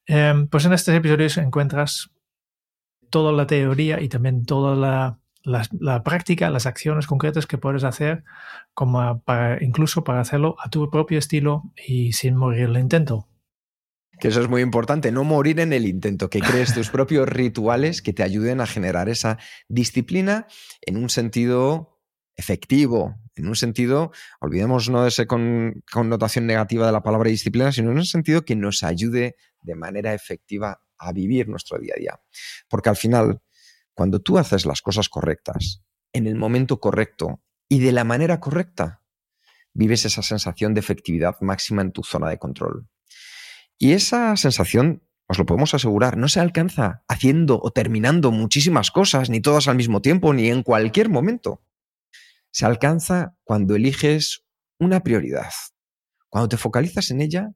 Em, 0.08 0.48
pues 0.48 0.66
en 0.66 0.74
estos 0.74 0.94
episodios 0.94 1.38
encuentras 1.38 2.12
toda 3.10 3.32
la 3.32 3.48
teoría 3.48 4.02
y 4.02 4.10
también 4.10 4.46
toda 4.46 4.76
la, 4.76 5.20
la, 5.44 6.04
práctica, 6.04 6.50
las 6.50 6.66
acciones 6.66 7.08
concretas 7.08 7.46
que 7.46 7.58
puedes 7.58 7.84
hacer, 7.84 8.24
como 8.74 9.22
para, 9.22 9.64
incluso 9.64 10.04
para 10.04 10.22
hacerlo 10.22 10.56
a 10.60 10.70
tu 10.70 10.90
propio 10.90 11.20
estilo 11.20 11.64
y 11.76 12.14
sin 12.14 12.36
morir 12.36 12.70
el 12.70 12.78
intento. 12.78 13.28
Que 14.20 14.28
eso 14.28 14.42
es 14.42 14.50
muy 14.50 14.62
importante, 14.62 15.12
no 15.12 15.24
morir 15.24 15.60
en 15.60 15.74
el 15.74 15.88
intento, 15.88 16.30
que 16.30 16.40
crees 16.40 16.74
tus 16.76 16.90
propios 16.90 17.28
rituales 17.28 18.02
que 18.02 18.14
te 18.14 18.24
ayuden 18.24 18.62
a 18.62 18.68
generar 18.68 19.10
esa 19.10 19.38
disciplina 19.68 20.48
en 20.82 20.98
un 20.98 21.10
sentido 21.10 22.00
efectivo, 22.36 23.16
en 23.36 23.48
un 23.48 23.56
sentido, 23.56 24.12
olvidemos 24.40 24.90
no 24.90 25.04
de 25.04 25.10
esa 25.10 25.26
connotación 25.26 26.48
negativa 26.48 26.86
de 26.86 26.92
la 26.92 27.04
palabra 27.04 27.30
disciplina, 27.30 27.72
sino 27.72 27.92
en 27.92 27.98
un 27.98 28.06
sentido 28.06 28.44
que 28.44 28.56
nos 28.56 28.84
ayude 28.84 29.36
de 29.62 29.76
manera 29.76 30.14
efectiva 30.14 30.82
a 30.98 31.12
vivir 31.12 31.48
nuestro 31.48 31.80
día 31.80 31.94
a 31.96 32.00
día. 32.00 32.22
Porque 32.70 32.90
al 32.90 32.96
final, 32.96 33.42
cuando 33.94 34.20
tú 34.20 34.38
haces 34.38 34.66
las 34.66 34.82
cosas 34.82 35.10
correctas, 35.10 35.84
en 36.14 36.28
el 36.28 36.36
momento 36.36 36.80
correcto 36.80 37.42
y 37.68 37.80
de 37.80 37.92
la 37.92 38.04
manera 38.04 38.40
correcta, 38.40 39.02
vives 39.74 40.06
esa 40.06 40.22
sensación 40.22 40.74
de 40.74 40.82
efectividad 40.82 41.36
máxima 41.42 41.82
en 41.82 41.92
tu 41.92 42.04
zona 42.04 42.30
de 42.30 42.38
control. 42.38 42.88
Y 43.78 43.94
esa 43.94 44.36
sensación, 44.38 45.08
os 45.28 45.40
lo 45.40 45.46
podemos 45.46 45.74
asegurar, 45.74 46.18
no 46.18 46.28
se 46.28 46.40
alcanza 46.40 47.04
haciendo 47.08 47.60
o 47.62 47.72
terminando 47.72 48.32
muchísimas 48.32 48.92
cosas, 48.92 49.30
ni 49.30 49.42
todas 49.42 49.68
al 49.68 49.78
mismo 49.78 50.02
tiempo, 50.02 50.34
ni 50.34 50.50
en 50.50 50.62
cualquier 50.62 51.10
momento. 51.10 51.64
Se 52.52 52.66
alcanza 52.66 53.38
cuando 53.44 53.76
eliges 53.76 54.46
una 54.78 55.02
prioridad, 55.02 55.52
cuando 56.30 56.50
te 56.50 56.58
focalizas 56.58 57.12
en 57.12 57.22
ella 57.22 57.54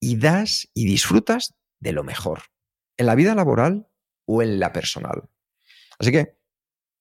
y 0.00 0.16
das 0.16 0.68
y 0.74 0.86
disfrutas 0.86 1.54
de 1.80 1.92
lo 1.92 2.04
mejor, 2.04 2.42
en 2.96 3.06
la 3.06 3.14
vida 3.14 3.34
laboral 3.34 3.88
o 4.26 4.42
en 4.42 4.60
la 4.60 4.72
personal. 4.72 5.28
Así 5.98 6.12
que, 6.12 6.36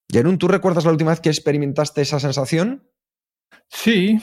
Jerún, 0.09 0.37
¿tú 0.37 0.47
recuerdas 0.47 0.85
la 0.85 0.91
última 0.91 1.11
vez 1.11 1.19
que 1.19 1.29
experimentaste 1.29 2.01
esa 2.01 2.19
sensación? 2.19 2.83
Sí, 3.69 4.19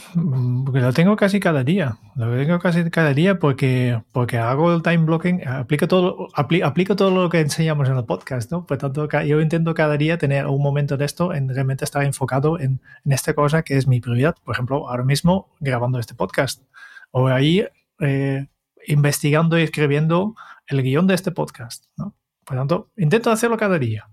porque 0.64 0.80
lo 0.80 0.92
tengo 0.92 1.16
casi 1.16 1.38
cada 1.38 1.64
día. 1.64 1.98
Lo 2.16 2.34
tengo 2.34 2.58
casi 2.58 2.88
cada 2.90 3.12
día 3.12 3.38
porque, 3.38 4.02
porque 4.10 4.38
hago 4.38 4.72
el 4.72 4.82
time 4.82 5.04
blocking, 5.04 5.46
aplico 5.46 5.86
todo, 5.86 6.28
aplico 6.34 6.96
todo 6.96 7.10
lo 7.10 7.28
que 7.28 7.40
enseñamos 7.40 7.88
en 7.88 7.96
el 7.96 8.04
podcast, 8.04 8.50
¿no? 8.50 8.64
Por 8.66 8.78
tanto, 8.78 9.06
yo 9.22 9.40
intento 9.40 9.74
cada 9.74 9.98
día 9.98 10.16
tener 10.16 10.46
un 10.46 10.62
momento 10.62 10.96
de 10.96 11.04
esto 11.04 11.34
en 11.34 11.48
realmente 11.48 11.84
estar 11.84 12.04
enfocado 12.04 12.58
en, 12.58 12.80
en 13.04 13.12
esta 13.12 13.34
cosa 13.34 13.62
que 13.62 13.76
es 13.76 13.86
mi 13.86 14.00
prioridad. 14.00 14.34
Por 14.44 14.54
ejemplo, 14.54 14.88
ahora 14.88 15.04
mismo 15.04 15.50
grabando 15.60 15.98
este 15.98 16.14
podcast. 16.14 16.62
O 17.10 17.28
ahí 17.28 17.66
eh, 18.00 18.46
investigando 18.86 19.58
y 19.58 19.62
escribiendo 19.62 20.34
el 20.66 20.82
guion 20.82 21.06
de 21.06 21.14
este 21.14 21.30
podcast, 21.30 21.86
¿no? 21.96 22.16
Por 22.44 22.56
tanto, 22.56 22.90
intento 22.96 23.30
hacerlo 23.30 23.56
cada 23.56 23.78
día. 23.78 24.08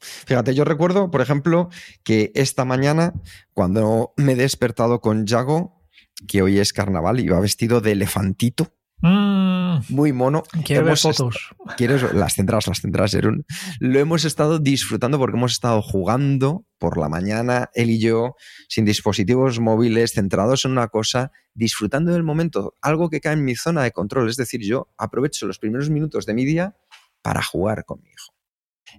Fíjate, 0.00 0.54
yo 0.54 0.64
recuerdo, 0.64 1.10
por 1.10 1.20
ejemplo, 1.20 1.70
que 2.04 2.30
esta 2.34 2.64
mañana, 2.64 3.14
cuando 3.52 4.12
me 4.16 4.32
he 4.32 4.36
despertado 4.36 5.00
con 5.00 5.26
Yago, 5.26 5.82
que 6.26 6.42
hoy 6.42 6.58
es 6.58 6.72
carnaval, 6.72 7.20
iba 7.20 7.40
vestido 7.40 7.80
de 7.80 7.92
elefantito. 7.92 8.72
Mm. 9.00 9.80
muy 9.90 10.12
mono. 10.12 10.42
Quiero 10.64 10.84
ver 10.84 10.96
fotos. 10.96 11.50
¿Quieres? 11.76 12.12
Las 12.12 12.34
tendrás, 12.34 12.66
las 12.66 12.80
tendrás, 12.80 13.12
Jerún. 13.12 13.44
Lo 13.78 13.98
hemos 13.98 14.24
estado 14.24 14.58
disfrutando 14.58 15.18
porque 15.18 15.36
hemos 15.36 15.52
estado 15.52 15.82
jugando 15.82 16.64
por 16.78 16.98
la 16.98 17.08
mañana, 17.08 17.70
él 17.74 17.90
y 17.90 18.00
yo, 18.00 18.34
sin 18.68 18.84
dispositivos 18.84 19.60
móviles, 19.60 20.12
centrados 20.12 20.64
en 20.64 20.72
una 20.72 20.88
cosa, 20.88 21.32
disfrutando 21.54 22.12
del 22.12 22.22
momento, 22.24 22.74
algo 22.80 23.08
que 23.10 23.20
cae 23.20 23.34
en 23.34 23.44
mi 23.44 23.54
zona 23.54 23.82
de 23.82 23.92
control. 23.92 24.28
Es 24.28 24.36
decir, 24.36 24.60
yo 24.62 24.88
aprovecho 24.96 25.46
los 25.46 25.58
primeros 25.58 25.90
minutos 25.90 26.26
de 26.26 26.34
mi 26.34 26.44
día 26.44 26.76
para 27.22 27.42
jugar 27.42 27.84
con 27.84 28.00
mi 28.02 28.08
hijo. 28.10 28.34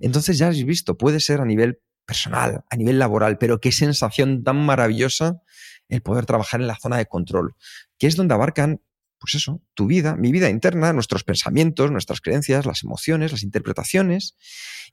Entonces 0.02 0.38
ya 0.38 0.50
has 0.50 0.64
visto, 0.64 0.98
puede 0.98 1.20
ser 1.20 1.42
a 1.42 1.46
nivel 1.46 1.82
personal, 2.06 2.64
a 2.70 2.76
nivel 2.76 3.00
laboral, 3.00 3.38
pero 3.38 3.60
qué 3.60 3.72
sensación 3.72 4.44
tan 4.44 4.58
maravillosa 4.66 5.42
el 5.90 6.02
poder 6.02 6.26
trabajar 6.26 6.62
en 6.62 6.68
la 6.68 6.76
zona 6.76 6.98
de 6.98 7.06
control, 7.06 7.56
que 7.98 8.08
es 8.08 8.16
donde 8.16 8.34
abarcan, 8.34 8.82
pues 9.20 9.36
eso, 9.36 9.62
tu 9.74 9.86
vida, 9.86 10.16
mi 10.16 10.32
vida 10.32 10.50
interna, 10.50 10.94
nuestros 10.94 11.24
pensamientos, 11.24 11.92
nuestras 11.92 12.22
creencias, 12.22 12.66
las 12.66 12.84
emociones, 12.84 13.32
las 13.32 13.44
interpretaciones. 13.44 14.36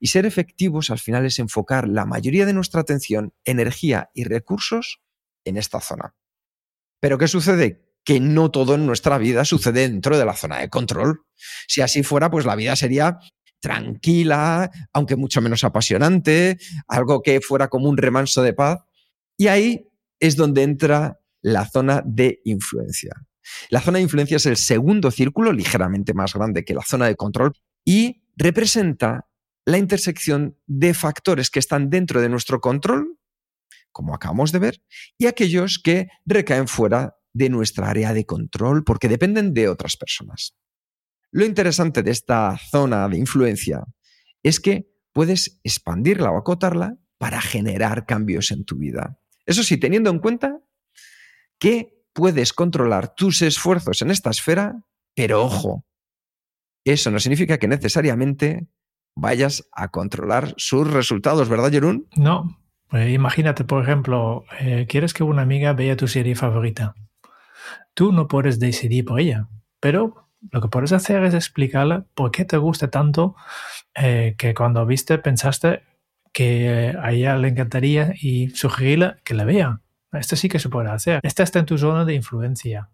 Y 0.00 0.08
ser 0.08 0.26
efectivos 0.26 0.90
al 0.90 0.98
final 0.98 1.24
es 1.24 1.38
enfocar 1.38 1.88
la 1.88 2.04
mayoría 2.04 2.44
de 2.44 2.52
nuestra 2.52 2.80
atención, 2.80 3.32
energía 3.44 4.10
y 4.14 4.24
recursos 4.24 5.00
en 5.44 5.56
esta 5.56 5.80
zona. 5.80 6.14
Pero 7.00 7.18
¿qué 7.18 7.28
sucede? 7.28 7.86
Que 8.04 8.20
no 8.20 8.50
todo 8.50 8.74
en 8.74 8.84
nuestra 8.84 9.16
vida 9.18 9.44
sucede 9.44 9.88
dentro 9.88 10.18
de 10.18 10.24
la 10.24 10.34
zona 10.34 10.58
de 10.58 10.68
control. 10.68 11.22
Si 11.68 11.80
así 11.80 12.02
fuera, 12.02 12.30
pues 12.30 12.44
la 12.44 12.56
vida 12.56 12.74
sería 12.74 13.18
tranquila, 13.60 14.70
aunque 14.92 15.16
mucho 15.16 15.40
menos 15.40 15.64
apasionante, 15.64 16.58
algo 16.88 17.22
que 17.22 17.40
fuera 17.40 17.68
como 17.68 17.88
un 17.88 17.96
remanso 17.96 18.42
de 18.42 18.52
paz. 18.52 18.80
Y 19.36 19.46
ahí 19.46 19.88
es 20.18 20.36
donde 20.36 20.62
entra 20.62 21.20
la 21.42 21.64
zona 21.68 22.02
de 22.04 22.40
influencia. 22.44 23.12
La 23.70 23.80
zona 23.80 23.98
de 23.98 24.04
influencia 24.04 24.36
es 24.36 24.46
el 24.46 24.56
segundo 24.56 25.10
círculo, 25.10 25.52
ligeramente 25.52 26.14
más 26.14 26.34
grande 26.34 26.64
que 26.64 26.74
la 26.74 26.82
zona 26.82 27.06
de 27.06 27.16
control, 27.16 27.52
y 27.84 28.22
representa 28.36 29.28
la 29.64 29.78
intersección 29.78 30.56
de 30.66 30.94
factores 30.94 31.50
que 31.50 31.58
están 31.58 31.90
dentro 31.90 32.20
de 32.20 32.28
nuestro 32.28 32.60
control, 32.60 33.18
como 33.90 34.14
acabamos 34.14 34.52
de 34.52 34.58
ver, 34.58 34.82
y 35.18 35.26
aquellos 35.26 35.80
que 35.82 36.08
recaen 36.24 36.68
fuera 36.68 37.16
de 37.32 37.50
nuestra 37.50 37.90
área 37.90 38.14
de 38.14 38.24
control 38.24 38.84
porque 38.84 39.08
dependen 39.08 39.52
de 39.52 39.68
otras 39.68 39.96
personas. 39.96 40.56
Lo 41.30 41.44
interesante 41.44 42.02
de 42.02 42.10
esta 42.10 42.56
zona 42.70 43.08
de 43.08 43.18
influencia 43.18 43.84
es 44.42 44.60
que 44.60 44.88
puedes 45.12 45.60
expandirla 45.64 46.30
o 46.30 46.38
acotarla 46.38 46.96
para 47.18 47.40
generar 47.40 48.06
cambios 48.06 48.50
en 48.50 48.64
tu 48.64 48.76
vida. 48.76 49.18
Eso 49.44 49.62
sí, 49.62 49.76
teniendo 49.76 50.10
en 50.10 50.18
cuenta 50.18 50.60
que 51.58 51.95
puedes 52.16 52.54
controlar 52.54 53.14
tus 53.14 53.42
esfuerzos 53.42 54.00
en 54.00 54.10
esta 54.10 54.30
esfera, 54.30 54.80
pero 55.14 55.44
ojo, 55.44 55.84
eso 56.82 57.10
no 57.10 57.20
significa 57.20 57.58
que 57.58 57.68
necesariamente 57.68 58.68
vayas 59.14 59.68
a 59.70 59.88
controlar 59.88 60.54
sus 60.56 60.90
resultados, 60.90 61.50
¿verdad, 61.50 61.70
Jerún? 61.70 62.08
No. 62.16 62.58
Pues 62.88 63.12
imagínate, 63.12 63.64
por 63.64 63.82
ejemplo, 63.82 64.44
eh, 64.60 64.86
quieres 64.88 65.12
que 65.12 65.24
una 65.24 65.42
amiga 65.42 65.74
vea 65.74 65.96
tu 65.96 66.08
serie 66.08 66.36
favorita. 66.36 66.94
Tú 67.92 68.12
no 68.12 68.28
puedes 68.28 68.58
decidir 68.60 69.04
por 69.04 69.20
ella, 69.20 69.48
pero 69.80 70.30
lo 70.52 70.60
que 70.62 70.68
puedes 70.68 70.92
hacer 70.92 71.22
es 71.24 71.34
explicarle 71.34 72.04
por 72.14 72.30
qué 72.30 72.44
te 72.44 72.56
gusta 72.56 72.88
tanto 72.88 73.36
eh, 73.94 74.36
que 74.38 74.54
cuando 74.54 74.86
viste 74.86 75.18
pensaste 75.18 75.82
que 76.32 76.94
a 76.98 77.12
ella 77.12 77.36
le 77.36 77.48
encantaría 77.48 78.14
y 78.18 78.50
sugerirle 78.50 79.16
que 79.24 79.34
la 79.34 79.44
vea. 79.44 79.80
Esto 80.12 80.36
sí 80.36 80.48
que 80.48 80.58
se 80.58 80.68
puede 80.68 80.90
hacer. 80.90 81.20
Esta 81.22 81.42
está 81.42 81.58
en 81.58 81.66
tu 81.66 81.78
zona 81.78 82.04
de 82.04 82.14
influencia. 82.14 82.90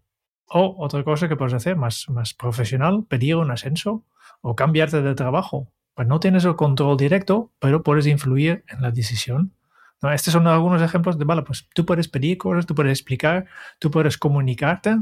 O 0.46 0.74
otra 0.78 1.02
cosa 1.04 1.28
que 1.28 1.36
puedes 1.36 1.54
hacer 1.54 1.76
más, 1.76 2.08
más 2.08 2.34
profesional, 2.34 3.04
pedir 3.08 3.36
un 3.36 3.50
ascenso 3.50 4.04
o 4.40 4.56
cambiarte 4.56 5.02
de 5.02 5.14
trabajo. 5.14 5.72
Pues 5.94 6.08
no 6.08 6.20
tienes 6.20 6.44
el 6.44 6.56
control 6.56 6.96
directo, 6.96 7.52
pero 7.58 7.82
puedes 7.82 8.06
influir 8.06 8.64
en 8.68 8.82
la 8.82 8.90
decisión. 8.90 9.54
¿No? 10.00 10.12
Estos 10.12 10.32
son 10.32 10.46
algunos 10.46 10.82
ejemplos 10.82 11.18
de, 11.18 11.24
vale, 11.24 11.42
pues 11.42 11.68
tú 11.74 11.86
puedes 11.86 12.08
pedir 12.08 12.38
cosas, 12.38 12.66
tú 12.66 12.74
puedes 12.74 12.98
explicar, 12.98 13.46
tú 13.78 13.90
puedes 13.90 14.18
comunicarte 14.18 14.96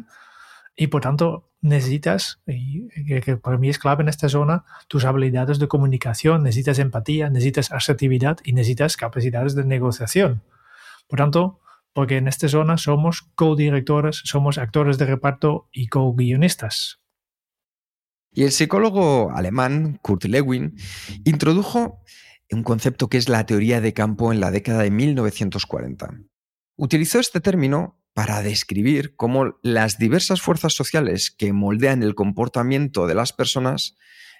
y 0.76 0.86
por 0.88 1.00
tanto 1.00 1.50
necesitas, 1.60 2.40
y 2.46 2.88
que 3.20 3.36
para 3.36 3.58
mí 3.58 3.68
es 3.68 3.78
clave 3.78 4.02
en 4.02 4.08
esta 4.08 4.28
zona, 4.28 4.64
tus 4.88 5.04
habilidades 5.04 5.58
de 5.58 5.68
comunicación, 5.68 6.42
necesitas 6.42 6.78
empatía, 6.78 7.28
necesitas 7.28 7.70
asertividad 7.72 8.38
y 8.44 8.52
necesitas 8.52 8.96
capacidades 8.96 9.54
de 9.54 9.64
negociación. 9.64 10.42
Por 11.06 11.18
tanto, 11.18 11.60
porque 11.92 12.16
en 12.16 12.28
esta 12.28 12.48
zona 12.48 12.78
somos 12.78 13.22
co-directores, 13.34 14.22
somos 14.24 14.58
actores 14.58 14.98
de 14.98 15.06
reparto 15.06 15.68
y 15.72 15.88
co-guionistas. 15.88 17.00
Y 18.32 18.44
el 18.44 18.52
psicólogo 18.52 19.32
alemán 19.32 19.98
Kurt 20.02 20.24
Lewin 20.24 20.76
introdujo 21.24 22.00
un 22.52 22.62
concepto 22.62 23.08
que 23.08 23.18
es 23.18 23.28
la 23.28 23.46
teoría 23.46 23.80
de 23.80 23.92
campo 23.92 24.32
en 24.32 24.40
la 24.40 24.50
década 24.50 24.82
de 24.82 24.90
1940. 24.90 26.20
Utilizó 26.76 27.20
este 27.20 27.40
término 27.40 28.00
para 28.12 28.42
describir 28.42 29.14
cómo 29.16 29.58
las 29.62 29.98
diversas 29.98 30.40
fuerzas 30.42 30.74
sociales 30.74 31.30
que 31.30 31.52
moldean 31.52 32.02
el 32.02 32.14
comportamiento 32.14 33.06
de 33.06 33.14
las 33.14 33.32
personas 33.32 33.96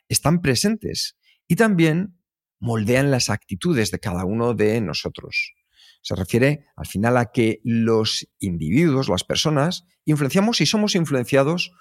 están 0.08 0.40
presentes 0.40 1.16
y 1.46 1.56
también 1.56 2.16
moldean 2.58 3.10
las 3.10 3.30
actitudes 3.30 3.90
de 3.90 4.00
cada 4.00 4.24
uno 4.24 4.54
de 4.54 4.80
nosotros. 4.80 5.54
Se 6.02 6.14
refiere 6.14 6.66
al 6.76 6.86
final 6.86 7.16
a 7.16 7.30
que 7.32 7.60
los 7.64 8.28
individuos, 8.38 9.08
las 9.08 9.24
personas, 9.24 9.84
influenciamos 10.04 10.60
y 10.60 10.66
somos 10.66 10.94
influenciados 10.94 11.72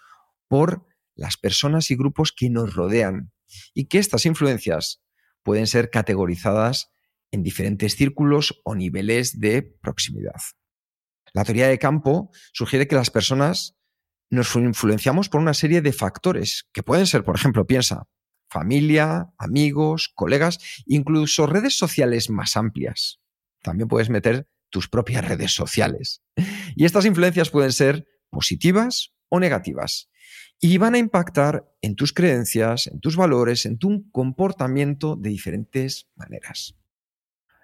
por 0.48 0.86
las 1.16 1.38
personas 1.38 1.92
y 1.92 1.96
grupos 1.96 2.32
que 2.32 2.50
nos 2.50 2.74
rodean 2.74 3.32
y 3.74 3.86
que 3.86 4.00
estas 4.00 4.26
influencias 4.26 5.02
pueden 5.44 5.68
ser 5.68 5.90
categorizadas 5.90 6.92
en 7.32 7.44
diferentes 7.44 7.96
círculos 7.96 8.62
o 8.64 8.76
niveles 8.76 9.40
de 9.40 9.62
proximidad. 9.62 10.42
La 11.34 11.46
teoría 11.46 11.68
de 11.68 11.80
campo 11.80 12.32
sugiere 12.54 12.88
que 12.88 12.96
las 12.96 13.12
personas 13.12 13.78
nos 14.30 14.56
influenciamos 14.56 15.30
por 15.30 15.42
una 15.42 15.54
serie 15.54 15.82
de 15.82 15.94
factores 15.94 16.68
que 16.72 16.84
pueden 16.84 17.08
ser, 17.08 17.24
por 17.24 17.36
ejemplo, 17.36 17.66
piensa, 17.66 18.08
familia, 18.50 19.32
amigos, 19.38 20.12
colegas, 20.14 20.60
incluso 20.86 21.48
redes 21.48 21.78
sociales 21.78 22.30
más 22.30 22.58
amplias. 22.58 23.20
También 23.62 23.88
puedes 23.88 24.10
meter 24.10 24.48
tus 24.70 24.88
propias 24.88 25.28
redes 25.28 25.54
sociales. 25.54 26.22
Y 26.76 26.86
estas 26.86 27.06
influencias 27.06 27.50
pueden 27.50 27.72
ser 27.72 28.08
positivas 28.30 29.14
o 29.30 29.40
negativas. 29.40 30.10
Y 30.60 30.78
van 30.78 30.96
a 30.96 31.00
impactar 31.00 31.72
en 31.82 31.96
tus 31.96 32.14
creencias, 32.14 32.88
en 32.88 33.00
tus 33.00 33.16
valores, 33.16 33.66
en 33.66 33.78
tu 33.78 34.10
comportamiento 34.12 35.16
de 35.16 35.30
diferentes 35.30 36.10
maneras. 36.16 36.76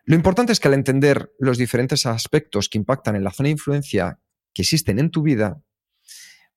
Lo 0.06 0.16
importante 0.16 0.54
es 0.54 0.60
que 0.60 0.68
al 0.68 0.76
entender 0.76 1.32
los 1.40 1.58
diferentes 1.58 2.06
aspectos 2.06 2.70
que 2.70 2.78
impactan 2.78 3.16
en 3.16 3.24
la 3.24 3.32
zona 3.32 3.48
de 3.48 3.54
influencia 3.54 4.20
que 4.54 4.62
existen 4.62 5.00
en 5.00 5.10
tu 5.10 5.24
vida, 5.24 5.62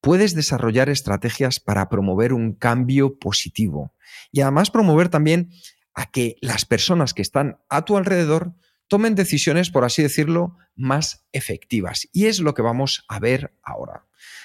puedes 0.00 0.34
desarrollar 0.34 0.88
estrategias 0.88 1.58
para 1.58 1.88
promover 1.88 2.32
un 2.32 2.52
cambio 2.52 3.18
positivo 3.18 3.94
y 4.30 4.42
además 4.42 4.70
promover 4.70 5.08
también 5.08 5.50
a 5.94 6.10
que 6.10 6.36
las 6.40 6.64
personas 6.64 7.14
que 7.14 7.22
están 7.22 7.58
a 7.68 7.84
tu 7.84 7.96
alrededor 7.96 8.54
tomen 8.88 9.14
decisiones, 9.14 9.70
por 9.70 9.84
así 9.84 10.02
decirlo, 10.02 10.56
más 10.74 11.26
efectivas. 11.32 12.08
Y 12.12 12.26
es 12.26 12.40
lo 12.40 12.54
que 12.54 12.62
vamos 12.62 13.04
a 13.08 13.20
ver 13.20 13.54
ahora. 13.62 14.04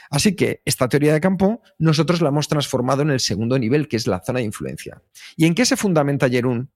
Así 0.10 0.36
que 0.36 0.62
esta 0.66 0.88
teoría 0.90 1.14
de 1.14 1.22
campo 1.22 1.62
nosotros 1.80 2.22
la 2.22 2.30
hemos 2.30 2.48
transformado 2.48 3.02
en 3.02 3.10
el 3.10 3.20
segundo 3.20 3.58
nivel, 3.58 3.88
que 3.88 3.98
es 3.98 4.06
la 4.06 4.20
zona 4.20 4.40
de 4.40 4.46
influencia. 4.46 5.02
¿Y 5.36 5.46
en 5.46 5.56
qué 5.56 5.66
se 5.66 5.78
fundamenta 5.78 6.30
Jerún 6.30 6.70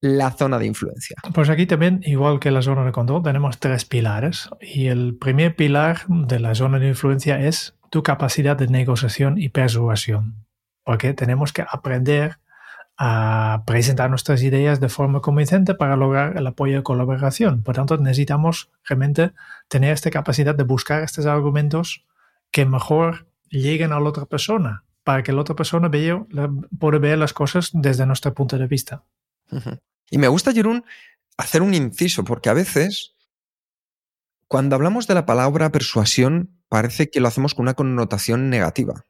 la 0.00 0.30
zona 0.30 0.58
de 0.58 0.66
influencia? 0.66 1.16
Pues 1.34 1.48
aquí 1.50 1.66
también, 1.66 2.00
igual 2.04 2.38
que 2.38 2.50
la 2.50 2.62
zona 2.62 2.84
de 2.84 2.92
control, 2.92 3.22
tenemos 3.22 3.58
tres 3.58 3.84
pilares. 3.84 4.48
Y 4.60 4.86
el 4.86 5.16
primer 5.16 5.56
pilar 5.56 6.06
de 6.06 6.38
la 6.38 6.54
zona 6.54 6.78
de 6.78 6.88
influencia 6.88 7.40
es 7.40 7.74
tu 7.90 8.02
capacidad 8.02 8.56
de 8.56 8.68
negociación 8.68 9.36
y 9.38 9.48
persuasión. 9.48 10.46
Porque 10.84 11.12
tenemos 11.12 11.52
que 11.52 11.64
aprender 11.68 12.38
a 13.02 13.62
presentar 13.64 14.10
nuestras 14.10 14.42
ideas 14.42 14.78
de 14.78 14.90
forma 14.90 15.22
convincente 15.22 15.74
para 15.74 15.96
lograr 15.96 16.36
el 16.36 16.46
apoyo 16.46 16.76
de 16.76 16.82
colaboración. 16.82 17.62
Por 17.62 17.74
tanto, 17.74 17.96
necesitamos 17.96 18.70
realmente 18.84 19.32
tener 19.68 19.94
esta 19.94 20.10
capacidad 20.10 20.54
de 20.54 20.64
buscar 20.64 21.02
estos 21.02 21.24
argumentos 21.24 22.04
que 22.50 22.66
mejor 22.66 23.26
lleguen 23.48 23.92
a 23.92 24.00
la 24.00 24.06
otra 24.06 24.26
persona, 24.26 24.84
para 25.02 25.22
que 25.22 25.32
la 25.32 25.40
otra 25.40 25.56
persona 25.56 25.88
vea, 25.88 26.22
pueda 26.78 26.98
ver 26.98 27.16
las 27.16 27.32
cosas 27.32 27.70
desde 27.72 28.04
nuestro 28.04 28.34
punto 28.34 28.58
de 28.58 28.66
vista. 28.66 29.02
Y 30.10 30.18
me 30.18 30.28
gusta, 30.28 30.52
Jerún, 30.52 30.84
hacer 31.38 31.62
un 31.62 31.72
inciso, 31.72 32.22
porque 32.22 32.50
a 32.50 32.54
veces, 32.54 33.14
cuando 34.46 34.76
hablamos 34.76 35.06
de 35.06 35.14
la 35.14 35.24
palabra 35.24 35.72
persuasión, 35.72 36.60
parece 36.68 37.08
que 37.08 37.20
lo 37.20 37.28
hacemos 37.28 37.54
con 37.54 37.62
una 37.62 37.74
connotación 37.74 38.50
negativa. 38.50 39.06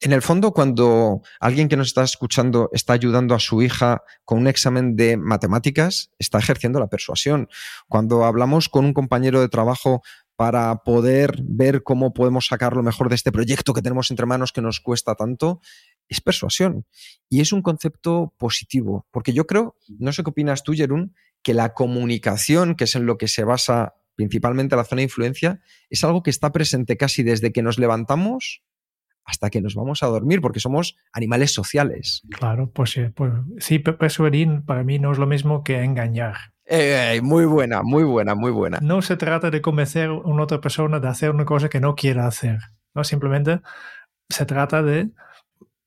En 0.00 0.12
el 0.12 0.22
fondo, 0.22 0.52
cuando 0.52 1.22
alguien 1.40 1.68
que 1.68 1.76
nos 1.76 1.88
está 1.88 2.02
escuchando 2.02 2.68
está 2.72 2.92
ayudando 2.92 3.34
a 3.34 3.40
su 3.40 3.62
hija 3.62 4.02
con 4.24 4.38
un 4.38 4.46
examen 4.48 4.96
de 4.96 5.16
matemáticas, 5.16 6.10
está 6.18 6.38
ejerciendo 6.38 6.80
la 6.80 6.88
persuasión. 6.88 7.48
Cuando 7.88 8.24
hablamos 8.24 8.68
con 8.68 8.84
un 8.84 8.92
compañero 8.92 9.40
de 9.40 9.48
trabajo 9.48 10.02
para 10.36 10.82
poder 10.82 11.42
ver 11.44 11.82
cómo 11.84 12.12
podemos 12.12 12.46
sacar 12.46 12.74
lo 12.74 12.82
mejor 12.82 13.08
de 13.08 13.14
este 13.14 13.30
proyecto 13.30 13.72
que 13.72 13.82
tenemos 13.82 14.10
entre 14.10 14.26
manos 14.26 14.52
que 14.52 14.62
nos 14.62 14.80
cuesta 14.80 15.14
tanto, 15.14 15.60
es 16.08 16.20
persuasión. 16.20 16.86
Y 17.28 17.40
es 17.40 17.52
un 17.52 17.62
concepto 17.62 18.34
positivo, 18.36 19.06
porque 19.10 19.32
yo 19.32 19.46
creo, 19.46 19.76
no 19.88 20.12
sé 20.12 20.24
qué 20.24 20.30
opinas 20.30 20.64
tú, 20.64 20.72
Jerún, 20.72 21.14
que 21.42 21.54
la 21.54 21.72
comunicación, 21.72 22.74
que 22.74 22.84
es 22.84 22.94
en 22.96 23.06
lo 23.06 23.16
que 23.16 23.28
se 23.28 23.44
basa 23.44 23.94
principalmente 24.16 24.76
la 24.76 24.84
zona 24.84 25.00
de 25.00 25.04
influencia, 25.04 25.60
es 25.90 26.02
algo 26.04 26.22
que 26.22 26.30
está 26.30 26.52
presente 26.52 26.96
casi 26.96 27.22
desde 27.22 27.52
que 27.52 27.62
nos 27.62 27.78
levantamos 27.78 28.62
hasta 29.24 29.50
que 29.50 29.60
nos 29.60 29.74
vamos 29.74 30.02
a 30.02 30.06
dormir, 30.06 30.40
porque 30.40 30.60
somos 30.60 30.96
animales 31.12 31.52
sociales. 31.52 32.22
Claro, 32.30 32.70
pues 32.70 32.90
sí, 32.90 33.06
pues, 33.14 33.32
sí 33.58 33.78
persuadir 33.78 34.62
para 34.66 34.84
mí 34.84 34.98
no 34.98 35.12
es 35.12 35.18
lo 35.18 35.26
mismo 35.26 35.64
que 35.64 35.82
engañar. 35.82 36.36
Eh, 36.66 37.20
muy 37.22 37.44
buena, 37.44 37.82
muy 37.82 38.04
buena, 38.04 38.34
muy 38.34 38.50
buena. 38.50 38.78
No 38.80 39.02
se 39.02 39.16
trata 39.16 39.50
de 39.50 39.60
convencer 39.60 40.08
a 40.08 40.12
una 40.12 40.44
otra 40.44 40.60
persona 40.60 41.00
de 41.00 41.08
hacer 41.08 41.30
una 41.30 41.44
cosa 41.44 41.68
que 41.68 41.80
no 41.80 41.94
quiera 41.94 42.26
hacer, 42.26 42.58
¿no? 42.94 43.04
Simplemente 43.04 43.60
se 44.28 44.46
trata 44.46 44.82
de 44.82 45.10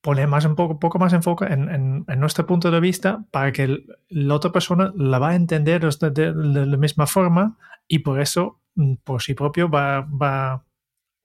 poner 0.01 0.27
más 0.27 0.45
un 0.45 0.55
poco, 0.55 0.79
poco 0.79 0.99
más 0.99 1.13
enfoque 1.13 1.45
en, 1.45 2.05
en, 2.07 2.19
nuestro 2.19 2.45
punto 2.45 2.71
de 2.71 2.79
vista 2.79 3.25
para 3.31 3.51
que 3.51 3.83
la 4.09 4.35
otra 4.35 4.51
persona 4.51 4.93
la 4.95 5.19
va 5.19 5.29
a 5.29 5.35
entender 5.35 5.81
de, 5.81 6.33
la 6.33 6.77
misma 6.77 7.07
forma 7.07 7.57
y 7.87 7.99
por 7.99 8.21
eso 8.21 8.61
mm, 8.75 8.95
por 9.03 9.21
sí 9.21 9.33
propio 9.33 9.69
va, 9.69 10.01
va 10.01 10.63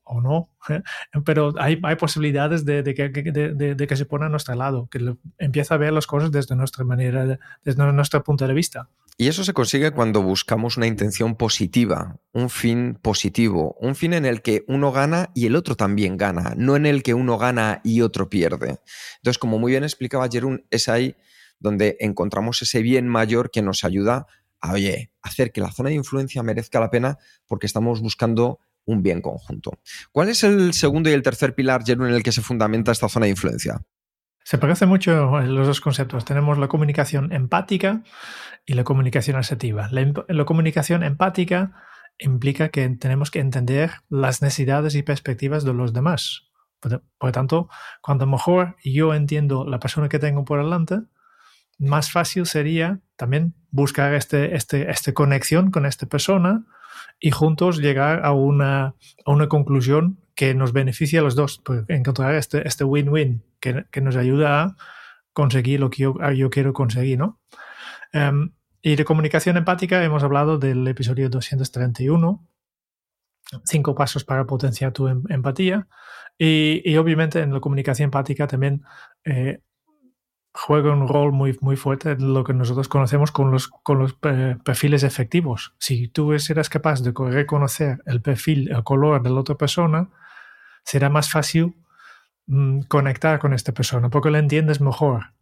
o 0.04 0.20
no, 0.20 0.50
pero 1.24 1.54
hay, 1.58 1.76
posibilidades 1.96 2.64
de, 2.64 2.82
que, 2.84 3.96
se 3.96 4.06
ponga 4.06 4.26
a 4.26 4.28
nuestro 4.28 4.54
lado, 4.54 4.88
que 4.90 5.14
empieza 5.38 5.74
a 5.74 5.78
ver 5.78 5.92
las 5.92 6.06
cosas 6.06 6.30
desde 6.30 6.56
nuestra 6.56 6.84
manera, 6.84 7.38
desde 7.64 7.92
nuestro 7.92 8.22
punto 8.22 8.46
de 8.46 8.54
vista. 8.54 8.88
Y 9.18 9.28
eso 9.28 9.44
se 9.44 9.52
consigue 9.52 9.90
cuando 9.90 10.22
buscamos 10.22 10.76
una 10.76 10.86
intención 10.86 11.36
positiva, 11.36 12.18
un 12.32 12.48
fin 12.48 12.98
positivo, 13.00 13.76
un 13.78 13.94
fin 13.94 14.14
en 14.14 14.24
el 14.24 14.40
que 14.40 14.64
uno 14.68 14.90
gana 14.90 15.30
y 15.34 15.46
el 15.46 15.54
otro 15.54 15.76
también 15.76 16.16
gana, 16.16 16.54
no 16.56 16.76
en 16.76 16.86
el 16.86 17.02
que 17.02 17.14
uno 17.14 17.36
gana 17.36 17.80
y 17.84 18.00
otro 18.00 18.30
pierde. 18.30 18.80
Entonces, 19.16 19.38
como 19.38 19.58
muy 19.58 19.72
bien 19.72 19.84
explicaba 19.84 20.28
Jerún, 20.30 20.64
es 20.70 20.88
ahí 20.88 21.14
donde 21.58 21.96
encontramos 22.00 22.62
ese 22.62 22.82
bien 22.82 23.06
mayor 23.06 23.50
que 23.50 23.62
nos 23.62 23.84
ayuda 23.84 24.26
a, 24.60 24.72
oye, 24.72 25.12
hacer 25.20 25.52
que 25.52 25.60
la 25.60 25.72
zona 25.72 25.90
de 25.90 25.96
influencia 25.96 26.42
merezca 26.42 26.80
la 26.80 26.90
pena 26.90 27.18
porque 27.46 27.66
estamos 27.66 28.00
buscando 28.00 28.60
un 28.84 29.02
bien 29.02 29.20
conjunto. 29.20 29.78
¿Cuál 30.10 30.28
es 30.28 30.44
el 30.44 30.72
segundo 30.72 31.10
y 31.10 31.12
el 31.12 31.22
tercer 31.22 31.54
pilar, 31.54 31.84
Jerún, 31.84 32.08
en 32.08 32.14
el 32.14 32.22
que 32.22 32.32
se 32.32 32.42
fundamenta 32.42 32.92
esta 32.92 33.08
zona 33.08 33.26
de 33.26 33.30
influencia? 33.30 33.82
Se 34.44 34.58
parece 34.58 34.86
mucho 34.86 35.40
los 35.40 35.66
dos 35.66 35.80
conceptos. 35.80 36.24
Tenemos 36.24 36.58
la 36.58 36.68
comunicación 36.68 37.32
empática 37.32 38.02
y 38.66 38.74
la 38.74 38.84
comunicación 38.84 39.36
asertiva. 39.36 39.88
La, 39.90 40.44
comunicación 40.44 41.04
empática 41.04 41.72
implica 42.18 42.70
que 42.70 42.88
tenemos 42.88 43.30
que 43.30 43.40
entender 43.40 43.92
las 44.08 44.42
necesidades 44.42 44.94
y 44.94 45.02
perspectivas 45.02 45.64
de 45.64 45.74
los 45.74 45.92
demás. 45.92 46.48
Por, 46.80 47.02
lo 47.20 47.32
tanto, 47.32 47.68
cuando 48.00 48.26
mejor 48.26 48.76
yo 48.84 49.14
entiendo 49.14 49.64
la 49.64 49.78
persona 49.78 50.08
que 50.08 50.18
tengo 50.18 50.44
por 50.44 50.62
delante, 50.62 51.00
más 51.78 52.10
fácil 52.10 52.46
sería 52.46 53.00
también 53.16 53.54
buscar 53.70 54.14
este, 54.14 54.56
este, 54.56 54.90
esta 54.90 55.12
conexión 55.12 55.70
con 55.70 55.86
esta 55.86 56.06
persona 56.06 56.64
y 57.20 57.30
juntos 57.30 57.78
llegar 57.78 58.24
a 58.24 58.32
una, 58.32 58.94
a 59.24 59.30
una 59.30 59.48
conclusión 59.48 60.18
que 60.34 60.54
nos 60.54 60.72
beneficie 60.72 61.18
a 61.18 61.22
los 61.22 61.34
dos, 61.34 61.60
pues 61.64 61.84
encontrar 61.88 62.34
este, 62.34 62.66
este 62.66 62.84
win-win 62.84 63.44
que, 63.60 63.84
que, 63.90 64.00
nos 64.00 64.16
ayuda 64.16 64.62
a 64.62 64.76
conseguir 65.32 65.80
lo 65.80 65.90
que 65.90 66.02
yo, 66.02 66.14
yo 66.32 66.50
quiero 66.50 66.72
conseguir, 66.72 67.18
¿no? 67.18 67.40
Um, 68.12 68.52
y 68.82 68.96
de 68.96 69.04
comunicación 69.04 69.56
empática 69.56 70.02
hemos 70.02 70.24
hablado 70.24 70.58
del 70.58 70.86
episodio 70.88 71.30
231, 71.30 72.44
cinco 73.64 73.94
pasos 73.94 74.24
para 74.24 74.44
potenciar 74.44 74.92
tu 74.92 75.06
em, 75.08 75.22
empatía. 75.28 75.86
Y, 76.38 76.96
obviamente 76.96 77.40
en 77.40 77.52
la 77.52 77.60
comunicación 77.60 78.06
empática 78.06 78.48
también 78.48 78.82
eh, 79.24 79.60
juega 80.54 80.92
un 80.92 81.08
rol 81.08 81.32
muy, 81.32 81.56
muy 81.60 81.76
fuerte 81.76 82.12
en 82.12 82.34
lo 82.34 82.44
que 82.44 82.52
nosotros 82.52 82.88
conocemos 82.88 83.32
con 83.32 83.50
los, 83.50 83.68
con 83.68 83.98
los 83.98 84.16
eh, 84.22 84.56
perfiles 84.64 85.02
efectivos. 85.02 85.74
Si 85.78 86.08
tú 86.08 86.32
eres 86.32 86.68
capaz 86.68 87.02
de 87.02 87.12
reconocer 87.30 88.02
el 88.06 88.20
perfil, 88.20 88.70
el 88.70 88.84
color 88.84 89.22
de 89.22 89.30
la 89.30 89.40
otra 89.40 89.54
persona, 89.54 90.10
será 90.84 91.08
más 91.08 91.30
fácil 91.30 91.74
mm, 92.46 92.82
conectar 92.82 93.38
con 93.38 93.54
esta 93.54 93.72
persona 93.72 94.10
porque 94.10 94.30
la 94.30 94.38
entiendes 94.38 94.80
mejor. 94.80 95.32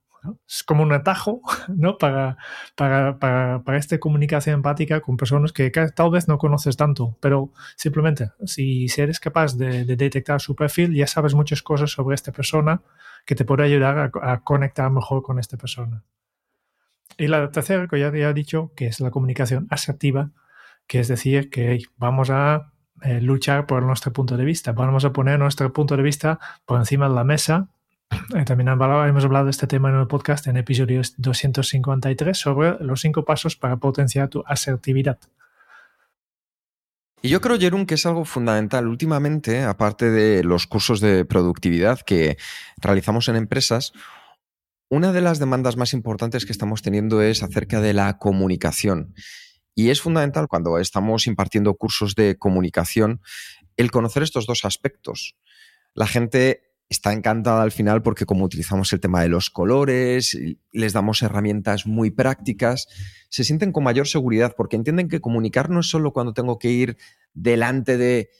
Es 0.47 0.63
como 0.63 0.83
un 0.83 0.93
atajo 0.93 1.41
¿no? 1.69 1.97
para, 1.99 2.37
para, 2.77 3.19
para, 3.19 3.63
para, 3.65 3.79
esta 3.79 3.99
comunicación 3.99 4.57
empática 4.57 5.01
con 5.01 5.17
personas 5.17 5.53
que 5.53 5.71
tal 5.71 6.11
vez 6.11 6.29
no 6.29 6.39
conoces 6.39 6.77
tanto, 6.77 7.17
pero 7.21 7.51
simplemente 7.77 8.31
si, 8.45 8.87
eres 8.97 9.19
capaz 9.19 9.57
de, 9.57 9.85
detectar 9.85 10.41
su 10.41 10.55
perfil, 10.55 10.95
ya 10.95 11.07
sabes 11.07 11.35
muchas 11.35 11.63
cosas 11.63 11.91
sobre 11.91 12.15
esta 12.15 12.33
persona 12.33 12.83
que 13.27 13.35
te 13.35 13.45
puede 13.45 13.65
ayudar 13.65 14.11
a, 14.23 14.41
conectar 14.41 14.91
mejor 14.91 15.23
con 15.23 15.39
esta 15.39 15.57
persona. 15.57 16.03
Y 17.19 17.27
la 17.27 17.51
tercera, 17.51 17.87
que 17.89 17.99
ya, 17.99 18.09
he 18.09 18.35
dicho, 18.35 18.73
que 18.75 18.87
es 18.87 19.01
la 19.01 19.11
comunicación 19.11 19.67
asertiva, 19.71 20.31
que 20.87 21.01
es 21.01 21.09
decir, 21.09 21.51
que 21.51 21.81
vamos 21.97 22.31
a 22.31 22.73
eh, 23.03 23.21
luchar 23.21 23.67
por 23.67 23.83
nuestro 23.83 24.13
punto 24.13 24.37
de 24.37 24.45
vista, 24.45 24.73
vamos 24.73 25.05
a 25.05 25.13
poner 25.13 25.39
nuestro 25.39 25.73
punto 25.73 25.97
de 25.97 26.03
vista 26.03 26.39
por 26.65 26.79
encima 26.79 27.09
de 27.09 27.15
la 27.15 27.25
mesa 27.25 27.69
eh, 28.37 28.45
también 28.45 28.69
hemos 28.69 29.25
hablado 29.25 29.45
de 29.45 29.51
este 29.53 29.67
tema 29.67 29.89
en 29.89 29.97
el 29.97 30.07
podcast 30.07 30.47
en 30.47 30.57
episodio 30.57 31.01
253 31.17 32.37
sobre 32.37 32.77
los 32.81 33.01
cinco 33.01 33.25
pasos 33.25 33.57
para 33.57 33.77
potenciar 33.77 34.29
tu 34.29 34.43
asertividad. 34.47 35.19
Y 37.23 37.29
yo 37.29 37.43
creo, 37.43 37.59
Jerón, 37.59 37.85
que 37.85 37.95
es 37.95 38.07
algo 38.07 38.25
fundamental. 38.25 38.89
Últimamente, 38.89 39.63
aparte 39.63 40.11
de 40.11 40.43
los 40.43 40.67
cursos 40.67 41.01
de 41.01 41.27
productividad 41.27 42.01
que 42.01 42.39
realizamos 42.79 43.29
en 43.29 43.37
empresas, 43.37 43.93
una 44.89 45.13
de 45.13 45.21
las 45.21 45.39
demandas 45.39 45.77
más 45.77 45.93
importantes 45.93 46.47
que 46.47 46.53
estamos 46.53 46.81
teniendo 46.81 47.21
es 47.21 47.43
acerca 47.43 47.83
de 47.83 47.93
la 47.93 48.17
comunicación. 48.19 49.15
Y 49.75 49.91
es 49.91 50.01
fundamental 50.01 50.49
cuando 50.49 50.79
estamos 50.79 51.27
impartiendo 51.27 51.75
cursos 51.75 52.15
de 52.15 52.39
comunicación 52.39 53.21
el 53.77 53.91
conocer 53.91 54.23
estos 54.23 54.47
dos 54.47 54.65
aspectos. 54.65 55.37
La 55.95 56.07
gente 56.07 56.70
está 56.91 57.13
encantada 57.13 57.63
al 57.63 57.71
final 57.71 58.03
porque 58.03 58.27
como 58.27 58.45
utilizamos 58.45 58.93
el 58.93 59.01
tema 59.01 59.23
de 59.23 59.29
los 59.29 59.49
colores, 59.49 60.37
les 60.73 60.93
damos 60.93 61.23
herramientas 61.23 61.87
muy 61.87 62.11
prácticas, 62.11 62.89
se 63.31 63.45
sienten 63.45 63.71
con 63.71 63.85
mayor 63.85 64.09
seguridad 64.09 64.55
porque 64.57 64.75
entienden 64.75 65.09
que 65.09 65.21
comunicar 65.21 65.71
no 65.71 65.81
es 65.81 65.87
solo 65.87 66.13
cuando 66.13 66.35
tengo 66.35 66.59
que 66.59 66.71
ir 66.71 66.97
delante 67.33 67.97
de 67.97 68.31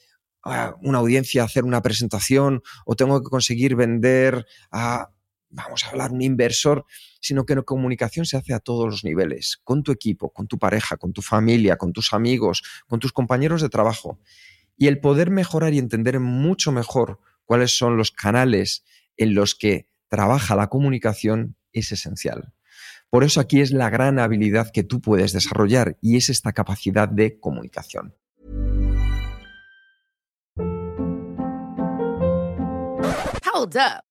ah, 0.43 0.75
una 0.81 0.97
audiencia 0.97 1.41
a 1.41 1.45
hacer 1.45 1.63
una 1.63 1.81
presentación 1.81 2.61
o 2.85 2.97
tengo 2.97 3.23
que 3.23 3.29
conseguir 3.29 3.77
vender 3.77 4.45
a, 4.69 5.11
vamos 5.49 5.85
a 5.85 5.89
hablar, 5.89 6.11
un 6.11 6.21
inversor, 6.21 6.85
sino 7.21 7.45
que 7.45 7.55
la 7.55 7.61
comunicación 7.61 8.25
se 8.25 8.35
hace 8.35 8.53
a 8.53 8.59
todos 8.59 8.85
los 8.85 9.05
niveles, 9.05 9.61
con 9.63 9.81
tu 9.81 9.93
equipo, 9.93 10.33
con 10.33 10.47
tu 10.47 10.59
pareja, 10.59 10.97
con 10.97 11.13
tu 11.13 11.21
familia, 11.21 11.77
con 11.77 11.93
tus 11.93 12.11
amigos, 12.11 12.63
con 12.85 12.99
tus 12.99 13.13
compañeros 13.13 13.61
de 13.61 13.69
trabajo. 13.69 14.19
Y 14.75 14.87
el 14.87 14.99
poder 14.99 15.29
mejorar 15.29 15.73
y 15.73 15.77
entender 15.77 16.19
mucho 16.19 16.73
mejor 16.73 17.19
cuáles 17.45 17.77
son 17.77 17.97
los 17.97 18.11
canales 18.11 18.83
en 19.17 19.35
los 19.35 19.55
que 19.55 19.87
trabaja 20.07 20.55
la 20.55 20.67
comunicación 20.67 21.55
es 21.73 21.91
esencial. 21.91 22.53
Por 23.09 23.23
eso 23.23 23.39
aquí 23.41 23.59
es 23.59 23.71
la 23.71 23.89
gran 23.89 24.19
habilidad 24.19 24.71
que 24.71 24.83
tú 24.83 25.01
puedes 25.01 25.33
desarrollar 25.33 25.97
y 26.01 26.17
es 26.17 26.29
esta 26.29 26.53
capacidad 26.53 27.09
de 27.09 27.39
comunicación. 27.39 28.15
Hold 33.53 33.75
up. 33.75 34.10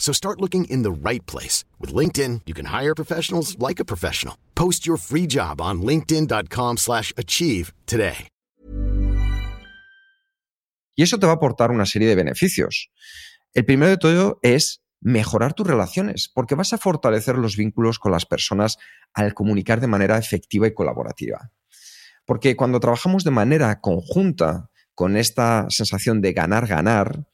So 0.00 0.12
start 0.12 0.40
looking 0.40 0.64
in 0.64 0.82
the 0.82 0.90
right 0.90 1.24
place. 1.26 1.64
With 1.78 1.94
LinkedIn, 1.94 2.40
you 2.46 2.54
can 2.54 2.66
hire 2.66 2.94
professionals 2.96 3.56
like 3.60 3.78
a 3.78 3.84
professional. 3.84 4.34
Post 4.56 4.88
your 4.88 4.96
free 4.96 5.28
job 5.28 5.60
on 5.60 5.82
linkedin.com 5.82 6.78
slash 6.78 7.12
achieve 7.16 7.72
today. 7.86 8.26
Y 10.96 11.02
eso 11.02 11.18
te 11.18 11.26
va 11.26 11.32
a 11.32 11.36
aportar 11.36 11.70
una 11.70 11.86
serie 11.86 12.08
de 12.08 12.14
beneficios. 12.14 12.90
El 13.54 13.64
primero 13.64 13.90
de 13.90 13.96
todo 13.96 14.38
es 14.42 14.82
mejorar 15.00 15.54
tus 15.54 15.66
relaciones, 15.66 16.28
porque 16.28 16.54
vas 16.54 16.74
a 16.74 16.78
fortalecer 16.78 17.36
los 17.36 17.56
vínculos 17.56 17.98
con 17.98 18.12
las 18.12 18.26
personas 18.26 18.76
al 19.14 19.32
comunicar 19.32 19.80
de 19.80 19.86
manera 19.86 20.18
efectiva 20.18 20.66
y 20.66 20.74
colaborativa. 20.74 21.52
Porque 22.26 22.54
cuando 22.54 22.80
trabajamos 22.80 23.24
de 23.24 23.30
manera 23.30 23.80
conjunta, 23.80 24.70
con 24.94 25.16
esta 25.16 25.64
sensación 25.70 26.20
de 26.20 26.34
ganar-ganar, 26.34 27.26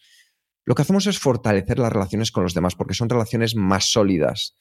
lo 0.67 0.75
que 0.75 0.83
hacemos 0.83 1.07
es 1.07 1.19
fortalecer 1.21 1.79
las 1.79 1.93
relaciones 1.93 2.33
con 2.33 2.43
los 2.43 2.53
demás, 2.53 2.75
porque 2.75 2.93
son 2.93 3.09
relaciones 3.09 3.55
más 3.55 3.85
sólidas. 3.85 4.57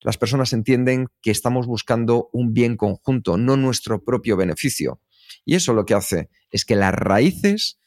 Las 0.00 0.16
personas 0.16 0.52
entienden 0.52 1.08
que 1.20 1.32
estamos 1.32 1.66
buscando 1.66 2.30
un 2.32 2.54
bien 2.54 2.76
conjunto, 2.76 3.36
no 3.36 3.56
nuestro 3.56 4.04
propio 4.04 4.36
beneficio. 4.36 5.00
Y 5.44 5.56
eso 5.56 5.74
lo 5.74 5.86
que 5.86 5.94
hace 5.94 6.30
es 6.50 6.64
que 6.64 6.76
las 6.76 6.94
raíces 6.94 7.80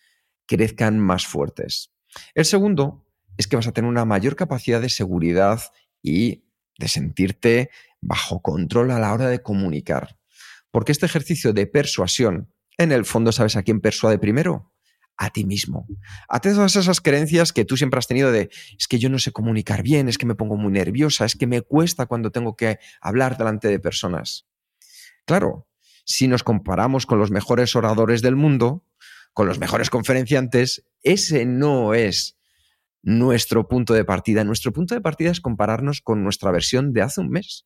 crezcan 0.45 0.99
más 0.99 1.25
fuertes. 1.25 1.91
El 2.35 2.43
segundo 2.43 3.05
es 3.37 3.47
que 3.47 3.55
vas 3.55 3.67
a 3.67 3.71
tener 3.71 3.89
una 3.89 4.03
mayor 4.03 4.35
capacidad 4.35 4.81
de 4.81 4.89
seguridad 4.89 5.61
y 6.01 6.43
de 6.77 6.89
sentirte 6.89 7.69
bajo 8.01 8.41
control 8.41 8.91
a 8.91 8.99
la 8.99 9.13
hora 9.13 9.29
de 9.29 9.41
comunicar. 9.41 10.19
Porque 10.69 10.91
este 10.91 11.05
ejercicio 11.05 11.53
de 11.53 11.65
persuasión, 11.65 12.51
en 12.77 12.91
el 12.91 13.05
fondo, 13.05 13.31
¿sabes 13.31 13.55
a 13.55 13.63
quién 13.63 13.79
persuade 13.79 14.19
primero? 14.19 14.73
A 15.17 15.31
ti 15.31 15.45
mismo. 15.45 15.87
A 16.29 16.39
todas 16.39 16.75
esas 16.75 17.01
creencias 17.01 17.51
que 17.51 17.65
tú 17.65 17.75
siempre 17.75 17.97
has 17.97 18.07
tenido 18.07 18.31
de 18.31 18.49
es 18.77 18.87
que 18.87 18.99
yo 18.99 19.09
no 19.09 19.17
sé 19.17 19.31
comunicar 19.31 19.81
bien, 19.81 20.07
es 20.07 20.17
que 20.17 20.27
me 20.27 20.35
pongo 20.35 20.57
muy 20.57 20.71
nerviosa, 20.71 21.25
es 21.25 21.35
que 21.35 21.47
me 21.47 21.61
cuesta 21.61 22.05
cuando 22.05 22.31
tengo 22.31 22.55
que 22.55 22.77
hablar 23.01 23.37
delante 23.37 23.67
de 23.67 23.79
personas. 23.79 24.45
Claro, 25.25 25.67
si 26.05 26.27
nos 26.27 26.43
comparamos 26.43 27.05
con 27.05 27.19
los 27.19 27.31
mejores 27.31 27.75
oradores 27.75 28.21
del 28.21 28.35
mundo, 28.35 28.85
con 29.33 29.47
los 29.47 29.59
mejores 29.59 29.89
conferenciantes, 29.89 30.85
ese 31.03 31.45
no 31.45 31.93
es 31.93 32.37
nuestro 33.03 33.67
punto 33.67 33.93
de 33.93 34.05
partida. 34.05 34.43
Nuestro 34.43 34.71
punto 34.71 34.95
de 34.95 35.01
partida 35.01 35.31
es 35.31 35.41
compararnos 35.41 36.01
con 36.01 36.23
nuestra 36.23 36.51
versión 36.51 36.93
de 36.93 37.01
hace 37.01 37.21
un 37.21 37.29
mes. 37.29 37.65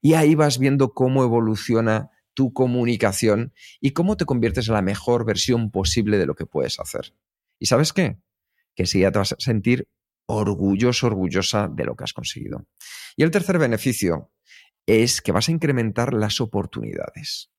Y 0.00 0.14
ahí 0.14 0.34
vas 0.34 0.58
viendo 0.58 0.92
cómo 0.92 1.22
evoluciona 1.22 2.10
tu 2.38 2.52
comunicación 2.52 3.52
y 3.80 3.90
cómo 3.90 4.16
te 4.16 4.24
conviertes 4.24 4.68
en 4.68 4.74
la 4.74 4.80
mejor 4.80 5.24
versión 5.24 5.72
posible 5.72 6.18
de 6.18 6.26
lo 6.26 6.36
que 6.36 6.46
puedes 6.46 6.78
hacer. 6.78 7.12
¿Y 7.58 7.66
sabes 7.66 7.92
qué? 7.92 8.20
Que 8.76 8.86
si 8.86 9.00
ya 9.00 9.10
te 9.10 9.18
vas 9.18 9.32
a 9.32 9.40
sentir 9.40 9.88
orgulloso, 10.26 11.08
orgullosa 11.08 11.66
de 11.66 11.84
lo 11.84 11.96
que 11.96 12.04
has 12.04 12.12
conseguido. 12.12 12.64
Y 13.16 13.24
el 13.24 13.32
tercer 13.32 13.58
beneficio 13.58 14.30
es 14.86 15.20
que 15.20 15.32
vas 15.32 15.48
a 15.48 15.50
incrementar 15.50 16.14
las 16.14 16.40
oportunidades. 16.40 17.50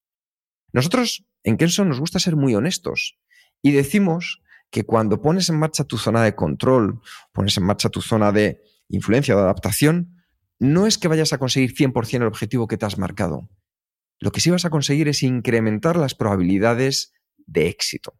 Nosotros 0.71 1.25
en 1.43 1.57
Kenson 1.57 1.89
nos 1.89 1.99
gusta 1.99 2.19
ser 2.19 2.37
muy 2.37 2.55
honestos 2.55 3.19
y 3.61 3.73
decimos 3.73 4.41
que 4.69 4.85
cuando 4.85 5.21
pones 5.21 5.49
en 5.49 5.59
marcha 5.59 5.83
tu 5.83 5.97
zona 5.97 6.23
de 6.23 6.35
control, 6.35 7.01
pones 7.33 7.57
en 7.57 7.65
marcha 7.65 7.89
tu 7.89 7.99
zona 7.99 8.31
de 8.31 8.63
influencia 8.87 9.35
o 9.35 9.39
de 9.39 9.43
adaptación, 9.43 10.23
no 10.57 10.87
es 10.87 10.97
que 10.97 11.09
vayas 11.09 11.33
a 11.33 11.37
conseguir 11.37 11.75
100% 11.75 12.15
el 12.15 12.23
objetivo 12.23 12.69
que 12.69 12.77
te 12.77 12.85
has 12.85 12.97
marcado. 12.97 13.49
Lo 14.19 14.31
que 14.31 14.41
sí 14.41 14.49
vas 14.49 14.65
a 14.65 14.69
conseguir 14.69 15.07
es 15.07 15.23
incrementar 15.23 15.95
las 15.95 16.15
probabilidades 16.15 17.13
de 17.37 17.67
éxito. 17.67 18.19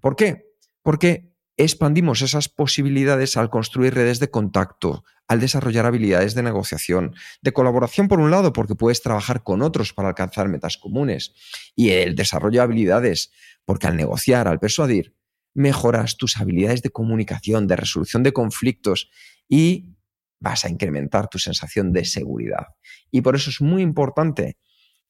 ¿Por 0.00 0.16
qué? 0.16 0.54
Porque 0.82 1.34
expandimos 1.56 2.22
esas 2.22 2.48
posibilidades 2.48 3.36
al 3.36 3.50
construir 3.50 3.94
redes 3.94 4.20
de 4.20 4.30
contacto, 4.30 5.04
al 5.28 5.40
desarrollar 5.40 5.84
habilidades 5.84 6.34
de 6.34 6.42
negociación, 6.42 7.14
de 7.42 7.52
colaboración 7.52 8.08
por 8.08 8.20
un 8.20 8.30
lado, 8.30 8.52
porque 8.52 8.74
puedes 8.74 9.02
trabajar 9.02 9.42
con 9.42 9.62
otros 9.62 9.92
para 9.92 10.08
alcanzar 10.08 10.48
metas 10.48 10.78
comunes, 10.78 11.34
y 11.76 11.90
el 11.90 12.14
desarrollo 12.14 12.60
de 12.60 12.64
habilidades, 12.64 13.30
porque 13.64 13.86
al 13.86 13.96
negociar, 13.96 14.48
al 14.48 14.58
persuadir, 14.58 15.14
mejoras 15.54 16.16
tus 16.16 16.36
habilidades 16.38 16.82
de 16.82 16.90
comunicación, 16.90 17.66
de 17.66 17.76
resolución 17.76 18.22
de 18.22 18.32
conflictos 18.32 19.10
y 19.48 19.96
vas 20.38 20.64
a 20.64 20.70
incrementar 20.70 21.28
tu 21.28 21.38
sensación 21.38 21.92
de 21.92 22.04
seguridad. 22.04 22.68
Y 23.10 23.20
por 23.20 23.36
eso 23.36 23.50
es 23.50 23.60
muy 23.60 23.82
importante 23.82 24.56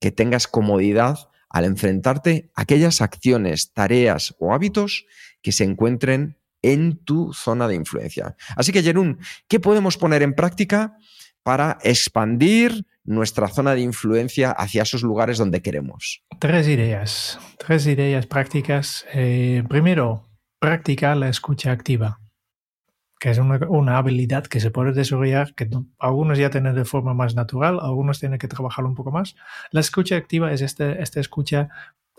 que 0.00 0.10
tengas 0.10 0.48
comodidad 0.48 1.28
al 1.48 1.64
enfrentarte 1.64 2.50
a 2.54 2.62
aquellas 2.62 3.00
acciones, 3.00 3.72
tareas 3.72 4.34
o 4.38 4.54
hábitos 4.54 5.06
que 5.42 5.52
se 5.52 5.64
encuentren 5.64 6.38
en 6.62 6.96
tu 7.04 7.32
zona 7.32 7.68
de 7.68 7.74
influencia. 7.74 8.36
Así 8.56 8.72
que, 8.72 8.82
Jerún, 8.82 9.18
¿qué 9.48 9.60
podemos 9.60 9.96
poner 9.96 10.22
en 10.22 10.34
práctica 10.34 10.96
para 11.42 11.78
expandir 11.82 12.86
nuestra 13.04 13.48
zona 13.48 13.74
de 13.74 13.80
influencia 13.80 14.50
hacia 14.50 14.82
esos 14.82 15.02
lugares 15.02 15.38
donde 15.38 15.62
queremos? 15.62 16.22
Tres 16.38 16.68
ideas, 16.68 17.38
tres 17.58 17.86
ideas 17.86 18.26
prácticas. 18.26 19.06
Eh, 19.12 19.64
primero, 19.68 20.28
practicar 20.58 21.16
la 21.16 21.28
escucha 21.28 21.72
activa, 21.72 22.20
que 23.20 23.30
es 23.30 23.38
una, 23.38 23.98
habilidad 23.98 24.44
que 24.44 24.60
se 24.60 24.70
puede 24.70 24.92
desarrollar, 24.92 25.54
que 25.54 25.68
algunos 25.98 26.38
ya 26.38 26.48
tienen 26.48 26.74
de 26.74 26.86
forma 26.86 27.12
más 27.12 27.34
natural, 27.34 27.78
algunos 27.80 28.18
tienen 28.18 28.38
que 28.38 28.48
trabajarlo 28.48 28.88
un 28.88 28.96
poco 28.96 29.10
más. 29.10 29.36
La 29.70 29.80
escucha 29.80 30.16
activa 30.16 30.50
es 30.52 30.62
este, 30.62 31.02
esta 31.02 31.20
escucha 31.20 31.68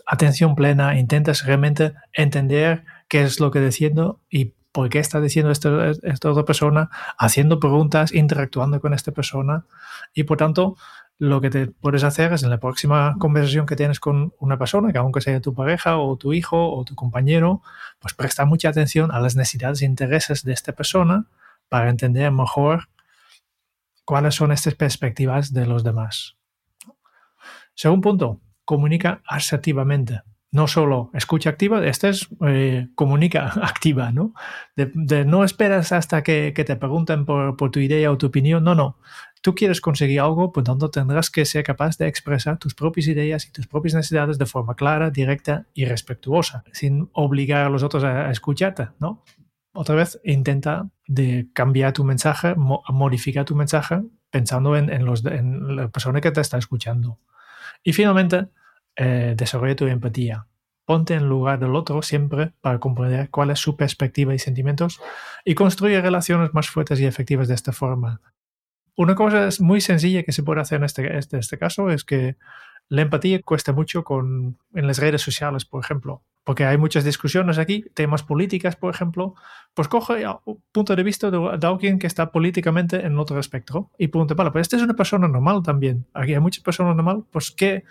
atención 0.06 0.54
plena, 0.54 0.96
intentas 0.96 1.44
realmente 1.44 1.92
entender 2.12 2.84
qué 3.08 3.22
es 3.22 3.40
lo 3.40 3.50
que 3.50 3.60
diciendo 3.60 4.20
y 4.30 4.54
por 4.70 4.90
qué 4.90 5.00
está 5.00 5.20
diciendo 5.20 5.50
esta, 5.50 5.90
esta 5.90 6.30
otra 6.30 6.44
persona, 6.44 6.88
haciendo 7.18 7.58
preguntas, 7.58 8.14
interactuando 8.14 8.80
con 8.80 8.94
esta 8.94 9.10
persona 9.10 9.66
y 10.14 10.22
por 10.22 10.38
tanto 10.38 10.76
lo 11.18 11.40
que 11.40 11.50
te 11.50 11.66
puedes 11.68 12.04
hacer 12.04 12.32
es 12.32 12.42
en 12.42 12.50
la 12.50 12.58
próxima 12.58 13.14
conversación 13.18 13.66
que 13.66 13.76
tienes 13.76 14.00
con 14.00 14.34
una 14.38 14.58
persona, 14.58 14.92
que 14.92 14.98
aunque 14.98 15.20
sea 15.20 15.40
tu 15.40 15.54
pareja 15.54 15.98
o 15.98 16.16
tu 16.16 16.32
hijo 16.32 16.72
o 16.72 16.84
tu 16.84 16.94
compañero, 16.94 17.62
pues 18.00 18.14
presta 18.14 18.44
mucha 18.44 18.70
atención 18.70 19.12
a 19.12 19.20
las 19.20 19.36
necesidades 19.36 19.82
e 19.82 19.86
intereses 19.86 20.42
de 20.44 20.52
esta 20.52 20.72
persona 20.72 21.26
para 21.68 21.90
entender 21.90 22.30
mejor 22.32 22.88
cuáles 24.04 24.34
son 24.34 24.52
estas 24.52 24.74
perspectivas 24.74 25.52
de 25.52 25.66
los 25.66 25.84
demás. 25.84 26.36
Segundo 27.74 28.08
punto, 28.08 28.40
comunica 28.64 29.22
asertivamente. 29.26 30.22
No 30.50 30.66
solo 30.66 31.10
escucha 31.14 31.48
activa, 31.48 31.84
esta 31.86 32.10
es 32.10 32.28
eh, 32.46 32.88
comunica 32.94 33.46
activa, 33.62 34.12
¿no? 34.12 34.34
De, 34.76 35.24
no 35.24 35.44
esperas 35.44 35.92
hasta 35.92 36.22
que, 36.22 36.52
te 36.52 36.76
pregunten 36.76 37.24
por, 37.24 37.56
tu 37.70 37.80
idea 37.80 38.10
o 38.10 38.18
tu 38.18 38.26
opinión, 38.26 38.62
no, 38.62 38.74
no. 38.74 38.98
Tú 39.42 39.56
quieres 39.56 39.80
conseguir 39.80 40.20
algo, 40.20 40.52
pues 40.52 40.64
tanto 40.64 40.88
tendrás 40.88 41.28
que 41.28 41.44
ser 41.44 41.64
capaz 41.64 41.98
de 41.98 42.06
expresar 42.06 42.58
tus 42.58 42.74
propias 42.74 43.08
ideas 43.08 43.44
y 43.44 43.50
tus 43.50 43.66
propias 43.66 43.94
necesidades 43.94 44.38
de 44.38 44.46
forma 44.46 44.76
clara, 44.76 45.10
directa 45.10 45.66
y 45.74 45.84
respetuosa, 45.84 46.62
sin 46.72 47.10
obligar 47.12 47.66
a 47.66 47.68
los 47.68 47.82
otros 47.82 48.04
a, 48.04 48.30
escucharte, 48.30 48.90
¿no? 49.00 49.24
Otra 49.74 49.96
vez, 49.96 50.20
intenta 50.22 50.88
de 51.08 51.48
cambiar 51.54 51.92
tu 51.92 52.04
mensaje, 52.04 52.54
modificar 52.54 53.44
tu 53.44 53.56
mensaje 53.56 54.02
pensando 54.30 54.76
en, 54.76 55.04
los, 55.04 55.24
en 55.24 55.76
la 55.76 55.88
persona 55.88 56.20
que 56.20 56.30
te 56.30 56.40
está 56.40 56.58
escuchando. 56.58 57.18
Y 57.82 57.92
finalmente, 57.94 58.48
eh, 58.94 59.34
desarrolla 59.36 59.74
tu 59.74 59.86
empatía. 59.86 60.46
Ponte 60.84 61.14
en 61.14 61.28
lugar 61.28 61.58
del 61.58 61.74
otro 61.74 62.02
siempre 62.02 62.52
para 62.60 62.78
comprender 62.78 63.30
cuál 63.30 63.50
es 63.50 63.58
su 63.58 63.76
perspectiva 63.76 64.34
y 64.34 64.38
sentimientos 64.38 65.00
y 65.44 65.54
construye 65.54 66.00
relaciones 66.00 66.52
más 66.54 66.68
fuertes 66.68 67.00
y 67.00 67.06
efectivas 67.06 67.48
de 67.48 67.54
esta 67.54 67.72
forma. 67.72 68.20
Una 68.96 69.14
cosa 69.14 69.48
muy 69.60 69.80
sencilla 69.80 70.22
que 70.22 70.32
se 70.32 70.42
puede 70.42 70.60
hacer 70.60 70.78
en 70.78 70.84
este, 70.84 71.16
este, 71.16 71.38
este 71.38 71.58
caso 71.58 71.90
es 71.90 72.04
que 72.04 72.36
la 72.88 73.02
empatía 73.02 73.40
cuesta 73.42 73.72
mucho 73.72 74.04
con, 74.04 74.58
en 74.74 74.86
las 74.86 74.98
redes 74.98 75.22
sociales, 75.22 75.64
por 75.64 75.82
ejemplo, 75.82 76.22
porque 76.44 76.66
hay 76.66 76.76
muchas 76.76 77.04
discusiones 77.04 77.56
aquí, 77.56 77.86
temas 77.94 78.22
políticas, 78.22 78.76
por 78.76 78.94
ejemplo, 78.94 79.34
pues 79.72 79.88
coge 79.88 80.26
un 80.44 80.62
punto 80.72 80.94
de 80.94 81.02
vista 81.02 81.30
de, 81.30 81.66
alguien 81.66 81.98
que 81.98 82.06
está 82.06 82.30
políticamente 82.30 83.06
en 83.06 83.18
otro 83.18 83.38
espectro 83.40 83.90
y 83.96 84.08
pregunta, 84.08 84.34
vale, 84.34 84.50
pues 84.50 84.62
esta 84.62 84.76
es 84.76 84.82
una 84.82 84.94
persona 84.94 85.26
normal 85.26 85.62
también, 85.62 86.06
aquí 86.12 86.34
hay 86.34 86.40
muchas 86.40 86.62
personas 86.62 86.94
normales, 86.94 87.24
pues 87.30 87.50
¿qué, 87.50 87.84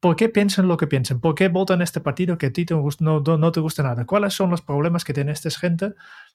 ¿por 0.00 0.16
qué 0.16 0.28
piensan 0.28 0.68
lo 0.68 0.76
que 0.76 0.86
piensan? 0.86 1.20
¿Por 1.20 1.34
qué 1.34 1.48
votan 1.48 1.82
este 1.82 2.00
partido 2.00 2.38
que 2.38 2.46
a 2.46 2.52
ti 2.52 2.64
no, 2.70 3.20
no, 3.20 3.52
te 3.52 3.60
gusta 3.60 3.82
nada? 3.82 4.06
¿Cuáles 4.06 4.34
son 4.34 4.50
los 4.50 4.62
problemas 4.62 5.04
que 5.04 5.12
tiene 5.12 5.32
esta 5.32 5.50
gente 5.50 5.92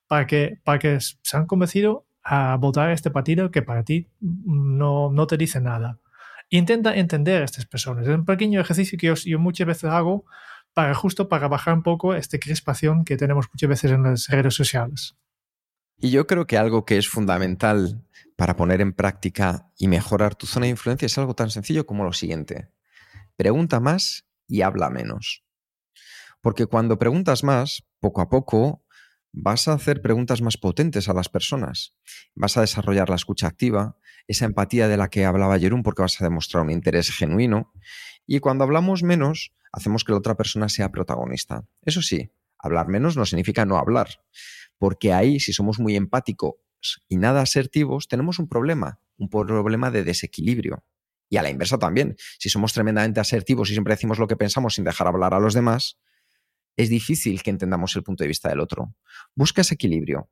para 0.07 0.27
que, 0.27 0.59
para 0.63 0.77
que 0.77 0.99
se 0.99 1.37
han 1.37 1.47
convencido 1.47 2.05
a 2.23 2.55
votar 2.57 2.91
este 2.91 3.11
partido 3.11 3.51
que 3.51 3.61
para 3.61 3.83
ti 3.83 4.07
no, 4.19 5.11
no 5.11 5.27
te 5.27 5.37
dice 5.37 5.59
nada? 5.59 5.99
Intenta 6.49 6.95
entender 6.95 7.41
a 7.41 7.45
estas 7.45 7.65
personas. 7.65 8.07
Es 8.07 8.13
un 8.13 8.25
pequeño 8.25 8.59
ejercicio 8.59 8.97
que 8.97 9.13
yo, 9.25 9.39
muchas 9.39 9.67
veces 9.67 9.85
hago 9.85 10.25
para 10.73 10.93
justo 10.93 11.29
para 11.29 11.47
bajar 11.47 11.73
un 11.73 11.83
poco 11.83 12.13
esta 12.13 12.37
crispación 12.37 13.05
que 13.05 13.17
tenemos 13.17 13.47
muchas 13.51 13.69
veces 13.69 13.91
en 13.91 14.03
las 14.03 14.27
redes 14.27 14.53
sociales. 14.53 15.15
Y 15.97 16.11
yo 16.11 16.27
creo 16.27 16.47
que 16.47 16.57
algo 16.57 16.85
que 16.85 16.97
es 16.97 17.07
fundamental 17.07 18.03
para 18.35 18.55
poner 18.55 18.81
en 18.81 18.93
práctica 18.93 19.71
y 19.77 19.87
mejorar 19.87 20.35
tu 20.35 20.47
zona 20.47 20.65
de 20.65 20.71
influencia 20.71 21.05
es 21.05 21.17
algo 21.17 21.35
tan 21.35 21.51
sencillo 21.51 21.85
como 21.85 22.03
lo 22.03 22.13
siguiente. 22.13 22.69
Pregunta 23.35 23.79
más 23.79 24.25
y 24.47 24.61
habla 24.61 24.89
menos. 24.89 25.43
Porque 26.41 26.65
cuando 26.65 26.97
preguntas 26.97 27.43
más, 27.43 27.83
poco 27.99 28.21
a 28.21 28.29
poco 28.29 28.83
vas 29.33 29.67
a 29.67 29.73
hacer 29.73 30.01
preguntas 30.01 30.41
más 30.41 30.57
potentes 30.57 31.09
a 31.09 31.13
las 31.13 31.29
personas. 31.29 31.95
Vas 32.35 32.57
a 32.57 32.61
desarrollar 32.61 33.09
la 33.09 33.15
escucha 33.15 33.47
activa, 33.47 33.97
esa 34.27 34.45
empatía 34.45 34.87
de 34.87 34.97
la 34.97 35.09
que 35.09 35.25
hablaba 35.25 35.59
Jerón, 35.59 35.83
porque 35.83 36.01
vas 36.01 36.19
a 36.21 36.23
demostrar 36.23 36.63
un 36.63 36.71
interés 36.71 37.11
genuino. 37.11 37.71
Y 38.27 38.39
cuando 38.39 38.63
hablamos 38.63 39.03
menos, 39.03 39.53
hacemos 39.71 40.03
que 40.03 40.11
la 40.11 40.19
otra 40.19 40.35
persona 40.35 40.69
sea 40.69 40.91
protagonista. 40.91 41.65
Eso 41.83 42.01
sí, 42.01 42.31
hablar 42.57 42.87
menos 42.87 43.17
no 43.17 43.25
significa 43.25 43.65
no 43.65 43.77
hablar, 43.77 44.23
porque 44.77 45.13
ahí, 45.13 45.39
si 45.39 45.53
somos 45.53 45.79
muy 45.79 45.95
empáticos 45.95 46.55
y 47.07 47.17
nada 47.17 47.41
asertivos, 47.41 48.07
tenemos 48.07 48.39
un 48.39 48.47
problema, 48.47 48.99
un 49.17 49.29
problema 49.29 49.91
de 49.91 50.03
desequilibrio. 50.03 50.83
Y 51.29 51.37
a 51.37 51.43
la 51.43 51.49
inversa 51.49 51.77
también, 51.77 52.17
si 52.39 52.49
somos 52.49 52.73
tremendamente 52.73 53.21
asertivos 53.21 53.69
y 53.69 53.73
siempre 53.73 53.93
decimos 53.93 54.19
lo 54.19 54.27
que 54.27 54.35
pensamos 54.35 54.75
sin 54.75 54.83
dejar 54.83 55.07
hablar 55.07 55.33
a 55.33 55.39
los 55.39 55.53
demás, 55.53 55.97
es 56.77 56.89
difícil 56.89 57.41
que 57.43 57.49
entendamos 57.49 57.95
el 57.95 58.03
punto 58.03 58.23
de 58.23 58.27
vista 58.27 58.49
del 58.49 58.59
otro. 58.59 58.95
Busca 59.35 59.61
ese 59.61 59.75
equilibrio. 59.75 60.29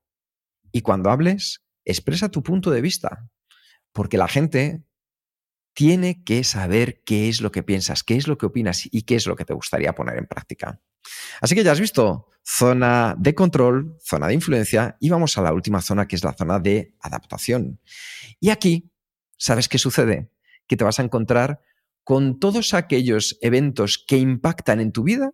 Y 0.71 0.81
cuando 0.81 1.09
hables, 1.09 1.63
expresa 1.85 2.29
tu 2.29 2.43
punto 2.43 2.71
de 2.71 2.81
vista. 2.81 3.29
Porque 3.91 4.17
la 4.17 4.27
gente 4.27 4.83
tiene 5.73 6.23
que 6.23 6.43
saber 6.43 7.01
qué 7.03 7.29
es 7.29 7.41
lo 7.41 7.51
que 7.51 7.63
piensas, 7.63 8.03
qué 8.03 8.15
es 8.15 8.27
lo 8.27 8.37
que 8.37 8.45
opinas 8.45 8.87
y 8.91 9.03
qué 9.03 9.15
es 9.15 9.27
lo 9.27 9.35
que 9.35 9.45
te 9.45 9.53
gustaría 9.53 9.95
poner 9.95 10.17
en 10.17 10.25
práctica. 10.25 10.81
Así 11.41 11.55
que 11.55 11.63
ya 11.63 11.71
has 11.71 11.79
visto 11.79 12.27
zona 12.43 13.15
de 13.17 13.35
control, 13.35 13.97
zona 14.01 14.27
de 14.27 14.33
influencia 14.33 14.97
y 14.99 15.09
vamos 15.09 15.37
a 15.37 15.41
la 15.41 15.53
última 15.53 15.81
zona 15.81 16.07
que 16.07 16.15
es 16.15 16.23
la 16.23 16.33
zona 16.33 16.59
de 16.59 16.95
adaptación. 16.99 17.79
Y 18.39 18.49
aquí, 18.49 18.91
¿sabes 19.37 19.69
qué 19.69 19.77
sucede? 19.77 20.31
Que 20.67 20.75
te 20.75 20.83
vas 20.83 20.99
a 20.99 21.03
encontrar 21.03 21.61
con 22.03 22.39
todos 22.39 22.73
aquellos 22.73 23.37
eventos 23.41 24.03
que 24.05 24.17
impactan 24.17 24.79
en 24.79 24.91
tu 24.91 25.03
vida 25.03 25.31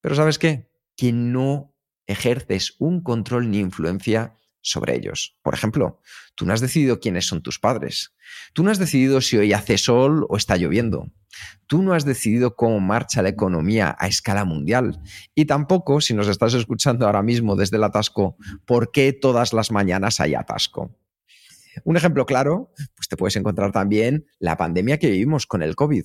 pero 0.00 0.14
¿sabes 0.14 0.38
qué? 0.38 0.70
Que 0.96 1.12
no 1.12 1.74
ejerces 2.06 2.74
un 2.78 3.02
control 3.02 3.50
ni 3.50 3.58
influencia 3.58 4.34
sobre 4.62 4.96
ellos. 4.96 5.38
Por 5.42 5.54
ejemplo, 5.54 6.00
tú 6.34 6.44
no 6.44 6.52
has 6.52 6.60
decidido 6.60 7.00
quiénes 7.00 7.26
son 7.26 7.42
tus 7.42 7.58
padres. 7.58 8.12
Tú 8.52 8.62
no 8.62 8.70
has 8.70 8.78
decidido 8.78 9.20
si 9.20 9.38
hoy 9.38 9.52
hace 9.52 9.78
sol 9.78 10.26
o 10.28 10.36
está 10.36 10.56
lloviendo. 10.56 11.10
Tú 11.66 11.82
no 11.82 11.94
has 11.94 12.04
decidido 12.04 12.56
cómo 12.56 12.80
marcha 12.80 13.22
la 13.22 13.28
economía 13.28 13.96
a 13.98 14.08
escala 14.08 14.44
mundial. 14.44 15.00
Y 15.34 15.46
tampoco, 15.46 16.00
si 16.00 16.14
nos 16.14 16.28
estás 16.28 16.54
escuchando 16.54 17.06
ahora 17.06 17.22
mismo 17.22 17.56
desde 17.56 17.76
el 17.76 17.84
atasco, 17.84 18.36
por 18.66 18.90
qué 18.90 19.12
todas 19.12 19.52
las 19.52 19.70
mañanas 19.70 20.20
hay 20.20 20.34
atasco. 20.34 20.96
Un 21.84 21.96
ejemplo 21.96 22.26
claro, 22.26 22.72
pues 22.96 23.08
te 23.08 23.16
puedes 23.16 23.36
encontrar 23.36 23.72
también 23.72 24.26
la 24.38 24.56
pandemia 24.56 24.98
que 24.98 25.10
vivimos 25.10 25.46
con 25.46 25.62
el 25.62 25.76
COVID. 25.76 26.04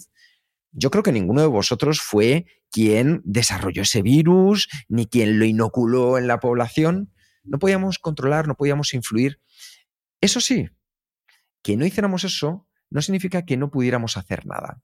Yo 0.78 0.92
creo 0.92 1.04
que 1.04 1.14
ninguno 1.14 1.40
de 1.40 1.48
vosotros 1.48 2.02
fue 2.02 2.46
quien 2.70 3.22
desarrolló 3.24 3.84
ese 3.84 4.02
virus, 4.02 4.68
ni 4.90 5.06
quien 5.06 5.40
lo 5.40 5.46
inoculó 5.46 6.18
en 6.18 6.28
la 6.28 6.42
población. 6.42 7.14
No 7.46 7.60
podíamos 7.60 7.98
controlar, 7.98 8.48
no 8.48 8.56
podíamos 8.56 8.94
influir. 8.94 9.40
Eso 10.20 10.42
sí, 10.42 10.68
que 11.64 11.78
no 11.78 11.86
hiciéramos 11.86 12.26
eso 12.26 12.68
no 12.90 13.02
significa 13.02 13.46
que 13.46 13.56
no 13.56 13.72
pudiéramos 13.72 14.18
hacer 14.18 14.46
nada. 14.46 14.82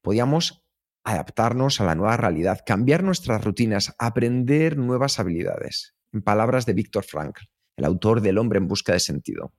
Podíamos 0.00 0.64
adaptarnos 1.04 1.78
a 1.80 1.84
la 1.84 1.94
nueva 1.94 2.16
realidad, 2.16 2.60
cambiar 2.64 3.02
nuestras 3.02 3.44
rutinas, 3.44 3.94
aprender 3.98 4.78
nuevas 4.78 5.20
habilidades. 5.20 5.94
En 6.12 6.22
palabras 6.22 6.64
de 6.64 6.72
Víctor 6.72 7.04
Frankl, 7.04 7.44
el 7.76 7.84
autor 7.84 8.22
del 8.22 8.38
Hombre 8.38 8.58
en 8.58 8.68
Busca 8.68 8.94
de 8.94 9.00
Sentido. 9.00 9.52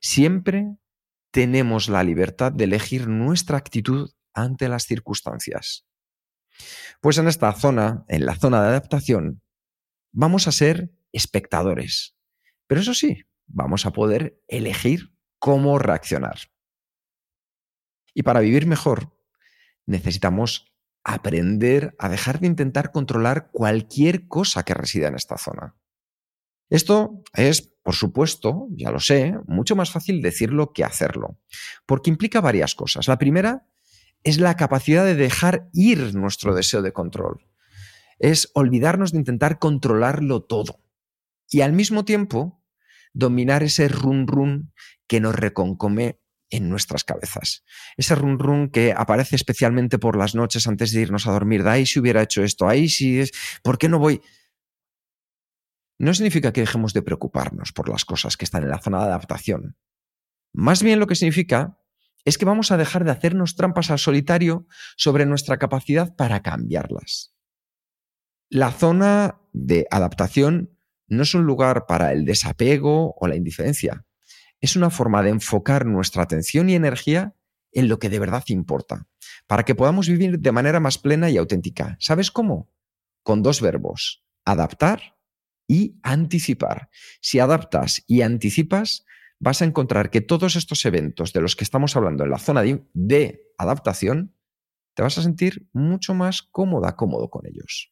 Siempre 0.00 0.76
tenemos 1.30 1.88
la 1.88 2.02
libertad 2.02 2.50
de 2.50 2.64
elegir 2.64 3.06
nuestra 3.08 3.56
actitud 3.56 4.10
ante 4.36 4.68
las 4.68 4.84
circunstancias. 4.84 5.86
Pues 7.00 7.18
en 7.18 7.26
esta 7.26 7.52
zona, 7.52 8.04
en 8.08 8.24
la 8.24 8.36
zona 8.36 8.62
de 8.62 8.68
adaptación, 8.68 9.42
vamos 10.12 10.46
a 10.46 10.52
ser 10.52 10.92
espectadores. 11.12 12.16
Pero 12.66 12.80
eso 12.80 12.94
sí, 12.94 13.24
vamos 13.46 13.86
a 13.86 13.92
poder 13.92 14.40
elegir 14.46 15.14
cómo 15.38 15.78
reaccionar. 15.78 16.38
Y 18.14 18.22
para 18.22 18.40
vivir 18.40 18.66
mejor, 18.66 19.18
necesitamos 19.84 20.72
aprender 21.04 21.94
a 21.98 22.08
dejar 22.08 22.40
de 22.40 22.48
intentar 22.48 22.90
controlar 22.90 23.50
cualquier 23.52 24.26
cosa 24.26 24.64
que 24.64 24.74
resida 24.74 25.08
en 25.08 25.14
esta 25.14 25.38
zona. 25.38 25.76
Esto 26.68 27.22
es, 27.32 27.62
por 27.62 27.94
supuesto, 27.94 28.66
ya 28.70 28.90
lo 28.90 28.98
sé, 28.98 29.38
mucho 29.46 29.76
más 29.76 29.92
fácil 29.92 30.20
decirlo 30.20 30.72
que 30.72 30.82
hacerlo, 30.82 31.38
porque 31.86 32.10
implica 32.10 32.40
varias 32.40 32.74
cosas. 32.74 33.06
La 33.06 33.18
primera 33.18 33.68
es 34.26 34.40
la 34.40 34.56
capacidad 34.56 35.04
de 35.04 35.14
dejar 35.14 35.68
ir 35.72 36.16
nuestro 36.16 36.52
deseo 36.52 36.82
de 36.82 36.92
control. 36.92 37.46
Es 38.18 38.50
olvidarnos 38.54 39.12
de 39.12 39.18
intentar 39.18 39.60
controlarlo 39.60 40.42
todo. 40.42 40.82
Y 41.48 41.60
al 41.60 41.72
mismo 41.72 42.04
tiempo, 42.04 42.60
dominar 43.12 43.62
ese 43.62 43.86
run 43.86 44.26
run 44.26 44.72
que 45.06 45.20
nos 45.20 45.36
reconcome 45.36 46.18
en 46.50 46.68
nuestras 46.68 47.04
cabezas. 47.04 47.64
Ese 47.96 48.16
run 48.16 48.40
run 48.40 48.68
que 48.68 48.92
aparece 48.92 49.36
especialmente 49.36 49.96
por 50.00 50.16
las 50.16 50.34
noches 50.34 50.66
antes 50.66 50.90
de 50.90 51.02
irnos 51.02 51.28
a 51.28 51.32
dormir. 51.32 51.62
De 51.62 51.70
ahí 51.70 51.86
si 51.86 52.00
hubiera 52.00 52.20
hecho 52.20 52.42
esto, 52.42 52.68
ahí 52.68 52.88
si 52.88 53.20
es. 53.20 53.30
¿Por 53.62 53.78
qué 53.78 53.88
no 53.88 54.00
voy? 54.00 54.20
No 55.98 56.12
significa 56.14 56.52
que 56.52 56.62
dejemos 56.62 56.92
de 56.94 57.02
preocuparnos 57.02 57.72
por 57.72 57.88
las 57.88 58.04
cosas 58.04 58.36
que 58.36 58.44
están 58.44 58.64
en 58.64 58.70
la 58.70 58.82
zona 58.82 58.98
de 58.98 59.04
adaptación. 59.04 59.76
Más 60.52 60.82
bien 60.82 60.98
lo 60.98 61.06
que 61.06 61.14
significa 61.14 61.78
es 62.26 62.36
que 62.36 62.44
vamos 62.44 62.70
a 62.70 62.76
dejar 62.76 63.04
de 63.04 63.12
hacernos 63.12 63.56
trampas 63.56 63.90
al 63.90 63.98
solitario 63.98 64.66
sobre 64.98 65.24
nuestra 65.24 65.56
capacidad 65.56 66.14
para 66.14 66.42
cambiarlas. 66.42 67.34
La 68.50 68.70
zona 68.70 69.40
de 69.54 69.86
adaptación 69.90 70.76
no 71.08 71.22
es 71.22 71.34
un 71.34 71.44
lugar 71.44 71.86
para 71.86 72.12
el 72.12 72.26
desapego 72.26 73.14
o 73.18 73.26
la 73.26 73.36
indiferencia 73.36 74.04
es 74.60 74.76
una 74.76 74.90
forma 74.90 75.22
de 75.22 75.30
enfocar 75.30 75.86
nuestra 75.86 76.22
atención 76.22 76.68
y 76.68 76.74
energía 76.74 77.34
en 77.72 77.88
lo 77.88 77.98
que 77.98 78.08
de 78.08 78.18
verdad 78.18 78.44
importa, 78.48 79.06
para 79.46 79.64
que 79.64 79.74
podamos 79.74 80.08
vivir 80.08 80.38
de 80.38 80.52
manera 80.52 80.80
más 80.80 80.98
plena 80.98 81.30
y 81.30 81.36
auténtica. 81.36 81.96
¿Sabes 82.00 82.30
cómo? 82.30 82.70
Con 83.22 83.42
dos 83.42 83.60
verbos, 83.60 84.24
adaptar 84.44 85.16
y 85.68 85.98
anticipar. 86.02 86.88
Si 87.20 87.38
adaptas 87.38 88.02
y 88.06 88.22
anticipas, 88.22 89.04
vas 89.38 89.62
a 89.62 89.64
encontrar 89.64 90.10
que 90.10 90.20
todos 90.20 90.56
estos 90.56 90.84
eventos 90.84 91.32
de 91.32 91.40
los 91.40 91.56
que 91.56 91.64
estamos 91.64 91.96
hablando 91.96 92.24
en 92.24 92.30
la 92.30 92.38
zona 92.38 92.62
de, 92.62 93.42
adaptación, 93.58 94.34
te 94.94 95.02
vas 95.02 95.18
a 95.18 95.22
sentir 95.22 95.68
mucho 95.72 96.14
más 96.14 96.42
cómoda, 96.42 96.96
cómodo 96.96 97.28
con 97.28 97.46
ellos. 97.46 97.90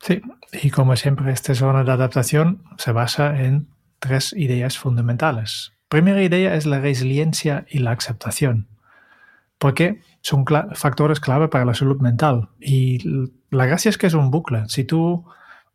Sí, 0.00 0.20
y 0.62 0.70
como 0.70 0.96
siempre, 0.96 1.32
esta 1.32 1.54
zona 1.54 1.84
de 1.84 1.92
adaptación 1.92 2.62
se 2.78 2.92
basa 2.92 3.40
en 3.40 3.68
tres 4.00 4.34
ideas 4.34 4.78
fundamentales. 4.78 5.72
Primera 5.88 6.22
idea 6.22 6.56
es 6.56 6.66
la 6.66 6.80
resiliencia 6.80 7.66
y 7.70 7.78
la 7.78 7.92
aceptación, 7.92 8.68
porque 9.58 10.00
son 10.20 10.44
factores 10.74 11.20
clave 11.20 11.48
para 11.48 11.64
la 11.64 11.74
salud 11.74 12.00
mental. 12.00 12.50
Y 12.60 13.30
la 13.50 13.66
gracia 13.66 13.88
es 13.88 13.98
que 13.98 14.06
es 14.06 14.14
un 14.14 14.30
bucle. 14.30 14.64
Si 14.68 14.84
tú 14.84 15.24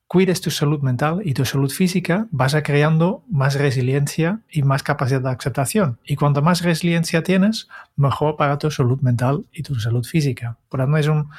cuides 0.09 0.41
tu 0.41 0.51
salud 0.51 0.81
mental 0.81 1.21
y 1.23 1.33
tu 1.33 1.45
salud 1.45 1.71
física, 1.71 2.27
vas 2.31 2.55
a 2.55 2.63
creando 2.63 3.23
más 3.29 3.55
resiliencia 3.55 4.41
y 4.51 4.63
más 4.63 4.83
capacidad 4.83 5.21
de 5.21 5.29
aceptación. 5.29 5.99
Y 6.03 6.17
cuanto 6.17 6.41
más 6.41 6.63
resiliencia 6.63 7.23
tienes, 7.23 7.69
mejor 7.95 8.35
para 8.35 8.57
tu 8.57 8.69
salud 8.69 8.99
mental 8.99 9.45
y 9.53 9.63
tu 9.63 9.75
salud 9.75 10.03
física. 10.03 10.57
Por 10.67 10.81
lo 10.81 10.85
tanto, 10.87 10.97
es 10.97 11.07
un, 11.07 11.29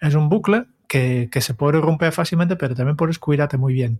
es 0.00 0.14
un 0.14 0.28
bucle 0.28 0.66
que, 0.86 1.28
que 1.32 1.40
se 1.40 1.54
puede 1.54 1.80
romper 1.80 2.12
fácilmente, 2.12 2.54
pero 2.54 2.76
también 2.76 2.96
puedes 2.96 3.18
cuidarte 3.18 3.56
muy 3.56 3.72
bien. 3.72 3.98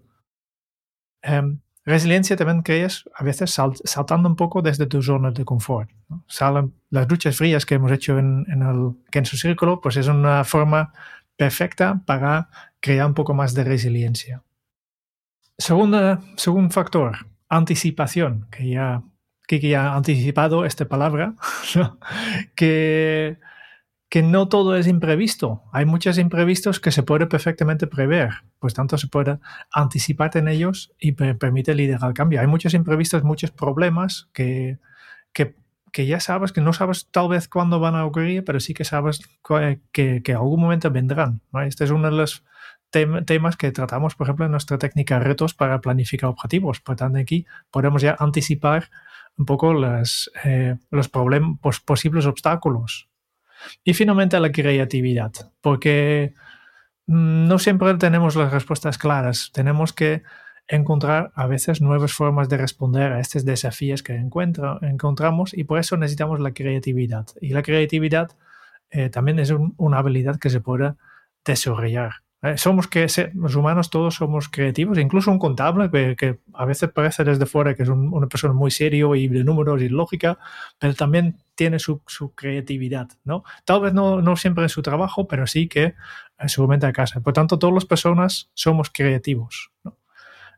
Em, 1.23 1.59
Resiliencia 1.89 2.37
también 2.37 2.61
crees 2.61 3.09
a 3.15 3.25
veces 3.25 3.57
saltando 3.85 4.29
un 4.29 4.37
poco 4.37 4.61
desde 4.61 4.85
tu 4.85 5.03
zona 5.03 5.31
de 5.31 5.47
confort. 5.47 5.89
Salen 6.27 6.75
las 6.91 7.09
duchas 7.09 7.39
frías 7.39 7.65
que 7.65 7.77
hemos 7.77 7.91
hecho 7.91 8.19
en, 8.19 8.45
el 8.47 8.93
Kenzo 9.11 9.39
Círculo, 9.39 9.81
pues 9.81 9.97
es 9.97 10.07
una 10.07 10.45
forma 10.45 10.93
perfecta 11.39 12.03
para 12.05 12.51
crear 12.81 13.07
un 13.07 13.15
poco 13.15 13.35
más 13.35 13.55
de 13.55 13.65
resiliencia. 13.65 14.43
Segundo, 15.57 16.21
segundo 16.37 16.71
factor, 16.71 17.27
anticipación, 17.49 18.47
que 18.51 18.69
ya 18.69 19.03
que 19.47 19.61
ya 19.61 19.93
ha 19.93 19.97
anticipado 19.97 20.67
esta 20.67 20.87
palabra, 20.87 21.35
que 22.55 23.39
que 24.09 24.23
no 24.23 24.49
todo 24.49 24.77
es 24.77 24.87
imprevisto. 24.87 25.63
Hay 25.73 25.85
muchos 25.85 26.19
imprevistos 26.19 26.81
que 26.81 26.91
se 26.91 27.03
puede 27.03 27.27
perfectamente 27.27 27.87
prever, 27.87 28.31
pues 28.59 28.73
tanto 28.73 28.97
se 28.97 29.07
puede 29.09 29.39
anticiparte 29.71 30.39
en 30.39 30.49
ellos 30.49 30.93
y 30.99 31.13
permite 31.13 31.75
liderar 31.75 32.09
el 32.09 32.15
cambio. 32.15 32.41
Hay 32.41 32.47
muchos 32.47 32.73
imprevistos, 32.75 33.23
muchos 33.23 33.51
problemas 33.51 34.31
que, 34.33 34.79
que, 35.33 36.07
ya 36.07 36.21
sabes, 36.21 36.53
que 36.53 36.61
no 36.61 36.73
sabes 36.73 37.09
tal 37.11 37.29
vez 37.29 37.49
cuándo 37.49 37.81
van 37.81 37.97
a 37.97 38.07
ocurrir, 38.07 38.45
pero 38.45 38.61
sí 38.61 38.73
que 38.73 38.85
sabes 38.85 39.21
que, 39.93 40.23
que 40.23 40.33
algún 40.33 40.61
momento 40.61 40.91
vendrán. 40.91 41.43
Este 41.67 41.85
es 41.85 41.91
uno 41.91 42.11
de 42.11 42.17
los 42.17 42.45
temas 42.91 43.57
que 43.57 43.71
tratamos, 43.73 44.15
por 44.15 44.27
ejemplo, 44.27 44.47
en 44.47 44.53
nuestra 44.53 44.79
técnica 44.79 45.19
retos 45.19 45.55
para 45.55 45.81
planificar 45.81 46.31
objetivos. 46.31 46.81
Por 46.81 46.97
tanto, 46.97 47.19
aquí 47.19 47.47
podemos 47.71 48.03
ya 48.03 48.17
anticipar 48.19 48.91
un 49.37 49.47
poco 49.47 49.75
las, 49.75 50.31
eh, 50.45 50.77
los 50.91 51.09
problemas, 51.09 51.59
posibles 51.85 52.27
obstáculos 52.27 53.09
y 53.85 53.95
finalmente 53.95 54.39
la 54.41 54.53
creatividad, 54.53 55.33
porque 55.61 56.35
mm, 57.07 57.47
no 57.47 57.59
siempre 57.59 57.95
tenemos 57.95 58.37
las 58.37 58.53
respuestas 58.53 58.99
claras. 58.99 59.51
Tenemos 59.53 59.93
que 59.93 60.23
encontrar 60.67 61.33
a 61.35 61.47
veces 61.47 61.81
nuevas 61.81 62.13
formas 62.13 62.49
de 62.49 62.59
responder 62.59 63.13
a 63.13 63.21
estos 63.21 63.45
desafíos 63.45 64.03
que 64.03 64.15
encontramos 64.17 65.55
y 65.55 65.65
por 65.65 65.79
eso 65.79 65.97
necesitamos 65.97 66.41
la 66.41 66.53
creatividad. 66.53 67.27
Y 67.41 67.51
la 67.51 67.63
creatividad 67.63 68.33
eh, 68.91 69.09
también 69.09 69.39
es 69.39 69.51
una 69.77 69.99
habilidad 69.99 70.39
que 70.39 70.51
se 70.51 70.61
puede 70.61 70.95
desarrollar. 71.45 72.23
Eh, 72.41 72.57
somos 72.57 72.87
que 72.87 73.09
los 73.35 73.57
humanos 73.57 73.91
todos 73.91 74.15
somos 74.15 74.49
creativos, 74.49 74.97
incluso 74.99 75.31
un 75.33 75.41
contable 75.41 75.91
que, 75.91 76.39
a 76.55 76.65
veces 76.65 76.91
parece 76.91 77.25
desde 77.25 77.47
fuera 77.47 77.75
que 77.75 77.83
es 77.83 77.89
una 77.89 78.29
persona 78.29 78.55
muy 78.55 78.71
serio 78.71 79.17
y 79.17 79.27
de 79.27 79.43
números 79.43 79.83
y 79.83 79.89
lógica, 79.89 80.39
pero 80.79 80.95
también 80.95 81.37
tiene 81.57 81.81
su, 81.81 82.01
creatividad, 82.37 83.09
¿no? 83.25 83.43
Tal 83.65 83.81
vez 83.81 83.93
no, 83.93 84.23
no, 84.23 84.37
siempre 84.37 84.63
en 84.63 84.69
su 84.69 84.83
trabajo, 84.83 85.27
pero 85.27 85.49
sí 85.49 85.67
que 85.67 85.95
en 86.39 86.49
su 86.49 86.67
mente 86.69 86.87
a 86.87 86.93
casa. 86.93 87.21
Por 87.21 87.33
tanto, 87.33 87.59
todas 87.59 87.75
las 87.75 87.85
personas 87.87 88.51
somos 88.55 88.91
creativos, 88.91 89.73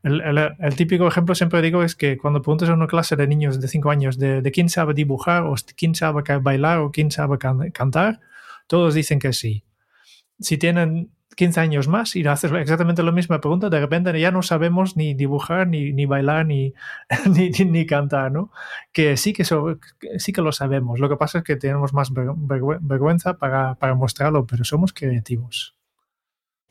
El, 0.03 0.21
el, 0.21 0.77
típico 0.77 1.07
ejemplo 1.09 1.35
siempre 1.35 1.63
digo 1.63 1.83
es 1.83 1.95
que 1.95 2.19
cuando 2.19 2.43
preguntas 2.43 2.69
a 2.69 2.75
una 2.75 2.87
clase 2.87 3.17
de 3.17 3.27
niños 3.27 3.59
de 3.61 3.69
5 3.69 3.91
años 3.91 4.19
de, 4.19 4.43
de, 4.43 4.51
quién 4.53 4.69
sabe 4.69 4.93
dibujar 4.93 5.45
o 5.45 5.55
quién 5.77 5.95
sabe 5.95 6.23
bailar 6.41 6.79
o 6.81 6.91
quién 6.91 7.11
sabe 7.11 7.39
cantar, 7.39 8.21
todos 8.67 8.95
dicen 8.95 9.19
que 9.19 9.33
sí. 9.33 9.65
Si 10.41 10.59
tienen 10.59 11.11
15 11.37 11.61
años 11.61 11.89
más 11.89 12.17
y 12.17 12.27
haces 12.27 12.53
exactamente 12.53 13.03
la 13.03 13.13
misma 13.13 13.41
pregunta, 13.41 13.71
de 13.71 13.81
repente 13.81 14.19
ya 14.21 14.31
no 14.31 14.43
sabemos 14.43 14.97
ni 14.97 15.15
dibujar, 15.15 15.69
ni, 15.69 15.93
ni 15.93 16.07
bailar, 16.07 16.47
ni, 16.47 16.75
ni, 17.27 17.51
ni, 17.51 17.87
cantar, 17.87 18.33
¿no? 18.33 18.51
Que 18.93 19.17
sí 19.17 19.33
que, 19.33 19.45
sí 19.45 20.33
que 20.33 20.43
lo 20.43 20.53
sabemos. 20.53 20.99
Lo 20.99 21.09
que 21.09 21.17
pasa 21.17 21.39
es 21.39 21.45
que 21.45 21.57
tenemos 21.57 21.93
más 21.93 22.11
vergüenza 22.13 23.39
para, 23.39 23.77
para 23.77 23.95
mostrarlo, 23.95 24.47
pero 24.47 24.65
somos 24.65 24.93
creativos. 24.93 25.77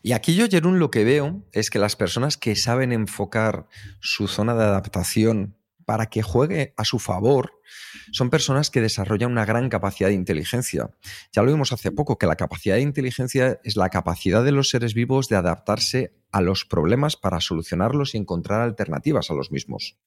Y 0.01 0.14
aquí 0.14 0.36
yo, 0.36 0.47
Jerún, 0.47 0.80
lo 0.80 0.91
que 0.91 1.03
veo 1.03 1.43
es 1.51 1.70
que 1.70 1.80
las 1.80 1.95
personas 1.95 2.38
que 2.38 2.55
saben 2.55 2.93
enfocar 2.93 3.68
su 3.99 4.28
zona 4.28 4.55
de 4.55 4.64
adaptación 4.64 5.59
para 5.90 6.06
que 6.06 6.22
juegue 6.22 6.76
a 6.78 6.86
su 6.86 7.00
favor, 7.00 7.64
son 8.12 8.30
personas 8.30 8.70
que 8.70 8.80
desarrollan 8.80 9.32
una 9.32 9.44
gran 9.44 9.70
capacidad 9.70 10.10
de 10.10 10.14
inteligencia. 10.14 10.92
Ya 11.34 11.42
lo 11.42 11.52
vimos 11.52 11.74
hace 11.74 11.92
poco, 11.92 12.20
que 12.20 12.28
la 12.28 12.36
capacidad 12.36 12.76
de 12.76 12.82
inteligencia 12.82 13.60
es 13.64 13.76
la 13.76 13.90
capacidad 13.90 14.44
de 14.44 14.52
los 14.52 14.70
seres 14.70 14.94
vivos 14.94 15.30
de 15.30 15.38
adaptarse 15.38 16.14
a 16.32 16.42
los 16.42 16.64
problemas 16.64 17.16
para 17.16 17.42
solucionarlos 17.42 18.14
y 18.14 18.20
encontrar 18.20 18.62
alternativas 18.62 19.32
a 19.32 19.34
los 19.34 19.52
mismos. 19.52 19.98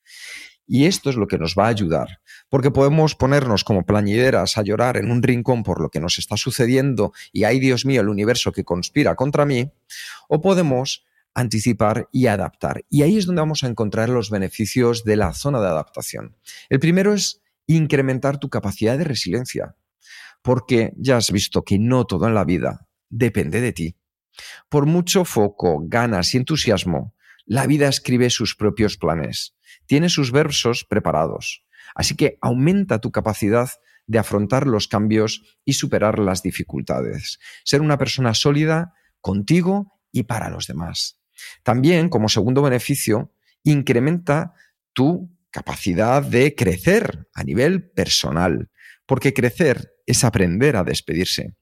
Y 0.69 0.87
esto 0.87 1.11
es 1.11 1.17
lo 1.17 1.27
que 1.27 1.39
nos 1.39 1.57
va 1.59 1.65
a 1.65 1.71
ayudar, 1.71 2.21
porque 2.49 2.71
podemos 2.71 3.17
ponernos 3.17 3.65
como 3.65 3.85
plañideras 3.85 4.59
a 4.59 4.63
llorar 4.63 4.97
en 4.99 5.11
un 5.11 5.21
rincón 5.21 5.65
por 5.65 5.81
lo 5.81 5.91
que 5.91 5.99
nos 5.99 6.17
está 6.17 6.37
sucediendo 6.37 7.13
y 7.33 7.43
ay 7.43 7.59
Dios 7.59 7.85
mío, 7.85 8.03
el 8.03 8.09
universo 8.09 8.53
que 8.53 8.63
conspira 8.63 9.17
contra 9.17 9.47
mí, 9.47 9.73
o 10.29 10.41
podemos 10.41 11.05
anticipar 11.35 12.09
y 12.13 12.27
adaptar. 12.27 12.85
Y 12.89 13.03
ahí 13.03 13.17
es 13.17 13.27
donde 13.27 13.41
vamos 13.41 13.65
a 13.65 13.69
encontrar 13.69 14.09
los 14.09 14.31
beneficios 14.31 15.05
de 15.05 15.17
la 15.17 15.33
zona 15.33 15.61
de 15.61 15.69
adaptación. 15.69 16.37
El 16.69 16.81
primero 16.81 17.15
es 17.15 17.43
incrementar 17.67 18.39
tu 18.39 18.49
capacidad 18.51 18.99
de 18.99 19.05
resiliencia, 19.05 19.77
porque 20.43 20.93
ya 20.97 21.17
has 21.17 21.31
visto 21.31 21.63
que 21.63 21.79
no 21.79 22.05
todo 22.05 22.27
en 22.27 22.35
la 22.35 22.45
vida 22.45 22.89
depende 23.09 23.61
de 23.61 23.73
ti. 23.73 23.97
Por 24.69 24.87
mucho 24.87 25.25
foco, 25.25 25.83
ganas 25.85 26.35
y 26.35 26.39
entusiasmo, 26.39 27.15
la 27.45 27.67
vida 27.67 27.89
escribe 27.89 28.31
sus 28.31 28.57
propios 28.57 28.97
planes, 28.97 29.55
tiene 29.87 30.09
sus 30.09 30.33
versos 30.33 30.85
preparados. 30.85 31.65
Así 31.95 32.17
que 32.17 32.39
aumenta 32.41 33.01
tu 33.01 33.11
capacidad 33.11 33.69
de 34.07 34.19
afrontar 34.19 34.67
los 34.67 34.89
cambios 34.89 35.43
y 35.65 35.75
superar 35.75 36.19
las 36.19 36.43
dificultades. 36.43 37.39
Ser 37.65 37.81
una 37.81 37.99
persona 37.99 38.35
sólida 38.35 38.95
contigo 39.21 40.01
y 40.11 40.25
para 40.25 40.51
los 40.51 40.67
demás. 40.67 41.22
También, 41.63 42.09
como 42.09 42.29
segundo 42.29 42.63
beneficio, 42.63 43.33
incrementa 43.63 44.55
tu 44.93 45.31
capacidad 45.51 46.23
de 46.23 46.55
crecer 46.55 47.29
a 47.35 47.45
nivel 47.45 47.91
personal, 47.91 48.71
porque 49.07 49.35
crecer 49.35 49.93
es 50.07 50.25
aprender 50.25 50.77
a 50.77 50.85
despedirse. 50.85 51.55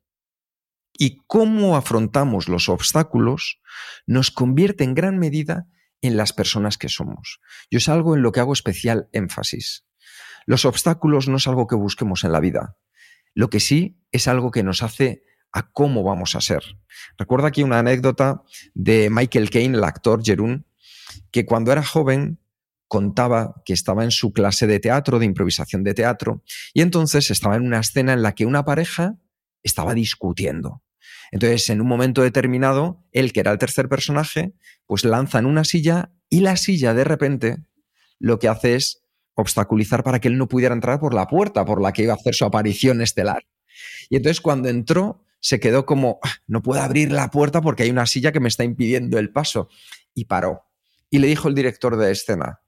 Y 0.96 1.18
cómo 1.26 1.76
afrontamos 1.76 2.48
los 2.48 2.68
obstáculos 2.68 3.60
nos 4.06 4.30
convierte 4.30 4.84
en 4.84 4.94
gran 4.94 5.18
medida 5.18 5.66
en 6.02 6.16
las 6.16 6.32
personas 6.32 6.78
que 6.78 6.88
somos. 6.88 7.40
Yo 7.70 7.78
es 7.78 7.88
algo 7.88 8.14
en 8.14 8.22
lo 8.22 8.32
que 8.32 8.40
hago 8.40 8.52
especial 8.52 9.08
énfasis. 9.12 9.84
Los 10.46 10.64
obstáculos 10.64 11.28
no 11.28 11.36
es 11.36 11.46
algo 11.46 11.66
que 11.66 11.76
busquemos 11.76 12.24
en 12.24 12.32
la 12.32 12.40
vida. 12.40 12.76
Lo 13.34 13.50
que 13.50 13.60
sí 13.60 14.00
es 14.12 14.28
algo 14.28 14.50
que 14.50 14.62
nos 14.62 14.82
hace 14.82 15.22
a 15.52 15.70
cómo 15.70 16.02
vamos 16.02 16.34
a 16.34 16.40
ser. 16.40 16.62
Recuerdo 17.18 17.46
aquí 17.46 17.62
una 17.62 17.78
anécdota 17.78 18.42
de 18.74 19.10
Michael 19.10 19.50
Caine, 19.50 19.76
el 19.76 19.84
actor 19.84 20.22
Jerún, 20.24 20.66
que 21.30 21.44
cuando 21.46 21.72
era 21.72 21.82
joven 21.82 22.38
contaba 22.88 23.62
que 23.64 23.72
estaba 23.72 24.04
en 24.04 24.10
su 24.10 24.32
clase 24.32 24.66
de 24.66 24.80
teatro, 24.80 25.18
de 25.18 25.26
improvisación 25.26 25.84
de 25.84 25.94
teatro, 25.94 26.42
y 26.74 26.82
entonces 26.82 27.30
estaba 27.30 27.56
en 27.56 27.62
una 27.62 27.80
escena 27.80 28.12
en 28.12 28.22
la 28.22 28.34
que 28.34 28.46
una 28.46 28.64
pareja 28.64 29.16
estaba 29.62 29.94
discutiendo. 29.94 30.82
Entonces, 31.30 31.70
en 31.70 31.80
un 31.80 31.86
momento 31.86 32.22
determinado, 32.22 33.04
él, 33.12 33.32
que 33.32 33.40
era 33.40 33.52
el 33.52 33.58
tercer 33.58 33.88
personaje, 33.88 34.54
pues 34.86 35.04
lanza 35.04 35.38
en 35.38 35.46
una 35.46 35.64
silla 35.64 36.10
y 36.28 36.40
la 36.40 36.56
silla 36.56 36.94
de 36.94 37.04
repente 37.04 37.58
lo 38.18 38.38
que 38.38 38.48
hace 38.48 38.74
es 38.74 39.02
obstaculizar 39.34 40.02
para 40.02 40.20
que 40.20 40.28
él 40.28 40.36
no 40.36 40.48
pudiera 40.48 40.74
entrar 40.74 40.98
por 41.00 41.14
la 41.14 41.26
puerta 41.26 41.64
por 41.64 41.80
la 41.80 41.92
que 41.92 42.02
iba 42.02 42.12
a 42.12 42.16
hacer 42.16 42.34
su 42.34 42.44
aparición 42.44 43.00
estelar. 43.00 43.44
Y 44.08 44.16
entonces 44.16 44.40
cuando 44.40 44.68
entró, 44.68 45.24
se 45.40 45.58
quedó 45.58 45.86
como, 45.86 46.18
ah, 46.22 46.34
no 46.46 46.62
puedo 46.62 46.80
abrir 46.80 47.10
la 47.10 47.30
puerta 47.30 47.60
porque 47.60 47.82
hay 47.82 47.90
una 47.90 48.06
silla 48.06 48.32
que 48.32 48.40
me 48.40 48.48
está 48.48 48.64
impidiendo 48.64 49.18
el 49.18 49.32
paso. 49.32 49.68
Y 50.14 50.26
paró. 50.26 50.64
Y 51.08 51.18
le 51.18 51.26
dijo 51.26 51.48
el 51.48 51.54
director 51.54 51.96
de 51.96 52.12
escena, 52.12 52.60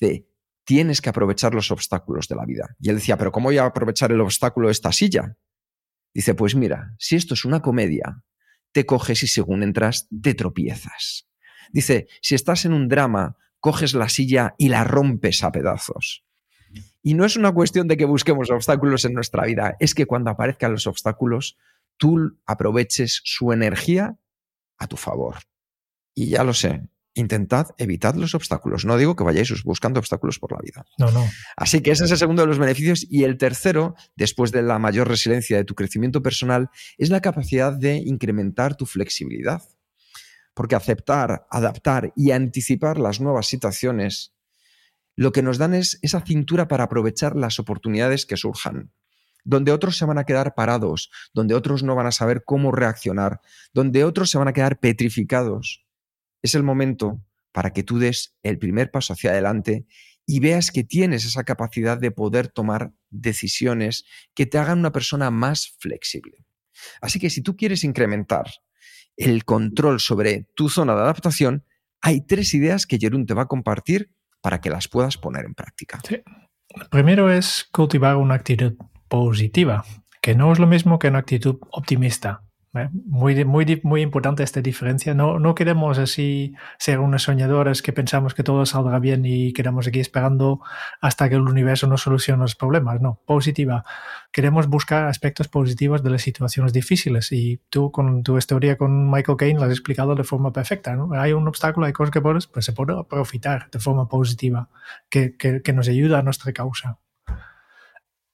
dice, 0.00 0.26
tienes 0.64 1.00
que 1.00 1.10
aprovechar 1.10 1.54
los 1.54 1.70
obstáculos 1.70 2.26
de 2.28 2.36
la 2.36 2.44
vida. 2.44 2.76
Y 2.80 2.88
él 2.88 2.96
decía, 2.96 3.16
pero 3.16 3.30
¿cómo 3.30 3.48
voy 3.48 3.58
a 3.58 3.66
aprovechar 3.66 4.10
el 4.10 4.20
obstáculo 4.20 4.68
de 4.68 4.72
esta 4.72 4.90
silla? 4.92 5.36
Dice, 6.12 6.34
pues 6.34 6.54
mira, 6.54 6.94
si 6.98 7.16
esto 7.16 7.34
es 7.34 7.44
una 7.44 7.60
comedia, 7.60 8.22
te 8.72 8.86
coges 8.86 9.22
y 9.22 9.26
según 9.26 9.62
entras 9.62 10.08
te 10.22 10.34
tropiezas. 10.34 11.28
Dice, 11.72 12.08
si 12.22 12.34
estás 12.34 12.64
en 12.64 12.72
un 12.72 12.88
drama, 12.88 13.36
coges 13.60 13.94
la 13.94 14.08
silla 14.08 14.54
y 14.58 14.68
la 14.68 14.84
rompes 14.84 15.42
a 15.42 15.52
pedazos. 15.52 16.24
Y 17.02 17.14
no 17.14 17.24
es 17.24 17.36
una 17.36 17.52
cuestión 17.52 17.88
de 17.88 17.96
que 17.96 18.04
busquemos 18.04 18.50
obstáculos 18.50 19.04
en 19.04 19.14
nuestra 19.14 19.44
vida, 19.44 19.76
es 19.80 19.94
que 19.94 20.06
cuando 20.06 20.30
aparezcan 20.30 20.72
los 20.72 20.86
obstáculos, 20.86 21.56
tú 21.96 22.38
aproveches 22.46 23.20
su 23.24 23.52
energía 23.52 24.18
a 24.78 24.86
tu 24.86 24.96
favor. 24.96 25.36
Y 26.14 26.28
ya 26.28 26.44
lo 26.44 26.54
sé, 26.54 26.88
intentad 27.14 27.68
evitar 27.78 28.16
los 28.16 28.34
obstáculos. 28.34 28.84
No 28.84 28.96
digo 28.96 29.16
que 29.16 29.24
vayáis 29.24 29.62
buscando 29.62 30.00
obstáculos 30.00 30.38
por 30.38 30.52
la 30.52 30.58
vida. 30.62 30.84
No, 30.98 31.10
no. 31.10 31.28
Así 31.56 31.80
que 31.80 31.92
ese 31.92 32.04
es 32.04 32.10
el 32.10 32.18
segundo 32.18 32.42
de 32.42 32.48
los 32.48 32.58
beneficios. 32.58 33.06
Y 33.08 33.24
el 33.24 33.38
tercero, 33.38 33.94
después 34.16 34.52
de 34.52 34.62
la 34.62 34.78
mayor 34.78 35.08
resiliencia 35.08 35.56
de 35.56 35.64
tu 35.64 35.74
crecimiento 35.74 36.22
personal, 36.22 36.70
es 36.98 37.10
la 37.10 37.20
capacidad 37.20 37.72
de 37.72 37.96
incrementar 37.96 38.76
tu 38.76 38.86
flexibilidad. 38.86 39.62
Porque 40.54 40.76
aceptar, 40.76 41.46
adaptar 41.50 42.12
y 42.14 42.30
anticipar 42.30 42.98
las 42.98 43.20
nuevas 43.20 43.46
situaciones, 43.46 44.33
lo 45.16 45.32
que 45.32 45.42
nos 45.42 45.58
dan 45.58 45.74
es 45.74 45.98
esa 46.02 46.20
cintura 46.20 46.68
para 46.68 46.84
aprovechar 46.84 47.36
las 47.36 47.58
oportunidades 47.58 48.26
que 48.26 48.36
surjan 48.36 48.92
donde 49.44 49.72
otros 49.72 49.96
se 49.96 50.06
van 50.06 50.18
a 50.18 50.24
quedar 50.24 50.54
parados, 50.54 51.10
donde 51.32 51.54
otros 51.54 51.82
no 51.82 51.94
van 51.94 52.06
a 52.06 52.12
saber 52.12 52.44
cómo 52.44 52.72
reaccionar, 52.72 53.40
donde 53.72 54.04
otros 54.04 54.30
se 54.30 54.38
van 54.38 54.48
a 54.48 54.52
quedar 54.52 54.80
petrificados. 54.80 55.84
Es 56.42 56.54
el 56.54 56.62
momento 56.62 57.22
para 57.52 57.72
que 57.72 57.82
tú 57.82 57.98
des 57.98 58.34
el 58.42 58.58
primer 58.58 58.90
paso 58.90 59.12
hacia 59.12 59.30
adelante 59.30 59.86
y 60.26 60.40
veas 60.40 60.70
que 60.70 60.82
tienes 60.82 61.26
esa 61.26 61.44
capacidad 61.44 61.98
de 61.98 62.10
poder 62.10 62.48
tomar 62.48 62.92
decisiones 63.10 64.04
que 64.34 64.46
te 64.46 64.58
hagan 64.58 64.78
una 64.78 64.92
persona 64.92 65.30
más 65.30 65.76
flexible. 65.78 66.46
Así 67.00 67.20
que 67.20 67.30
si 67.30 67.42
tú 67.42 67.56
quieres 67.56 67.84
incrementar 67.84 68.46
el 69.16 69.44
control 69.44 70.00
sobre 70.00 70.48
tu 70.54 70.68
zona 70.68 70.94
de 70.94 71.02
adaptación, 71.02 71.64
hay 72.00 72.22
tres 72.22 72.54
ideas 72.54 72.86
que 72.86 72.98
Jerún 72.98 73.26
te 73.26 73.34
va 73.34 73.42
a 73.42 73.48
compartir 73.48 74.10
para 74.44 74.60
que 74.60 74.68
las 74.68 74.88
puedas 74.88 75.16
poner 75.16 75.46
en 75.46 75.54
práctica. 75.54 76.02
Primero 76.90 77.32
es 77.32 77.66
cultivar 77.72 78.16
una 78.16 78.34
actitud 78.34 78.74
positiva, 79.08 79.86
que 80.20 80.34
no 80.34 80.52
es 80.52 80.58
lo 80.58 80.66
mismo 80.66 80.98
que 80.98 81.08
una 81.08 81.20
actitud 81.20 81.56
optimista. 81.70 82.43
¿Eh? 82.74 82.88
Muy, 82.92 83.44
muy, 83.44 83.80
muy 83.82 84.02
importante 84.02 84.42
esta 84.42 84.60
diferencia. 84.60 85.14
No, 85.14 85.38
no 85.38 85.54
queremos 85.54 85.98
así 85.98 86.54
ser 86.78 86.98
unos 86.98 87.22
soñadores 87.22 87.82
que 87.82 87.92
pensamos 87.92 88.34
que 88.34 88.42
todo 88.42 88.66
saldrá 88.66 88.98
bien 88.98 89.24
y 89.24 89.52
quedamos 89.52 89.86
aquí 89.86 90.00
esperando 90.00 90.60
hasta 91.00 91.28
que 91.28 91.36
el 91.36 91.42
universo 91.42 91.86
nos 91.86 92.02
solucione 92.02 92.42
los 92.42 92.54
problemas. 92.54 93.00
No, 93.00 93.20
positiva. 93.26 93.84
Queremos 94.32 94.68
buscar 94.68 95.06
aspectos 95.06 95.48
positivos 95.48 96.02
de 96.02 96.10
las 96.10 96.22
situaciones 96.22 96.72
difíciles 96.72 97.30
y 97.32 97.60
tú 97.70 97.90
con 97.92 98.22
tu 98.22 98.36
historia 98.36 98.76
con 98.76 99.10
Michael 99.10 99.38
Caine 99.38 99.60
lo 99.60 99.66
has 99.66 99.70
explicado 99.70 100.14
de 100.14 100.24
forma 100.24 100.52
perfecta. 100.52 100.96
¿no? 100.96 101.12
Hay 101.12 101.32
un 101.32 101.46
obstáculo, 101.46 101.86
hay 101.86 101.92
cosas 101.92 102.12
que 102.12 102.20
puedes, 102.20 102.46
pues 102.46 102.64
se 102.64 102.72
puede 102.72 102.98
aprovechar 102.98 103.70
de 103.70 103.78
forma 103.78 104.08
positiva 104.08 104.68
que, 105.08 105.36
que, 105.36 105.62
que 105.62 105.72
nos 105.72 105.88
ayuda 105.88 106.18
a 106.18 106.22
nuestra 106.22 106.52
causa. 106.52 106.98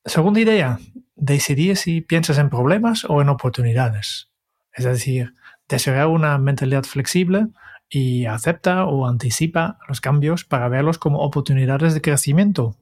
Segunda 0.07 0.41
idea, 0.41 0.79
decidir 1.15 1.77
si 1.77 2.01
piensas 2.01 2.39
en 2.39 2.49
problemas 2.49 3.05
o 3.05 3.21
en 3.21 3.29
oportunidades. 3.29 4.30
Es 4.73 4.85
decir, 4.85 5.35
desarrollar 5.69 6.09
una 6.09 6.39
mentalidad 6.39 6.85
flexible 6.85 7.49
y 7.89 8.27
acepta 8.27 8.85
o 8.85 9.07
anticipa 9.07 9.79
los 9.89 10.01
cambios 10.01 10.45
para 10.45 10.69
verlos 10.69 10.99
como 10.99 11.21
oportunidades 11.21 11.95
de 11.95 12.01
crecimiento. 12.01 12.77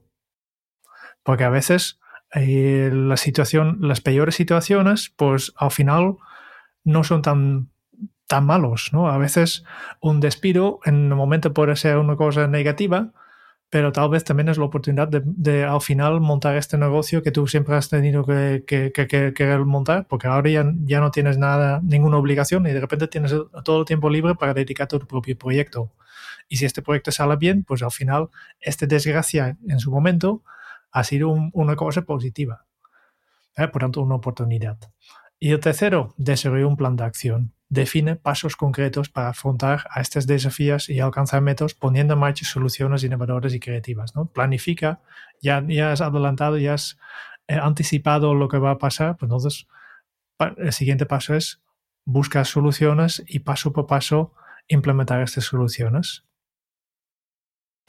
Porque 1.23 1.43
a 1.43 1.49
veces 1.49 1.99
eh, 2.33 2.91
la 2.93 3.17
situación, 3.17 3.79
las 3.81 4.01
peores 4.01 4.35
situaciones, 4.35 5.11
pues 5.15 5.53
al 5.57 5.71
final 5.71 6.17
no 6.83 7.03
son 7.03 7.21
tan, 7.21 7.69
tan 8.27 8.45
malos, 8.45 8.91
¿no? 8.93 9.09
A 9.09 9.17
veces 9.17 9.63
un 9.99 10.19
despido 10.19 10.79
en 10.85 11.07
el 11.07 11.15
momento 11.15 11.53
puede 11.53 11.75
ser 11.75 11.97
una 11.97 12.15
cosa 12.15 12.47
negativa, 12.47 13.11
pero 13.69 13.91
tal 13.91 14.09
vez 14.09 14.23
también 14.23 14.49
es 14.49 14.57
la 14.57 14.65
oportunidad 14.65 15.07
de, 15.07 15.63
al 15.63 15.81
final 15.81 16.21
montar 16.21 16.55
este 16.57 16.77
negocio 16.77 17.21
que 17.21 17.31
tú 17.31 17.47
siempre 17.47 17.75
has 17.75 17.87
tenido 17.87 18.25
que, 18.25 18.63
que, 18.65 19.57
montar, 19.65 20.07
porque 20.07 20.27
ahora 20.27 20.49
ya, 20.49 20.65
ya, 20.85 20.99
no 20.99 21.11
tienes 21.11 21.37
nada, 21.37 21.79
ninguna 21.83 22.17
obligación 22.17 22.65
y 22.65 22.71
de 22.71 22.81
repente 22.81 23.07
tienes 23.07 23.33
todo 23.63 23.81
el 23.81 23.85
tiempo 23.85 24.09
libre 24.09 24.33
para 24.35 24.55
dedicarte 24.55 24.95
a 24.95 24.99
tu 24.99 25.07
propio 25.07 25.37
proyecto. 25.37 25.91
Y 26.47 26.57
si 26.57 26.65
este 26.65 26.81
proyecto 26.81 27.11
sale 27.11 27.35
bien, 27.35 27.63
pues 27.63 27.83
al 27.83 27.91
final, 27.91 28.29
esta 28.59 28.87
desgracia 28.87 29.57
en 29.67 29.79
su 29.79 29.91
momento 29.91 30.43
ha 30.91 31.03
sido 31.03 31.29
una 31.29 31.75
cosa 31.75 32.01
positiva. 32.01 32.65
¿eh? 33.55 33.67
Por 33.67 33.83
tanto, 33.83 34.01
una 34.01 34.15
oportunidad. 34.15 34.79
Y 35.39 35.51
el 35.51 35.59
tercero, 35.59 36.15
desarrollar 36.17 36.65
un 36.65 36.75
plan 36.75 36.95
de 36.95 37.03
acción 37.03 37.53
define 37.69 38.15
pasos 38.15 38.55
concretos 38.55 39.09
para 39.09 39.29
afrontar 39.29 39.87
a 39.91 40.01
estos 40.01 40.25
desafíos 40.25 40.89
y 40.89 40.99
alcanzar 40.99 41.41
metas 41.41 41.75
poniendo 41.75 42.15
en 42.15 42.19
marcha 42.19 42.45
soluciones 42.45 43.03
innovadoras 43.03 43.53
y 43.53 43.59
creativas. 43.59 44.15
¿no? 44.15 44.25
Planifica, 44.25 45.01
ya, 45.41 45.63
ya 45.67 45.91
has 45.91 46.01
adelantado, 46.01 46.57
ya 46.57 46.73
has 46.73 46.97
eh, 47.47 47.55
anticipado 47.55 48.33
lo 48.33 48.47
que 48.47 48.57
va 48.57 48.71
a 48.71 48.77
pasar, 48.79 49.17
pues 49.17 49.27
entonces 49.27 49.67
el 50.57 50.73
siguiente 50.73 51.05
paso 51.05 51.35
es 51.35 51.61
buscar 52.05 52.45
soluciones 52.45 53.23
y 53.27 53.39
paso 53.39 53.71
por 53.71 53.85
paso 53.85 54.33
implementar 54.67 55.21
estas 55.21 55.45
soluciones. 55.45 56.23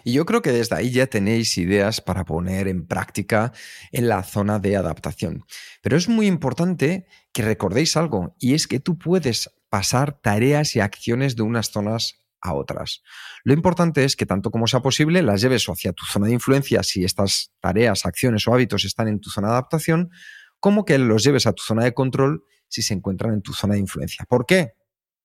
Y 0.02 0.14
yo 0.14 0.24
creo 0.24 0.42
que 0.42 0.52
desde 0.52 0.76
ahí 0.76 0.90
ya 0.90 1.06
tenéis 1.06 1.58
ideas 1.58 2.00
para 2.00 2.24
poner 2.24 2.68
en 2.68 2.86
práctica 2.86 3.52
en 3.92 4.08
la 4.08 4.22
zona 4.22 4.58
de 4.58 4.76
adaptación. 4.76 5.44
Pero 5.82 5.96
es 5.96 6.08
muy 6.08 6.26
importante 6.26 7.06
que 7.32 7.42
recordéis 7.42 7.96
algo, 7.96 8.34
y 8.38 8.54
es 8.54 8.66
que 8.66 8.80
tú 8.80 8.98
puedes 8.98 9.50
pasar 9.70 10.20
tareas 10.20 10.76
y 10.76 10.80
acciones 10.80 11.36
de 11.36 11.42
unas 11.42 11.70
zonas 11.70 12.20
a 12.42 12.54
otras. 12.54 13.02
Lo 13.44 13.52
importante 13.52 14.04
es 14.04 14.16
que 14.16 14.26
tanto 14.26 14.50
como 14.50 14.66
sea 14.66 14.80
posible 14.80 15.22
las 15.22 15.40
lleves 15.40 15.66
hacia 15.66 15.92
tu 15.92 16.04
zona 16.04 16.26
de 16.26 16.34
influencia 16.34 16.82
si 16.82 17.04
estas 17.04 17.52
tareas, 17.60 18.04
acciones 18.06 18.46
o 18.46 18.54
hábitos 18.54 18.84
están 18.84 19.08
en 19.08 19.20
tu 19.20 19.30
zona 19.30 19.48
de 19.48 19.52
adaptación, 19.54 20.10
como 20.58 20.84
que 20.84 20.98
los 20.98 21.22
lleves 21.22 21.46
a 21.46 21.52
tu 21.52 21.62
zona 21.62 21.84
de 21.84 21.94
control 21.94 22.44
si 22.68 22.82
se 22.82 22.94
encuentran 22.94 23.34
en 23.34 23.42
tu 23.42 23.52
zona 23.52 23.74
de 23.74 23.80
influencia. 23.80 24.24
¿Por 24.28 24.46
qué? 24.46 24.74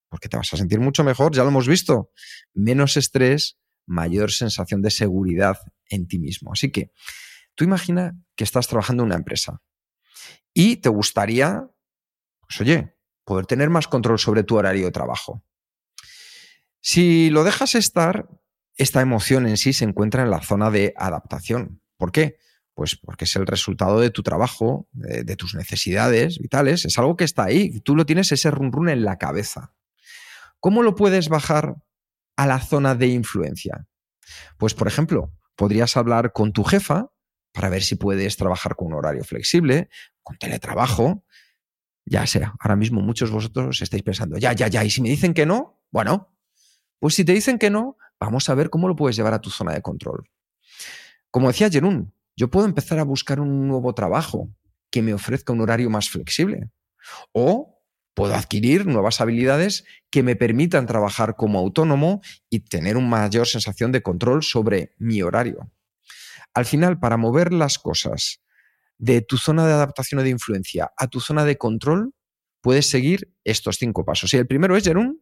Porque 0.10 0.30
te 0.30 0.38
vas 0.38 0.54
a 0.54 0.58
sentir 0.58 0.80
mucho 0.80 1.04
mejor, 1.04 1.34
ya 1.34 1.44
lo 1.44 1.50
hemos 1.50 1.68
visto. 1.68 2.12
Menos 2.54 2.98
estrés, 2.98 3.58
mayor 3.86 4.32
sensación 4.32 4.82
de 4.82 4.92
seguridad 4.92 5.58
en 5.90 6.08
ti 6.08 6.20
mismo. 6.20 6.52
Así 6.54 6.72
que 6.72 6.92
tú 7.56 7.64
imagina 7.64 8.18
que 8.36 8.44
estás 8.44 8.68
trabajando 8.68 9.04
en 9.04 9.08
una 9.08 9.16
empresa 9.16 9.62
y 10.54 10.78
te 10.78 10.90
gustaría, 10.90 11.68
pues 12.42 12.62
oye, 12.62 12.95
poder 13.26 13.46
tener 13.46 13.70
más 13.70 13.88
control 13.88 14.20
sobre 14.20 14.44
tu 14.44 14.56
horario 14.56 14.86
de 14.86 14.92
trabajo. 14.92 15.44
Si 16.80 17.30
lo 17.32 17.44
dejas 17.44 17.76
estar, 17.76 18.30
esta 18.78 19.02
emoción 19.02 19.48
en 19.48 19.58
sí 19.58 19.74
se 19.74 19.86
encuentra 19.86 20.24
en 20.24 20.30
la 20.30 20.42
zona 20.42 20.70
de 20.70 20.94
adaptación. 20.96 21.82
¿Por 21.98 22.12
qué? 22.12 22.38
Pues 22.74 22.96
porque 22.96 23.26
es 23.26 23.36
el 23.36 23.48
resultado 23.48 24.00
de 24.00 24.10
tu 24.10 24.22
trabajo, 24.22 24.88
de, 24.92 25.36
tus 25.36 25.56
necesidades 25.56 26.40
vitales, 26.40 26.86
es 26.86 26.98
algo 27.00 27.16
que 27.16 27.24
está 27.24 27.46
ahí, 27.46 27.80
tú 27.80 27.96
lo 27.96 28.06
tienes 28.06 28.32
ese 28.32 28.52
run 28.52 28.72
run 28.72 28.90
en 28.90 29.06
la 29.06 29.18
cabeza. 29.18 29.74
¿Cómo 30.60 30.84
lo 30.84 30.94
puedes 30.94 31.30
bajar 31.30 31.76
a 32.36 32.46
la 32.46 32.60
zona 32.60 32.96
de 32.96 33.08
influencia? 33.08 33.88
Pues, 34.58 34.74
por 34.74 34.88
ejemplo, 34.88 35.32
podrías 35.56 35.96
hablar 35.96 36.34
con 36.34 36.52
tu 36.52 36.64
jefa 36.64 37.12
para 37.54 37.70
ver 37.70 37.82
si 37.82 37.96
puedes 37.96 38.36
trabajar 38.36 38.76
con 38.76 38.88
un 38.88 38.96
horario 38.96 39.24
flexible, 39.24 39.90
con 40.22 40.38
teletrabajo. 40.38 41.24
Ya 42.06 42.28
sea, 42.28 42.54
ahora 42.60 42.76
mismo 42.76 43.02
muchos 43.02 43.32
vosotros 43.32 43.82
estáis 43.82 44.04
pensando, 44.04 44.38
ya, 44.38 44.54
ya, 44.54 44.68
ya, 44.68 44.84
y 44.84 44.90
si 44.90 45.02
me 45.02 45.10
dicen 45.10 45.34
que 45.34 45.46
no, 45.46 45.82
bueno, 45.92 46.36
pues 47.00 47.16
si 47.16 47.26
te 47.26 47.34
dicen 47.34 47.58
que 47.58 47.70
no, 47.70 47.98
vamos 48.20 48.48
a 48.50 48.56
ver 48.56 48.70
cómo 48.70 48.88
lo 48.88 48.96
puedes 48.96 49.16
llevar 49.16 49.34
a 49.34 49.42
tu 49.42 49.50
zona 49.50 49.74
de 49.74 49.82
control. 49.82 50.30
Como 51.32 51.48
decía 51.48 51.70
Jerún, 51.70 52.14
yo 52.36 52.50
puedo 52.50 52.66
empezar 52.66 53.00
a 53.00 53.04
buscar 53.04 53.40
un 53.40 53.68
nuevo 53.68 53.94
trabajo 53.94 54.50
que 54.90 55.02
me 55.02 55.14
ofrezca 55.14 55.54
un 55.54 55.62
horario 55.62 55.90
más 55.90 56.10
flexible. 56.10 56.70
O 57.34 57.82
puedo 58.14 58.34
adquirir 58.34 58.86
nuevas 58.86 59.20
habilidades 59.20 59.84
que 60.10 60.24
me 60.24 60.36
permitan 60.36 60.86
trabajar 60.86 61.36
como 61.36 61.60
autónomo 61.60 62.22
y 62.50 62.62
tener 62.62 62.98
una 62.98 63.08
mayor 63.08 63.48
sensación 63.48 63.92
de 63.92 64.02
control 64.02 64.44
sobre 64.44 64.94
mi 64.98 65.22
horario. 65.22 65.72
Al 66.54 66.66
final, 66.66 67.00
para 67.00 67.18
mover 67.18 67.52
las 67.52 67.78
cosas 67.78 68.42
de 68.98 69.22
tu 69.22 69.38
zona 69.38 69.66
de 69.66 69.74
adaptación 69.74 70.20
o 70.20 70.24
de 70.24 70.30
influencia 70.30 70.92
a 70.98 71.08
tu 71.08 71.20
zona 71.20 71.46
de 71.46 71.58
control, 71.58 72.14
puedes 72.62 72.90
seguir 72.90 73.32
estos 73.44 73.78
cinco 73.78 74.06
pasos. 74.06 74.34
Y 74.34 74.38
el 74.38 74.48
primero 74.48 74.76
es, 74.76 74.84
Jerún. 74.84 75.22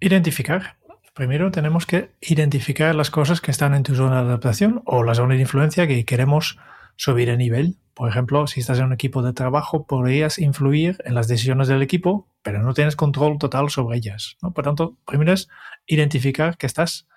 Identificar. 0.00 0.78
Primero 1.14 1.50
tenemos 1.50 1.84
que 1.86 2.12
identificar 2.20 2.94
las 2.94 3.10
cosas 3.10 3.40
que 3.40 3.50
están 3.50 3.74
en 3.74 3.82
tu 3.82 3.96
zona 3.96 4.22
de 4.22 4.28
adaptación 4.28 4.82
o 4.84 5.02
la 5.02 5.16
zona 5.16 5.34
de 5.34 5.40
influencia 5.40 5.88
que 5.88 6.04
queremos 6.04 6.58
subir 6.94 7.28
de 7.28 7.36
nivel. 7.36 7.78
Por 7.94 8.08
ejemplo, 8.08 8.46
si 8.46 8.60
estás 8.60 8.78
en 8.78 8.84
un 8.84 8.92
equipo 8.92 9.22
de 9.22 9.32
trabajo, 9.32 9.86
podrías 9.86 10.38
influir 10.38 10.98
en 11.04 11.14
las 11.14 11.26
decisiones 11.26 11.66
del 11.66 11.82
equipo, 11.82 12.28
pero 12.42 12.62
no 12.62 12.74
tienes 12.74 12.94
control 12.94 13.38
total 13.38 13.70
sobre 13.70 13.96
ellas. 13.96 14.36
Por 14.40 14.64
tanto, 14.64 14.96
primero 15.04 15.32
es 15.32 15.48
identificar 15.86 16.56
que 16.56 16.66
estás 16.66 17.08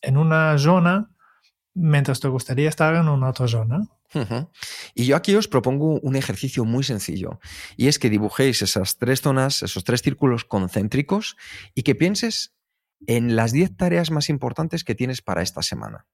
en 0.00 0.16
una 0.16 0.56
zona 0.56 1.10
mientras 1.74 2.20
te 2.20 2.28
gustaría 2.28 2.68
estar 2.68 2.94
en 2.94 3.08
una 3.08 3.30
otra 3.30 3.48
zona. 3.48 3.88
Y 4.94 5.06
yo 5.06 5.16
aquí 5.16 5.34
os 5.34 5.48
propongo 5.48 5.98
un 6.00 6.16
ejercicio 6.16 6.64
muy 6.64 6.84
sencillo, 6.84 7.40
y 7.76 7.88
es 7.88 7.98
que 7.98 8.10
dibujéis 8.10 8.60
esas 8.60 8.98
tres 8.98 9.22
zonas, 9.22 9.62
esos 9.62 9.84
tres 9.84 10.02
círculos 10.02 10.44
concéntricos, 10.44 11.36
y 11.74 11.82
que 11.82 11.94
pienses 11.94 12.54
en 13.06 13.36
las 13.36 13.52
10 13.52 13.76
tareas 13.76 14.10
más 14.10 14.28
importantes 14.28 14.84
que 14.84 14.94
tienes 14.94 15.22
para 15.22 15.42
esta 15.42 15.62
semana. 15.62 16.06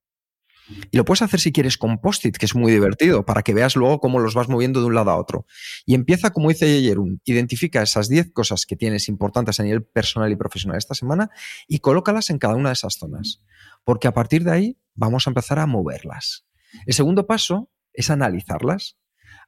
Y 0.91 0.97
lo 0.97 1.05
puedes 1.05 1.23
hacer 1.23 1.41
si 1.41 1.53
quieres 1.53 1.79
con 1.79 1.99
post-it, 1.99 2.37
que 2.37 2.47
es 2.47 2.55
muy 2.55 2.71
divertido, 2.73 3.25
para 3.25 3.43
que 3.43 3.55
veas 3.55 3.77
luego 3.77 4.01
cómo 4.01 4.21
los 4.21 4.35
vas 4.35 4.49
moviendo 4.49 4.81
de 4.81 4.87
un 4.87 4.95
lado 4.95 5.11
a 5.11 5.17
otro. 5.17 5.47
Y 5.87 5.95
empieza, 5.95 6.31
como 6.31 6.51
dice 6.51 6.83
Yerun, 6.83 7.21
identifica 7.25 7.83
esas 7.83 8.09
10 8.09 8.33
cosas 8.33 8.67
que 8.67 8.77
tienes 8.77 9.09
importantes 9.09 9.61
a 9.61 9.63
nivel 9.63 9.83
personal 9.83 10.31
y 10.31 10.37
profesional 10.37 10.77
esta 10.77 10.95
semana 10.95 11.31
y 11.67 11.79
colócalas 11.79 12.31
en 12.31 12.39
cada 12.39 12.55
una 12.55 12.69
de 12.71 12.75
esas 12.75 12.95
zonas. 12.95 13.43
Porque 13.89 14.07
a 14.07 14.13
partir 14.13 14.45
de 14.45 14.51
ahí 14.51 14.79
vamos 14.93 15.27
a 15.27 15.31
empezar 15.31 15.59
a 15.59 15.65
moverlas. 15.65 16.45
El 16.85 16.93
segundo 16.93 17.27
paso 17.27 17.73
es 17.95 18.11
analizarlas. 18.11 18.99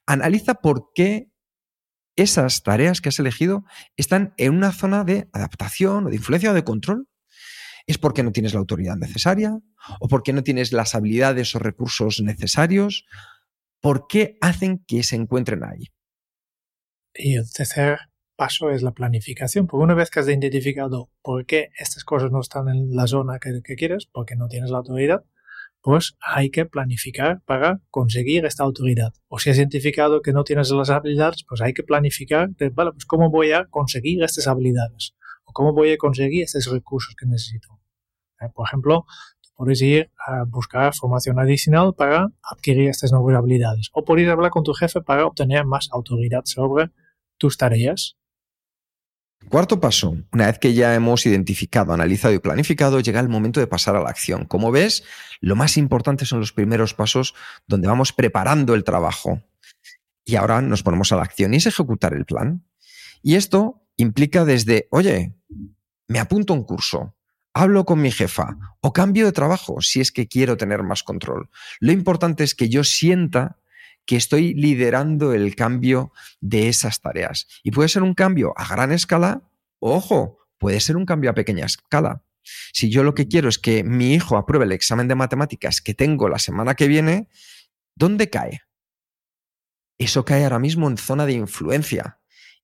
Analiza 0.06 0.54
por 0.54 0.94
qué 0.94 1.30
esas 2.16 2.62
tareas 2.62 3.02
que 3.02 3.10
has 3.10 3.18
elegido 3.18 3.66
están 3.98 4.32
en 4.38 4.54
una 4.54 4.72
zona 4.72 5.04
de 5.04 5.28
adaptación 5.34 6.06
o 6.06 6.08
de 6.08 6.16
influencia 6.16 6.52
o 6.52 6.54
de 6.54 6.64
control. 6.64 7.06
¿Es 7.86 7.98
porque 7.98 8.22
no 8.22 8.32
tienes 8.32 8.54
la 8.54 8.60
autoridad 8.60 8.96
necesaria? 8.96 9.58
¿O 10.00 10.08
porque 10.08 10.32
no 10.32 10.42
tienes 10.42 10.72
las 10.72 10.94
habilidades 10.94 11.54
o 11.54 11.58
recursos 11.58 12.22
necesarios? 12.22 13.04
¿Por 13.82 14.06
qué 14.06 14.38
hacen 14.40 14.82
que 14.86 15.02
se 15.02 15.16
encuentren 15.16 15.64
ahí? 15.64 15.92
Y 17.12 17.36
tercer 17.52 18.09
paso 18.40 18.70
es 18.70 18.80
la 18.80 18.92
planificación, 18.92 19.66
porque 19.66 19.84
una 19.84 19.92
vez 19.92 20.08
que 20.08 20.20
has 20.20 20.26
identificado 20.26 21.10
por 21.20 21.44
qué 21.44 21.68
estas 21.78 22.04
cosas 22.04 22.32
no 22.32 22.40
están 22.40 22.70
en 22.70 22.96
la 22.96 23.06
zona 23.06 23.38
que, 23.38 23.60
quieres, 23.76 24.06
porque 24.06 24.34
no 24.34 24.48
tienes 24.48 24.70
la 24.70 24.78
autoridad, 24.78 25.26
pues 25.82 26.16
hay 26.22 26.48
que 26.48 26.64
planificar 26.64 27.42
para 27.44 27.82
conseguir 27.90 28.46
esta 28.46 28.64
autoridad. 28.64 29.12
O 29.28 29.38
si 29.38 29.50
has 29.50 29.58
identificado 29.58 30.22
que 30.22 30.32
no 30.32 30.42
tienes 30.42 30.70
las 30.70 30.88
habilidades, 30.88 31.44
pues 31.46 31.60
hay 31.60 31.74
que 31.74 31.82
planificar, 31.82 32.48
de, 32.56 32.70
vale, 32.70 32.92
pues 32.92 33.04
cómo 33.04 33.28
voy 33.28 33.52
a 33.52 33.66
conseguir 33.66 34.22
estas 34.22 34.46
habilidades 34.46 35.14
o 35.44 35.52
cómo 35.52 35.74
voy 35.74 35.92
a 35.92 35.98
conseguir 35.98 36.44
estos 36.44 36.64
recursos 36.72 37.14
que 37.16 37.26
necesito. 37.26 37.78
Eh, 38.40 38.48
por 38.54 38.66
ejemplo, 38.66 39.04
puedes 39.54 39.82
ir 39.82 40.10
a 40.16 40.44
buscar 40.44 40.94
formación 40.94 41.38
adicional 41.38 41.92
para 41.94 42.30
adquirir 42.42 42.88
estas 42.88 43.12
nuevas 43.12 43.36
habilidades 43.36 43.90
o 43.92 44.02
puedes 44.02 44.26
hablar 44.30 44.50
con 44.50 44.62
tu 44.62 44.72
jefe 44.72 45.02
para 45.02 45.26
obtener 45.26 45.66
más 45.66 45.90
autoridad 45.92 46.40
sobre 46.46 46.90
tus 47.36 47.58
tareas. 47.58 48.16
Cuarto 49.48 49.80
paso, 49.80 50.16
una 50.32 50.46
vez 50.46 50.58
que 50.58 50.74
ya 50.74 50.94
hemos 50.94 51.26
identificado, 51.26 51.92
analizado 51.92 52.34
y 52.34 52.38
planificado, 52.38 53.00
llega 53.00 53.20
el 53.20 53.28
momento 53.28 53.58
de 53.58 53.66
pasar 53.66 53.96
a 53.96 54.00
la 54.00 54.10
acción. 54.10 54.44
Como 54.44 54.70
ves, 54.70 55.02
lo 55.40 55.56
más 55.56 55.76
importante 55.76 56.26
son 56.26 56.40
los 56.40 56.52
primeros 56.52 56.94
pasos 56.94 57.34
donde 57.66 57.88
vamos 57.88 58.12
preparando 58.12 58.74
el 58.74 58.84
trabajo. 58.84 59.42
Y 60.24 60.36
ahora 60.36 60.60
nos 60.60 60.82
ponemos 60.82 61.10
a 61.12 61.16
la 61.16 61.22
acción 61.22 61.54
y 61.54 61.56
es 61.56 61.66
ejecutar 61.66 62.14
el 62.14 62.26
plan. 62.26 62.64
Y 63.22 63.34
esto 63.34 63.82
implica 63.96 64.44
desde, 64.44 64.86
oye, 64.90 65.34
me 66.06 66.20
apunto 66.20 66.52
a 66.52 66.56
un 66.56 66.64
curso, 66.64 67.16
hablo 67.52 67.84
con 67.84 68.00
mi 68.00 68.10
jefa 68.10 68.56
o 68.80 68.92
cambio 68.92 69.26
de 69.26 69.32
trabajo 69.32 69.80
si 69.80 70.00
es 70.00 70.12
que 70.12 70.28
quiero 70.28 70.56
tener 70.56 70.82
más 70.82 71.02
control. 71.02 71.50
Lo 71.80 71.92
importante 71.92 72.44
es 72.44 72.54
que 72.54 72.68
yo 72.68 72.84
sienta 72.84 73.58
que 74.06 74.16
estoy 74.16 74.54
liderando 74.54 75.32
el 75.32 75.54
cambio 75.54 76.12
de 76.40 76.68
esas 76.68 77.00
tareas. 77.00 77.46
Y 77.62 77.70
puede 77.70 77.88
ser 77.88 78.02
un 78.02 78.14
cambio 78.14 78.52
a 78.56 78.66
gran 78.66 78.92
escala, 78.92 79.42
ojo, 79.78 80.38
puede 80.58 80.80
ser 80.80 80.96
un 80.96 81.06
cambio 81.06 81.30
a 81.30 81.34
pequeña 81.34 81.66
escala. 81.66 82.22
Si 82.72 82.90
yo 82.90 83.02
lo 83.02 83.14
que 83.14 83.28
quiero 83.28 83.48
es 83.48 83.58
que 83.58 83.84
mi 83.84 84.14
hijo 84.14 84.36
apruebe 84.36 84.64
el 84.64 84.72
examen 84.72 85.08
de 85.08 85.14
matemáticas 85.14 85.80
que 85.80 85.94
tengo 85.94 86.28
la 86.28 86.38
semana 86.38 86.74
que 86.74 86.88
viene, 86.88 87.28
¿dónde 87.94 88.30
cae? 88.30 88.62
Eso 89.98 90.24
cae 90.24 90.44
ahora 90.44 90.58
mismo 90.58 90.88
en 90.88 90.96
zona 90.96 91.26
de 91.26 91.34
influencia. 91.34 92.18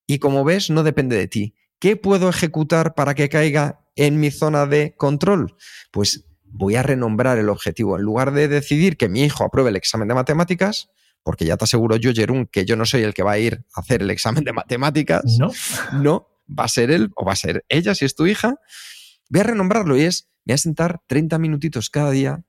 Y 0.06 0.18
como 0.18 0.44
ves, 0.44 0.70
no 0.70 0.82
depende 0.82 1.16
de 1.16 1.28
ti. 1.28 1.54
¿Qué 1.78 1.96
puedo 1.96 2.30
ejecutar 2.30 2.94
para 2.94 3.14
que 3.14 3.28
caiga 3.28 3.84
en 3.96 4.18
mi 4.18 4.30
zona 4.30 4.66
de 4.66 4.94
control? 4.96 5.56
Pues 5.90 6.26
voy 6.44 6.76
a 6.76 6.82
renombrar 6.82 7.38
el 7.38 7.50
objetivo. 7.50 7.96
En 7.96 8.02
lugar 8.02 8.32
de 8.32 8.48
decidir 8.48 8.96
que 8.96 9.08
mi 9.08 9.22
hijo 9.22 9.44
apruebe 9.44 9.70
el 9.70 9.76
examen 9.76 10.08
de 10.08 10.14
matemáticas, 10.14 10.90
porque 11.26 11.44
ya 11.44 11.56
te 11.56 11.64
aseguro 11.64 11.96
yo, 11.96 12.12
Jerún, 12.14 12.46
que 12.46 12.64
yo 12.64 12.76
no 12.76 12.86
soy 12.86 13.02
el 13.02 13.12
que 13.12 13.24
va 13.24 13.32
a 13.32 13.38
ir 13.40 13.64
a 13.74 13.80
hacer 13.80 14.00
el 14.00 14.10
examen 14.12 14.44
de 14.44 14.52
matemáticas. 14.52 15.24
No. 15.40 15.50
No, 15.92 16.28
va 16.48 16.62
a 16.62 16.68
ser 16.68 16.92
él 16.92 17.10
o 17.16 17.24
va 17.24 17.32
a 17.32 17.36
ser 17.36 17.64
ella 17.68 17.96
si 17.96 18.04
es 18.04 18.14
tu 18.14 18.28
hija. 18.28 18.54
Voy 19.28 19.40
a 19.40 19.42
renombrarlo 19.42 19.96
y 19.96 20.02
es, 20.02 20.30
voy 20.44 20.54
a 20.54 20.58
sentar 20.58 21.00
30 21.08 21.40
minutitos 21.40 21.90
cada 21.90 22.12
día 22.12 22.44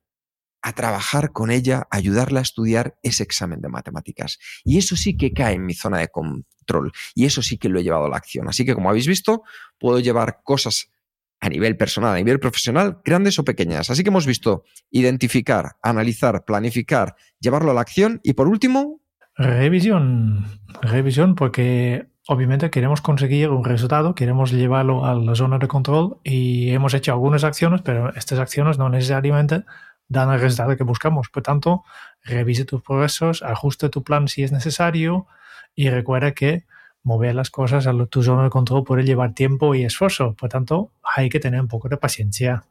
a 0.62 0.74
trabajar 0.74 1.32
con 1.32 1.50
ella, 1.50 1.88
a 1.90 1.98
ayudarla 1.98 2.40
a 2.40 2.44
estudiar 2.44 3.00
ese 3.02 3.24
examen 3.24 3.62
de 3.62 3.70
matemáticas. 3.70 4.38
Y 4.64 4.78
eso 4.78 4.96
sí 4.96 5.18
que 5.18 5.34
cae 5.34 5.56
en 5.56 5.66
mi 5.66 5.74
zona 5.74 5.98
de 5.98 6.10
control. 6.10 6.92
Y 7.16 7.26
eso 7.26 7.42
sí 7.42 7.58
que 7.58 7.70
lo 7.70 7.80
he 7.80 7.84
llevado 7.84 8.06
a 8.06 8.10
la 8.10 8.18
acción. 8.18 8.48
Así 8.48 8.64
que, 8.64 8.76
como 8.76 8.92
habéis 8.92 9.08
visto, 9.08 9.42
puedo 9.80 9.98
llevar 9.98 10.42
cosas 10.44 10.92
a 11.40 11.50
nivel 11.50 11.78
personal, 11.78 12.14
a 12.14 12.18
nivel 12.18 12.40
profesional, 12.40 13.00
grandes 13.04 13.38
o 13.40 13.46
pequeñas. 13.46 13.90
Así 13.90 14.04
que 14.04 14.10
hemos 14.10 14.26
visto 14.26 14.64
identificar, 14.90 15.78
analizar, 15.82 16.46
planificar, 16.46 17.16
llevarlo 17.40 17.72
a 17.72 17.74
la 17.74 17.82
acción 17.82 18.20
y 18.24 18.34
por 18.34 18.48
último... 18.48 19.02
Revisión. 19.36 20.46
Revisión 20.82 21.36
porque 21.36 22.08
obviamente 22.28 22.72
queremos 22.72 23.02
conseguir 23.02 23.50
un 23.50 23.64
resultado, 23.64 24.16
queremos 24.16 24.52
llevarlo 24.52 25.06
a 25.06 25.14
la 25.14 25.36
zona 25.36 25.60
de 25.60 25.68
control 25.68 26.18
y 26.24 26.72
hemos 26.72 26.94
hecho 26.94 27.12
algunas 27.12 27.44
acciones, 27.44 27.82
pero 27.82 28.14
estas 28.16 28.40
acciones 28.40 28.80
no 28.80 28.90
necesariamente 28.90 29.64
dan 30.08 30.32
el 30.32 30.40
resultado 30.40 30.76
que 30.76 30.84
buscamos. 30.84 31.30
Por 31.30 31.44
tanto, 31.44 31.84
revise 32.24 32.66
tus 32.66 32.82
progresos, 32.82 33.44
ajuste 33.44 33.90
tu 33.90 34.04
plan 34.04 34.28
si 34.28 34.44
es 34.44 34.52
necesario 34.52 35.28
y 35.76 35.90
recuerda 35.90 36.32
que 36.32 36.66
mover 37.08 37.36
las 37.36 37.49
cosas 37.49 37.88
a 37.88 38.05
tu 38.08 38.22
zona 38.22 38.43
de 38.43 38.49
control 38.49 38.84
puede 38.84 39.03
llevar 39.03 39.34
tiempo 39.34 39.74
y 39.74 39.86
esfuerzo. 39.86 40.36
Por 40.36 40.49
tanto, 40.49 40.91
hay 41.01 41.30
que 41.30 41.39
tener 41.39 41.62
un 41.62 41.70
poco 41.70 41.88
de 41.88 41.95
paciencia. 41.95 42.66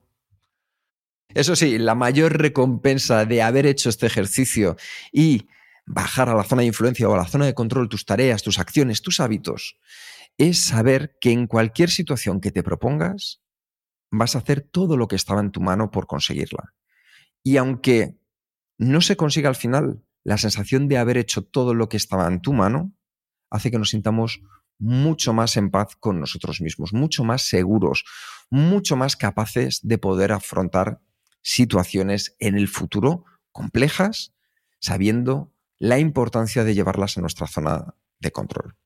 Eso 1.34 1.56
sí, 1.56 1.78
la 1.78 1.94
mayor 1.94 2.36
recompensa 2.36 3.24
de 3.24 3.40
haber 3.40 3.64
hecho 3.64 3.88
este 3.88 4.06
ejercicio 4.06 4.76
y 5.10 5.48
bajar 5.86 6.28
a 6.28 6.34
la 6.34 6.44
zona 6.44 6.60
de 6.60 6.66
influencia 6.66 7.08
o 7.08 7.14
a 7.14 7.16
la 7.16 7.26
zona 7.26 7.46
de 7.46 7.54
control 7.54 7.88
tus 7.88 8.04
tareas, 8.04 8.42
tus 8.42 8.58
acciones, 8.58 9.00
tus 9.00 9.20
hábitos, 9.20 9.78
es 10.36 10.62
saber 10.62 11.16
que 11.18 11.32
en 11.32 11.46
cualquier 11.46 11.90
situación 11.90 12.42
que 12.42 12.52
te 12.52 12.62
propongas, 12.62 13.40
vas 14.10 14.36
a 14.36 14.40
hacer 14.40 14.60
todo 14.60 14.98
lo 14.98 15.08
que 15.08 15.16
estaba 15.16 15.40
en 15.40 15.50
tu 15.50 15.62
mano 15.62 15.90
por 15.90 16.06
conseguirla. 16.06 16.74
Y 17.42 17.56
aunque 17.56 18.18
no 18.76 19.00
se 19.00 19.16
consiga 19.16 19.48
al 19.48 19.56
final 19.56 20.02
la 20.24 20.36
sensación 20.36 20.88
de 20.88 20.98
haber 20.98 21.16
hecho 21.16 21.42
todo 21.42 21.72
lo 21.72 21.88
que 21.88 21.96
estaba 21.96 22.26
en 22.28 22.42
tu 22.42 22.52
mano, 22.52 22.92
hace 23.50 23.70
que 23.70 23.78
nos 23.78 23.90
sintamos 23.90 24.42
mucho 24.78 25.32
más 25.32 25.56
en 25.56 25.70
paz 25.70 25.96
con 25.96 26.20
nosotros 26.20 26.60
mismos, 26.60 26.92
mucho 26.92 27.24
más 27.24 27.42
seguros, 27.42 28.04
mucho 28.50 28.96
más 28.96 29.16
capaces 29.16 29.80
de 29.82 29.98
poder 29.98 30.32
afrontar 30.32 31.00
situaciones 31.42 32.36
en 32.38 32.56
el 32.56 32.68
futuro 32.68 33.24
complejas, 33.52 34.34
sabiendo 34.80 35.52
la 35.78 35.98
importancia 35.98 36.64
de 36.64 36.74
llevarlas 36.74 37.16
a 37.16 37.20
nuestra 37.20 37.46
zona 37.46 37.94
de 38.18 38.32
control. 38.32 38.76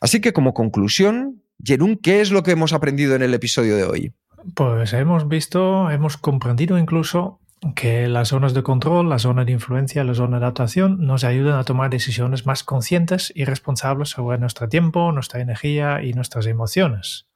Así 0.00 0.20
que 0.20 0.32
como 0.32 0.54
conclusión, 0.54 1.42
Jerún, 1.62 1.96
¿qué 1.96 2.20
es 2.20 2.30
lo 2.30 2.42
que 2.42 2.52
hemos 2.52 2.72
aprendido 2.72 3.14
en 3.14 3.22
el 3.22 3.34
episodio 3.34 3.76
de 3.76 3.84
hoy? 3.84 4.14
Pues 4.54 4.92
hemos 4.92 5.28
visto, 5.28 5.90
hemos 5.90 6.16
comprendido 6.16 6.78
incluso 6.78 7.40
que 7.74 8.08
las 8.08 8.28
zonas 8.28 8.52
de 8.52 8.62
control, 8.62 9.08
la 9.08 9.18
zona 9.18 9.44
de 9.44 9.52
influencia, 9.52 10.04
la 10.04 10.14
zona 10.14 10.38
de 10.38 10.44
adaptación 10.44 11.06
nos 11.06 11.24
ayudan 11.24 11.58
a 11.58 11.64
tomar 11.64 11.90
decisiones 11.90 12.46
más 12.46 12.62
conscientes 12.62 13.32
y 13.34 13.44
responsables 13.44 14.10
sobre 14.10 14.38
nuestro 14.38 14.68
tiempo, 14.68 15.12
nuestra 15.12 15.40
energía 15.40 16.02
y 16.02 16.12
nuestras 16.12 16.46
emociones. 16.46 17.26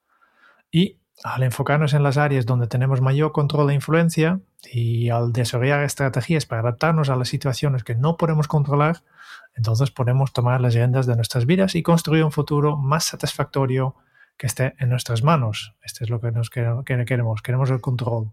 Y 0.70 0.98
al 1.24 1.42
enfocarnos 1.42 1.94
en 1.94 2.02
las 2.02 2.16
áreas 2.16 2.46
donde 2.46 2.66
tenemos 2.66 3.00
mayor 3.00 3.32
control 3.32 3.70
e 3.70 3.74
influencia 3.74 4.40
y 4.70 5.08
al 5.08 5.32
desarrollar 5.32 5.82
estrategias 5.82 6.46
para 6.46 6.60
adaptarnos 6.60 7.08
a 7.08 7.16
las 7.16 7.28
situaciones 7.28 7.82
que 7.82 7.94
no 7.94 8.16
podemos 8.16 8.48
controlar, 8.48 9.02
entonces 9.54 9.90
podemos 9.90 10.32
tomar 10.32 10.60
las 10.60 10.74
riendas 10.74 11.06
de 11.06 11.16
nuestras 11.16 11.46
vidas 11.46 11.74
y 11.74 11.82
construir 11.82 12.24
un 12.24 12.32
futuro 12.32 12.76
más 12.76 13.04
satisfactorio 13.04 13.96
que 14.36 14.46
esté 14.46 14.74
en 14.78 14.90
nuestras 14.90 15.24
manos. 15.24 15.74
Este 15.82 16.04
es 16.04 16.10
lo 16.10 16.20
que 16.20 16.30
nos 16.30 16.50
queremos. 16.50 17.42
Queremos 17.42 17.70
el 17.70 17.80
control. 17.80 18.30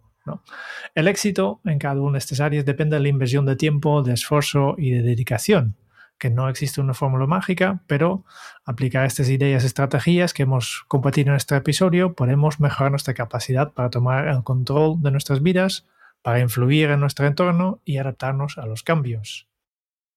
El 0.94 1.08
éxito 1.08 1.62
en 1.66 1.80
cada 1.80 2.02
una 2.02 2.14
de 2.14 2.20
estas 2.20 2.40
áreas 2.40 2.66
depende 2.66 2.96
de 2.96 3.02
la 3.02 3.10
inversión 3.10 3.46
de 3.46 3.56
tiempo, 3.56 4.04
de 4.04 4.14
esfuerzo 4.14 4.76
y 4.78 4.92
de 4.92 5.02
dedicación, 5.02 5.76
que 6.18 6.30
no 6.30 6.50
existe 6.50 6.82
una 6.82 6.94
fórmula 6.94 7.28
mágica, 7.28 7.82
pero 7.88 8.24
aplicar 8.66 9.06
estas 9.06 9.30
ideas 9.30 9.64
y 9.64 9.68
estrategias 9.68 10.34
que 10.34 10.44
hemos 10.44 10.84
compartido 10.88 11.30
en 11.30 11.36
este 11.36 11.56
episodio 11.56 12.14
podemos 12.14 12.60
mejorar 12.60 12.92
nuestra 12.92 13.14
capacidad 13.14 13.74
para 13.74 13.90
tomar 13.90 14.28
el 14.28 14.44
control 14.44 15.02
de 15.02 15.12
nuestras 15.12 15.44
vidas, 15.44 15.86
para 16.22 16.40
influir 16.40 16.90
en 16.90 17.00
nuestro 17.00 17.28
entorno 17.28 17.82
y 17.86 17.98
adaptarnos 17.98 18.58
a 18.58 18.66
los 18.66 18.82
cambios. 18.82 19.48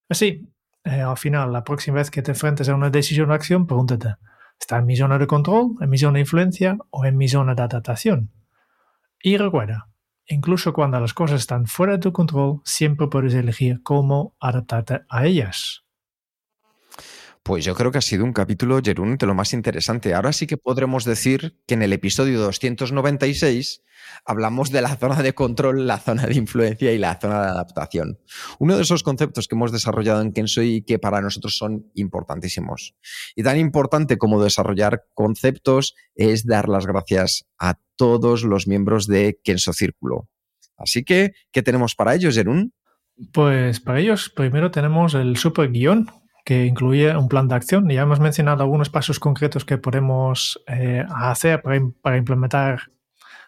Así, 0.09 0.49
eh, 0.85 1.03
al 1.03 1.19
final, 1.19 1.53
la 1.53 1.65
próxima 1.65 1.99
vez 1.99 2.11
que 2.11 2.23
te 2.23 2.31
enfrentes 2.31 2.69
a 2.69 2.75
una 2.75 2.89
decisión 2.89 3.31
o 3.31 3.35
acción, 3.35 3.67
pregúntate, 3.67 4.17
¿está 4.59 4.79
en 4.79 4.87
mi 4.87 4.97
zona 4.97 5.19
de 5.19 5.27
control, 5.27 5.73
en 5.81 5.91
mi 5.91 5.99
zona 5.99 6.15
de 6.15 6.21
influencia 6.21 6.79
o 6.91 7.05
en 7.05 7.17
mi 7.17 7.29
zona 7.29 7.55
de 7.55 7.63
adaptación? 7.63 8.31
Y 9.21 9.37
recuerda, 9.37 9.89
incluso 10.29 10.73
cuando 10.73 11.01
las 11.01 11.15
cosas 11.15 11.41
están 11.41 11.67
fuera 11.67 11.95
de 11.95 11.99
tu 11.99 12.13
control, 12.13 12.61
siempre 12.65 13.09
puedes 13.09 13.35
elegir 13.35 13.83
cómo 13.83 14.35
adaptarte 14.41 15.01
a 15.09 15.27
ellas. 15.27 15.85
Pues 17.43 17.65
yo 17.65 17.75
creo 17.75 17.91
que 17.91 17.99
ha 17.99 18.03
sido 18.03 18.25
un 18.25 18.33
capítulo, 18.33 18.81
Jerún, 18.83 19.17
de 19.17 19.27
lo 19.27 19.35
más 19.35 19.53
interesante. 19.53 20.15
Ahora 20.15 20.33
sí 20.33 20.47
que 20.47 20.57
podremos 20.57 21.05
decir 21.05 21.57
que 21.67 21.75
en 21.75 21.83
el 21.83 21.93
episodio 21.93 22.41
296 22.41 23.83
hablamos 24.25 24.71
de 24.71 24.83
la 24.83 24.97
zona 24.97 25.23
de 25.23 25.35
control, 25.35 25.87
la 25.87 25.99
zona 25.99 26.27
de 26.27 26.35
influencia 26.35 26.93
y 26.93 26.99
la 26.99 27.19
zona 27.21 27.43
de 27.43 27.49
adaptación. 27.49 28.19
Uno 28.59 28.77
de 28.77 28.83
esos 28.83 29.03
conceptos 29.03 29.49
que 29.49 29.55
hemos 29.55 29.73
desarrollado 29.73 30.21
en 30.23 30.33
Kenso 30.33 30.63
y 30.63 30.83
que 30.83 30.99
para 30.99 31.21
nosotros 31.21 31.57
son 31.57 31.91
importantísimos. 31.95 32.95
Y 33.35 33.43
tan 33.43 33.59
importante 33.59 34.19
como 34.19 34.43
desarrollar 34.43 35.07
conceptos 35.15 35.95
es 36.15 36.47
dar 36.47 36.69
las 36.69 36.87
gracias 36.87 37.47
a 37.59 37.79
todos 37.97 38.45
los 38.45 38.67
miembros 38.67 39.07
de 39.07 39.39
Kenso 39.43 39.73
Círculo. 39.73 40.29
Así 40.77 41.03
que, 41.03 41.33
¿qué 41.51 41.63
tenemos 41.63 41.95
para 41.95 42.15
ellos, 42.15 42.35
Jerún? 42.35 42.73
Pues 43.33 43.81
para 43.81 43.99
ellos 43.99 44.31
primero 44.31 44.71
tenemos 44.71 45.15
el 45.15 45.37
super 45.37 45.73
guion 45.73 46.09
que 46.49 46.65
incluye 46.65 47.15
un 47.15 47.29
plan 47.29 47.47
de 47.47 47.57
acción. 47.57 47.91
Ya 47.91 48.01
hemos 48.01 48.21
mencionado 48.21 48.63
algunos 48.63 48.89
pasos 48.89 49.21
concretos 49.21 49.67
que 49.67 49.77
podemos 49.77 50.59
eh, 50.67 51.05
hacer 51.15 51.61
para, 51.61 52.17
implementar 52.17 52.91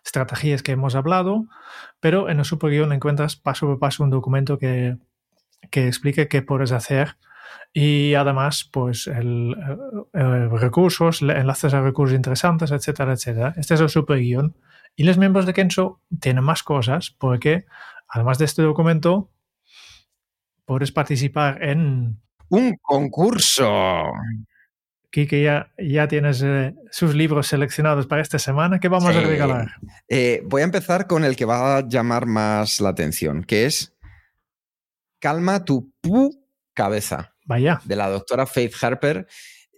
estrategias 0.04 0.62
que 0.62 0.72
hemos 0.72 0.94
hablado, 0.94 1.46
pero 1.98 2.28
en 2.28 2.40
el 2.40 2.44
superguión 2.44 2.92
encuentras 2.92 3.36
paso 3.36 3.66
por 3.66 3.78
paso 3.78 4.04
un 4.04 4.10
documento 4.10 4.58
que, 4.58 4.98
que 5.70 5.86
explique 5.86 6.28
qué 6.28 6.42
puedes 6.42 6.72
hacer 6.72 7.16
y 7.72 8.12
además 8.12 8.68
pues 8.70 9.06
el, 9.06 9.56
recursos, 10.12 11.22
enlaces 11.22 11.72
a 11.72 11.80
recursos 11.80 12.14
interesantes, 12.14 12.70
etcétera, 12.70 13.14
etcétera. 13.14 13.54
Este 13.56 13.72
es 13.72 13.80
el 13.80 13.88
superguión. 13.88 14.56
Y 14.94 15.04
los 15.04 15.16
miembros 15.16 15.46
de 15.46 15.54
Kenso 15.54 16.02
tienen 16.20 16.44
más 16.44 16.62
cosas 16.62 17.16
porque 17.18 17.64
además 18.08 18.36
de 18.36 18.44
este 18.44 18.60
documento 18.60 19.30
puedes 20.66 20.92
participar 20.92 21.62
en 21.64 22.20
un 22.50 22.76
concurso. 22.80 24.04
Kike, 25.10 25.42
ya, 25.42 25.72
ya 25.76 26.06
tienes 26.06 26.40
eh, 26.42 26.74
sus 26.92 27.14
libros 27.14 27.48
seleccionados 27.48 28.06
para 28.06 28.22
esta 28.22 28.38
semana. 28.38 28.78
¿Qué 28.78 28.88
vamos 28.88 29.14
a 29.14 29.20
regalar? 29.20 29.72
Eh, 30.08 30.42
voy 30.44 30.62
a 30.62 30.64
empezar 30.64 31.08
con 31.08 31.24
el 31.24 31.34
que 31.34 31.44
va 31.44 31.78
a 31.78 31.88
llamar 31.88 32.26
más 32.26 32.80
la 32.80 32.90
atención, 32.90 33.42
que 33.42 33.66
es 33.66 33.92
Calma 35.18 35.64
tu 35.64 35.92
pu 36.00 36.30
cabeza. 36.74 37.34
Vaya. 37.44 37.80
De 37.84 37.96
la 37.96 38.08
doctora 38.08 38.46
Faith 38.46 38.74
Harper. 38.80 39.26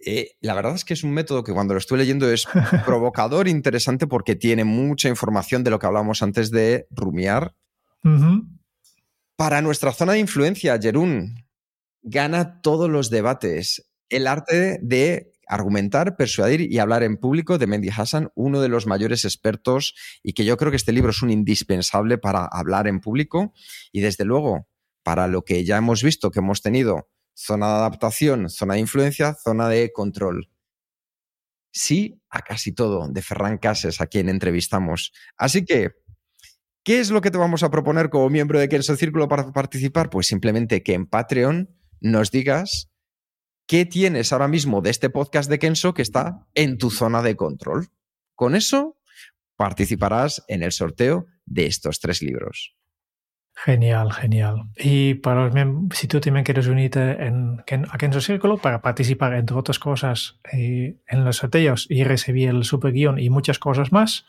Eh, 0.05 0.31
la 0.41 0.53
verdad 0.53 0.75
es 0.75 0.85
que 0.85 0.93
es 0.93 1.03
un 1.03 1.11
método 1.11 1.43
que 1.43 1.53
cuando 1.53 1.73
lo 1.73 1.79
estoy 1.79 1.97
leyendo 1.97 2.29
es 2.29 2.45
provocador, 2.85 3.47
interesante, 3.47 4.07
porque 4.07 4.35
tiene 4.35 4.63
mucha 4.63 5.09
información 5.09 5.63
de 5.63 5.71
lo 5.71 5.79
que 5.79 5.87
hablamos 5.87 6.21
antes 6.21 6.51
de 6.51 6.87
rumiar. 6.91 7.55
Para 9.35 9.61
nuestra 9.61 9.93
zona 9.93 10.13
de 10.13 10.19
influencia, 10.19 10.77
Jerún, 10.79 11.42
gana 12.03 12.61
todos 12.61 12.89
los 12.89 13.09
debates. 13.09 13.89
El 14.09 14.27
arte 14.27 14.79
de 14.81 15.33
argumentar, 15.47 16.15
persuadir 16.15 16.61
y 16.61 16.79
hablar 16.79 17.03
en 17.03 17.17
público 17.17 17.57
de 17.57 17.67
Mendy 17.67 17.89
Hassan, 17.89 18.31
uno 18.35 18.61
de 18.61 18.69
los 18.69 18.85
mayores 18.85 19.25
expertos 19.25 19.95
y 20.21 20.33
que 20.33 20.45
yo 20.45 20.57
creo 20.57 20.71
que 20.71 20.77
este 20.77 20.91
libro 20.91 21.11
es 21.11 21.21
un 21.21 21.31
indispensable 21.31 22.17
para 22.17 22.45
hablar 22.45 22.87
en 22.87 22.99
público 22.99 23.53
y 23.91 24.01
desde 24.01 24.25
luego 24.25 24.67
para 25.03 25.27
lo 25.27 25.43
que 25.43 25.65
ya 25.65 25.77
hemos 25.77 26.03
visto 26.03 26.31
que 26.31 26.39
hemos 26.39 26.61
tenido 26.61 27.09
zona 27.33 27.67
de 27.67 27.73
adaptación, 27.73 28.49
zona 28.49 28.75
de 28.75 28.81
influencia, 28.81 29.33
zona 29.33 29.67
de 29.67 29.91
control. 29.91 30.49
Sí 31.71 32.21
a 32.29 32.41
casi 32.41 32.71
todo 32.71 33.07
de 33.09 33.21
Ferran 33.21 33.57
Cases, 33.57 33.99
a 33.99 34.07
quien 34.07 34.29
entrevistamos. 34.29 35.11
Así 35.37 35.65
que, 35.65 35.91
¿qué 36.83 36.99
es 36.99 37.09
lo 37.09 37.21
que 37.21 37.31
te 37.31 37.37
vamos 37.37 37.63
a 37.63 37.71
proponer 37.71 38.09
como 38.09 38.29
miembro 38.29 38.59
de 38.59 38.69
Kenso 38.69 38.95
Círculo 38.95 39.27
para 39.27 39.51
participar? 39.51 40.09
Pues 40.09 40.27
simplemente 40.27 40.83
que 40.83 40.93
en 40.93 41.07
Patreon 41.07 41.69
nos 42.03 42.29
digas 42.29 42.91
qué 43.65 43.85
tienes 43.85 44.31
ahora 44.31 44.47
mismo 44.47 44.81
de 44.81 44.91
este 44.91 45.09
podcast 45.09 45.49
de 45.49 45.57
Kenso 45.57 45.93
que 45.93 46.03
está 46.03 46.45
en 46.53 46.77
tu 46.77 46.91
zona 46.91 47.23
de 47.23 47.35
control. 47.35 47.87
Con 48.35 48.55
eso 48.55 48.97
participarás 49.55 50.43
en 50.47 50.61
el 50.61 50.71
sorteo 50.71 51.25
de 51.45 51.65
estos 51.65 51.99
tres 51.99 52.21
libros. 52.21 52.75
Genial, 53.55 54.11
genial. 54.11 54.63
Y 54.75 55.13
para 55.15 55.49
si 55.91 56.07
tú 56.07 56.19
también 56.19 56.43
quieres 56.43 56.67
unirte 56.67 56.99
a 57.01 57.97
Kenso 57.97 58.19
Círculo 58.19 58.57
para 58.57 58.81
participar, 58.81 59.33
entre 59.35 59.55
otras 59.55 59.79
cosas, 59.79 60.39
eh, 60.51 60.97
en 61.07 61.23
los 61.23 61.37
sorteos 61.37 61.87
y 61.89 62.03
recibir 62.03 62.49
el 62.49 62.63
super 62.63 62.91
guion 62.91 63.19
y 63.19 63.29
muchas 63.29 63.59
cosas 63.59 63.91
más, 63.91 64.25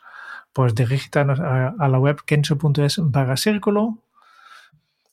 pues 0.53 0.75
dirígete 0.75 1.21
a, 1.21 1.89
la 1.89 1.99
web 1.99 2.19
kenso.es 2.25 2.99
barra 2.99 3.37
círculo 3.37 3.99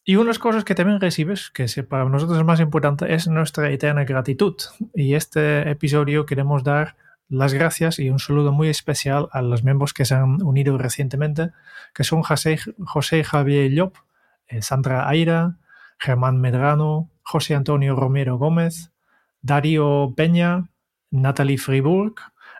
y 0.04 0.16
unas 0.16 0.39
cosas 0.39 0.64
que 0.64 0.76
también 0.76 0.99
recibes, 0.99 1.52
que 1.52 1.68
para 1.84 2.06
nosotros 2.06 2.39
es 2.39 2.45
más 2.45 2.60
importante, 2.60 3.14
es 3.14 3.28
nuestra 3.28 3.70
eterna 3.70 4.04
gratitud. 4.04 4.56
Y 4.95 5.14
este 5.14 5.70
episodio 5.70 6.26
queremos 6.26 6.64
dar 6.64 6.95
las 7.30 7.54
gracias 7.54 7.99
y 7.99 8.10
un 8.10 8.20
saludo 8.20 8.52
muy 8.52 8.68
especial 8.68 9.30
a 9.32 9.41
los 9.41 9.64
miembros 9.64 9.93
que 9.93 10.06
se 10.06 10.16
han 10.16 10.41
unido 10.43 10.78
recientemente, 10.78 11.52
que 11.93 12.04
son 12.04 12.24
José, 12.24 12.60
José 12.84 13.24
Javier 13.24 13.72
Llop, 13.72 13.95
eh, 14.47 14.62
Sandra 14.62 15.08
Aira, 15.08 15.58
Germán 15.97 16.41
Medrano, 16.41 17.10
José 17.22 17.56
Antonio 17.56 17.95
Romero 17.95 18.38
Gómez, 18.38 18.91
Darío 19.41 20.14
Peña, 20.18 20.70
Natalie 21.12 21.58
Friburg, 21.58 22.16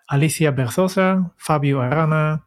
Alicia 0.08 0.52
Berzosa, 0.52 1.34
Fabio 1.38 1.82
Arana, 1.82 2.46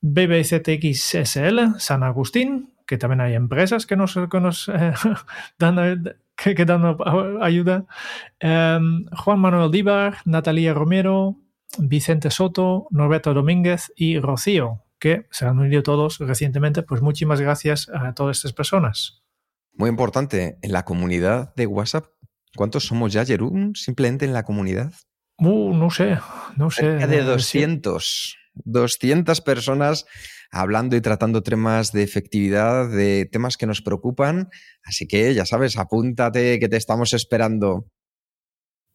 BBZXSL, 0.00 1.78
San 1.78 2.02
Agustín, 2.02 2.69
que 2.90 2.98
también 2.98 3.20
hay 3.20 3.34
empresas 3.34 3.86
que 3.86 3.94
nos, 3.94 4.16
eh, 4.16 4.24
dan, 5.60 6.16
que, 6.34 6.64
dan 6.64 6.96
ayuda. 7.40 7.86
Em, 8.40 9.06
Juan 9.16 9.38
Manuel 9.38 9.70
Díbar, 9.70 10.16
Natalia 10.24 10.74
Romero, 10.74 11.36
Vicente 11.78 12.32
Soto, 12.32 12.88
Norberto 12.90 13.32
Domínguez 13.32 13.92
y 13.94 14.18
Rocío, 14.18 14.82
que 14.98 15.28
se 15.30 15.46
han 15.46 15.60
unido 15.60 15.84
todos 15.84 16.18
recientemente. 16.18 16.82
Pues 16.82 17.00
muchísimas 17.00 17.40
gracias 17.40 17.88
a 17.94 18.12
todas 18.12 18.38
estas 18.38 18.54
personas. 18.54 19.22
Muy 19.72 19.88
importante, 19.88 20.58
en 20.60 20.72
la 20.72 20.84
comunidad 20.84 21.54
de 21.54 21.66
WhatsApp, 21.66 22.06
¿cuántos 22.56 22.86
somos 22.86 23.12
ya, 23.12 23.24
Jerún, 23.24 23.76
simplemente 23.76 24.24
en 24.24 24.32
la 24.32 24.42
comunidad? 24.42 24.92
Uh, 25.38 25.72
no 25.76 25.90
sé, 25.90 26.18
no 26.56 26.72
sé. 26.72 26.86
de 27.06 27.22
200. 27.22 28.36
200 28.64 29.40
personas 29.42 30.06
hablando 30.50 30.96
y 30.96 31.00
tratando 31.00 31.42
temas 31.42 31.92
de 31.92 32.02
efectividad, 32.02 32.90
de 32.90 33.28
temas 33.30 33.56
que 33.56 33.66
nos 33.66 33.82
preocupan. 33.82 34.48
Así 34.84 35.06
que 35.06 35.34
ya 35.34 35.46
sabes, 35.46 35.76
apúntate 35.76 36.58
que 36.58 36.68
te 36.68 36.76
estamos 36.76 37.12
esperando. 37.12 37.86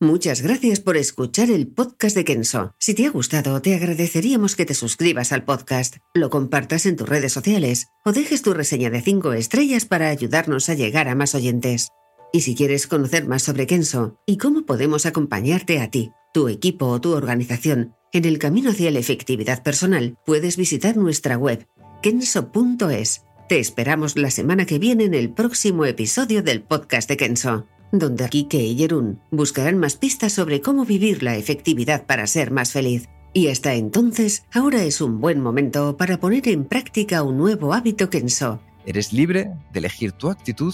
Muchas 0.01 0.41
gracias 0.41 0.81
por 0.81 0.97
escuchar 0.97 1.49
el 1.49 1.67
podcast 1.67 2.17
de 2.17 2.25
Kenso. 2.25 2.75
Si 2.79 2.93
te 2.93 3.05
ha 3.05 3.09
gustado, 3.09 3.61
te 3.61 3.75
agradeceríamos 3.75 4.57
que 4.57 4.65
te 4.65 4.73
suscribas 4.73 5.31
al 5.31 5.45
podcast, 5.45 5.95
lo 6.13 6.29
compartas 6.29 6.85
en 6.85 6.97
tus 6.97 7.07
redes 7.07 7.31
sociales 7.31 7.87
o 8.03 8.11
dejes 8.11 8.41
tu 8.41 8.53
reseña 8.53 8.89
de 8.89 9.01
5 9.01 9.31
estrellas 9.31 9.85
para 9.85 10.09
ayudarnos 10.09 10.67
a 10.67 10.73
llegar 10.73 11.07
a 11.07 11.15
más 11.15 11.33
oyentes. 11.33 11.87
Y 12.33 12.41
si 12.41 12.55
quieres 12.55 12.87
conocer 12.87 13.25
más 13.25 13.43
sobre 13.43 13.67
Kenso 13.67 14.19
y 14.25 14.35
cómo 14.37 14.65
podemos 14.65 15.05
acompañarte 15.05 15.79
a 15.79 15.89
ti, 15.89 16.11
tu 16.33 16.49
equipo 16.49 16.87
o 16.87 16.99
tu 16.99 17.13
organización, 17.13 17.94
En 18.15 18.23
el 18.23 18.39
camino 18.39 18.69
hacia 18.69 18.91
la 18.91 18.99
efectividad 18.99 19.61
personal 19.61 20.17
puedes 20.25 20.55
visitar 20.55 20.95
nuestra 20.95 21.35
web 21.37 21.67
kenso.es. 22.01 23.25
Te 23.49 23.59
esperamos 23.59 24.15
la 24.15 24.31
semana 24.31 24.65
que 24.65 24.79
viene 24.79 25.03
en 25.03 25.13
el 25.13 25.31
próximo 25.31 25.83
episodio 25.83 26.41
del 26.41 26.61
podcast 26.61 27.09
de 27.09 27.17
Kenso, 27.17 27.67
donde 27.91 28.29
Kike 28.29 28.63
y 28.63 28.77
Jerún 28.77 29.19
buscarán 29.31 29.79
más 29.79 29.97
pistas 29.97 30.31
sobre 30.31 30.61
cómo 30.61 30.85
vivir 30.85 31.23
la 31.23 31.35
efectividad 31.35 32.05
para 32.05 32.25
ser 32.25 32.51
más 32.51 32.71
feliz. 32.71 33.09
Y 33.33 33.49
hasta 33.49 33.73
entonces, 33.73 34.45
ahora 34.53 34.81
es 34.85 35.01
un 35.01 35.19
buen 35.19 35.41
momento 35.41 35.97
para 35.97 36.17
poner 36.17 36.47
en 36.47 36.63
práctica 36.63 37.21
un 37.21 37.37
nuevo 37.37 37.73
hábito 37.73 38.09
Kenso. 38.09 38.61
Eres 38.85 39.11
libre 39.11 39.51
de 39.73 39.79
elegir 39.79 40.13
tu 40.13 40.29
actitud 40.29 40.73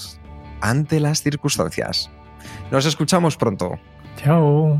ante 0.62 1.00
las 1.00 1.24
circunstancias. 1.24 2.12
Nos 2.70 2.86
escuchamos 2.86 3.36
pronto. 3.36 3.80
Chao. 4.18 4.80